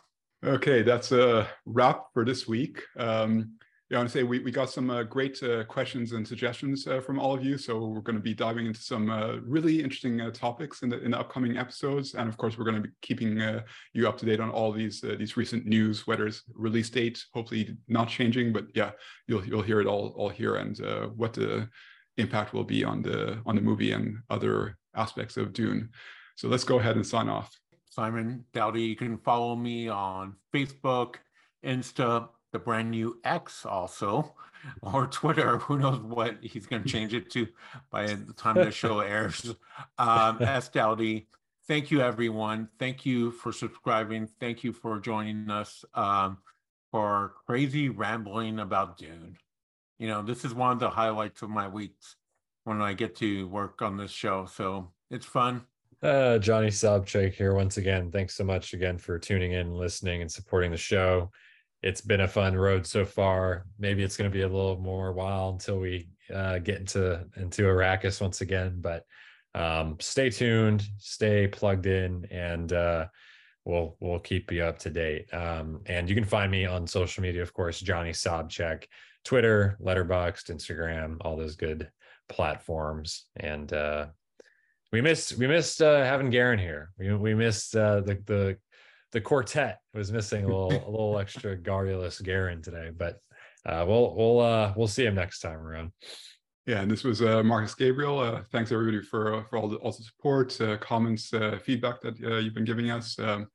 Okay, 0.44 0.82
that's 0.82 1.12
a 1.12 1.48
wrap 1.66 2.06
for 2.14 2.26
this 2.26 2.48
week. 2.48 2.82
Um, 2.98 3.54
yeah, 3.90 3.98
I 3.98 4.00
want 4.00 4.10
to 4.10 4.18
say 4.18 4.24
we, 4.24 4.40
we 4.40 4.50
got 4.50 4.72
some 4.72 4.90
uh, 4.90 5.04
great 5.04 5.42
uh, 5.44 5.64
questions 5.66 6.14
and 6.14 6.28
suggestions 6.28 6.88
uh, 6.88 7.00
from 7.00 7.20
all 7.20 7.36
of 7.36 7.46
you. 7.46 7.56
So 7.56 7.86
we're 7.86 8.02
going 8.02 8.16
to 8.16 8.22
be 8.22 8.34
diving 8.34 8.66
into 8.66 8.82
some 8.82 9.12
uh, 9.12 9.36
really 9.46 9.84
interesting 9.84 10.22
uh, 10.22 10.32
topics 10.32 10.82
in 10.82 10.90
the 10.90 11.00
in 11.04 11.12
the 11.12 11.20
upcoming 11.20 11.56
episodes, 11.58 12.16
and 12.16 12.28
of 12.28 12.36
course 12.36 12.58
we're 12.58 12.66
going 12.66 12.82
to 12.82 12.88
be 12.88 12.94
keeping 13.04 13.40
uh, 13.40 13.62
you 13.94 14.08
up 14.08 14.18
to 14.18 14.26
date 14.26 14.40
on 14.40 14.50
all 14.50 14.72
these 14.72 15.02
these 15.02 15.38
recent 15.38 15.68
news, 15.68 16.08
whether 16.08 16.26
it's 16.26 16.42
release 16.56 16.90
date, 16.90 17.24
hopefully 17.34 17.78
not 17.88 18.10
changing, 18.10 18.52
but 18.52 18.66
yeah, 18.74 18.92
you'll 19.28 19.46
you'll 19.46 19.62
hear 19.62 19.80
it 19.82 19.88
all 19.88 20.16
all 20.18 20.30
here 20.30 20.56
and 20.56 20.80
what 21.16 21.34
the 21.34 21.70
impact 22.18 22.54
will 22.54 22.64
be 22.64 22.84
on 22.84 23.04
the 23.04 23.40
on 23.46 23.56
the 23.56 23.62
movie 23.62 23.92
and 23.92 24.18
other 24.32 24.78
aspects 24.96 25.38
of 25.38 25.54
Dune. 25.54 25.90
So 26.38 26.48
let's 26.48 26.64
go 26.64 26.80
ahead 26.80 26.96
and 26.96 27.06
sign 27.06 27.30
off. 27.30 27.56
Simon 27.90 28.46
Daoudi, 28.52 28.90
you 28.90 28.96
can 28.96 29.18
follow 29.20 29.56
me 29.56 29.88
on 29.88 30.36
Facebook, 30.54 31.16
Insta, 31.64 32.30
the 32.56 32.60
brand 32.60 32.92
new 32.92 33.20
X 33.24 33.66
also, 33.66 34.36
or 34.82 35.08
Twitter. 35.08 35.58
Who 35.60 35.78
knows 35.78 36.00
what 36.00 36.38
he's 36.42 36.66
going 36.66 36.84
to 36.84 36.90
change 36.90 37.14
it 37.14 37.30
to 37.32 37.48
by 37.92 38.08
the 38.08 38.34
time 38.34 38.56
the 38.56 38.72
show 38.72 39.00
airs. 39.14 39.54
Um, 39.98 40.42
S 40.42 40.70
Daoudi. 40.70 41.28
Thank 41.68 41.92
you, 41.92 42.02
everyone. 42.02 42.70
Thank 42.80 43.06
you 43.06 43.32
for 43.32 43.52
subscribing. 43.52 44.28
Thank 44.40 44.64
you 44.64 44.72
for 44.72 45.00
joining 45.00 45.50
us 45.50 45.84
um, 45.96 46.38
for 46.92 47.34
crazy 47.48 47.90
rambling 47.90 48.60
about 48.60 48.98
Dune 48.98 49.38
you 49.98 50.08
know, 50.08 50.22
this 50.22 50.44
is 50.44 50.54
one 50.54 50.72
of 50.72 50.80
the 50.80 50.90
highlights 50.90 51.42
of 51.42 51.50
my 51.50 51.68
weeks 51.68 52.16
when 52.64 52.82
I 52.82 52.94
get 52.94 53.16
to 53.18 53.48
work 53.48 53.82
on 53.82 53.98
this 53.98 54.12
show. 54.12 54.46
So 54.46 54.92
it's 55.10 55.26
fun. 55.26 55.62
Uh, 56.04 56.38
Johnny 56.38 56.68
Sobczak 56.68 57.34
here 57.34 57.54
once 57.54 57.78
again. 57.78 58.12
Thanks 58.12 58.36
so 58.36 58.44
much 58.44 58.74
again 58.74 58.98
for 58.98 59.18
tuning 59.18 59.54
in, 59.54 59.74
listening, 59.74 60.22
and 60.22 60.32
supporting 60.32 60.72
the 60.72 60.78
show. 60.78 61.32
It's 61.86 62.02
been 62.02 62.22
a 62.22 62.28
fun 62.28 62.56
road 62.56 62.88
so 62.88 63.06
far. 63.06 63.64
Maybe 63.78 64.02
it's 64.02 64.18
going 64.18 64.30
to 64.30 64.36
be 64.36 64.42
a 64.42 64.48
little 64.48 64.80
more 64.80 65.14
while 65.14 65.50
until 65.50 65.78
we 65.80 66.10
uh, 66.34 66.58
get 66.58 66.80
into 66.80 67.24
into 67.38 67.62
Arrakis 67.62 68.20
once 68.20 68.42
again. 68.42 68.78
But 68.82 69.06
um, 69.54 69.98
stay 70.02 70.32
tuned, 70.32 70.84
stay 70.98 71.48
plugged 71.48 71.86
in, 71.86 72.26
and 72.32 72.74
uh, 72.74 73.06
we'll 73.66 73.98
we'll 74.00 74.20
keep 74.20 74.52
you 74.52 74.64
up 74.64 74.80
to 74.80 74.90
date. 74.90 75.32
Um, 75.32 75.82
and 75.86 76.10
you 76.10 76.16
can 76.16 76.26
find 76.26 76.52
me 76.52 76.66
on 76.66 76.88
social 76.88 77.22
media, 77.22 77.44
of 77.44 77.54
course, 77.54 77.80
Johnny 77.80 78.12
Sobczak, 78.12 78.86
Twitter, 79.24 79.78
Letterboxd, 79.80 80.50
Instagram, 80.50 81.18
all 81.22 81.38
those 81.38 81.56
good 81.56 81.92
platforms. 82.28 83.26
And 83.36 83.72
uh, 83.72 84.08
we 84.92 85.02
missed 85.02 85.38
we 85.38 85.46
missed 85.46 85.84
uh, 85.84 86.04
having 86.04 86.32
Garen 86.32 86.58
here. 86.58 86.90
We 86.98 87.14
we 87.14 87.36
missed 87.36 87.76
uh, 87.76 88.02
the 88.02 88.18
the 88.26 88.58
the 89.16 89.22
quartet 89.22 89.80
was 89.94 90.12
missing 90.12 90.44
a 90.44 90.48
little 90.48 90.74
a 90.74 90.92
little 90.92 91.18
extra 91.18 91.56
garrulous 91.56 92.20
Garen 92.20 92.62
today, 92.62 92.92
but 92.96 93.22
uh, 93.66 93.86
we'll 93.88 94.14
we'll 94.14 94.42
uh, 94.42 94.74
we'll 94.76 94.90
see 94.90 95.06
him 95.06 95.16
next 95.16 95.40
time 95.40 95.58
around. 95.58 95.94
Yeah, 96.66 96.82
and 96.82 96.92
this 96.92 97.06
was 97.06 97.22
uh, 97.22 97.42
Marcus 97.42 97.74
Gabriel. 97.74 98.20
Uh, 98.20 98.42
thanks 98.52 98.74
everybody 98.74 99.02
for 99.02 99.36
uh, 99.36 99.44
for 99.46 99.58
all 99.58 99.70
the, 99.70 99.78
all 99.78 99.94
the 99.94 100.04
support, 100.04 100.60
uh, 100.60 100.76
comments, 100.78 101.34
uh, 101.34 101.58
feedback 101.64 102.02
that 102.02 102.22
uh, 102.26 102.40
you've 102.40 102.54
been 102.54 102.66
giving 102.66 102.92
us. 102.92 103.18
Um, 103.18 103.48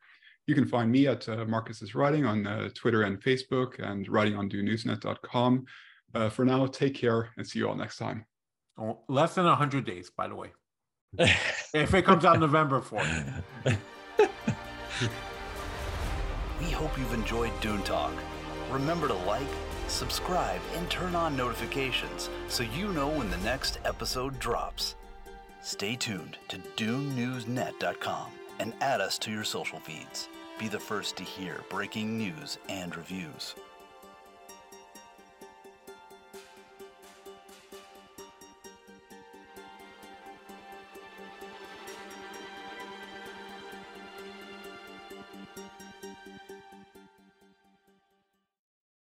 you 0.46 0.54
can 0.54 0.64
find 0.64 0.90
me 0.90 1.06
at 1.06 1.28
uh, 1.28 1.44
MarcusIsWriting 1.44 2.26
on 2.26 2.46
uh, 2.46 2.70
Twitter 2.74 3.02
and 3.02 3.22
Facebook, 3.22 3.78
and 3.80 4.08
writing 4.08 4.36
on 4.36 4.48
DuneNewsNet.com. 4.48 5.66
Uh, 6.14 6.30
for 6.30 6.46
now, 6.46 6.66
take 6.68 6.94
care 6.94 7.28
and 7.36 7.46
see 7.46 7.58
you 7.58 7.68
all 7.68 7.76
next 7.76 7.98
time. 7.98 8.24
Oh, 8.78 9.00
Less 9.08 9.34
than 9.34 9.44
100 9.44 9.84
days, 9.84 10.10
by 10.10 10.26
the 10.26 10.34
way. 10.34 10.52
If 11.18 11.92
it 11.92 12.06
comes 12.06 12.24
out 12.24 12.40
November 12.40 12.80
4th. 12.80 13.42
We 16.60 16.70
hope 16.70 16.98
you've 16.98 17.14
enjoyed 17.14 17.58
Dune 17.60 17.82
Talk. 17.82 18.12
Remember 18.70 19.08
to 19.08 19.14
like, 19.14 19.40
subscribe, 19.88 20.60
and 20.76 20.88
turn 20.90 21.14
on 21.14 21.36
notifications 21.36 22.28
so 22.48 22.62
you 22.62 22.92
know 22.92 23.08
when 23.08 23.30
the 23.30 23.38
next 23.38 23.78
episode 23.86 24.38
drops. 24.38 24.94
Stay 25.62 25.96
tuned 25.96 26.36
to 26.48 26.58
DuneNewsNet.com 26.76 28.26
and 28.58 28.74
add 28.82 29.00
us 29.00 29.18
to 29.18 29.30
your 29.30 29.44
social 29.44 29.80
feeds. 29.80 30.28
Be 30.58 30.68
the 30.68 30.78
first 30.78 31.16
to 31.16 31.24
hear 31.24 31.62
breaking 31.70 32.18
news 32.18 32.58
and 32.68 32.94
reviews. 32.94 33.54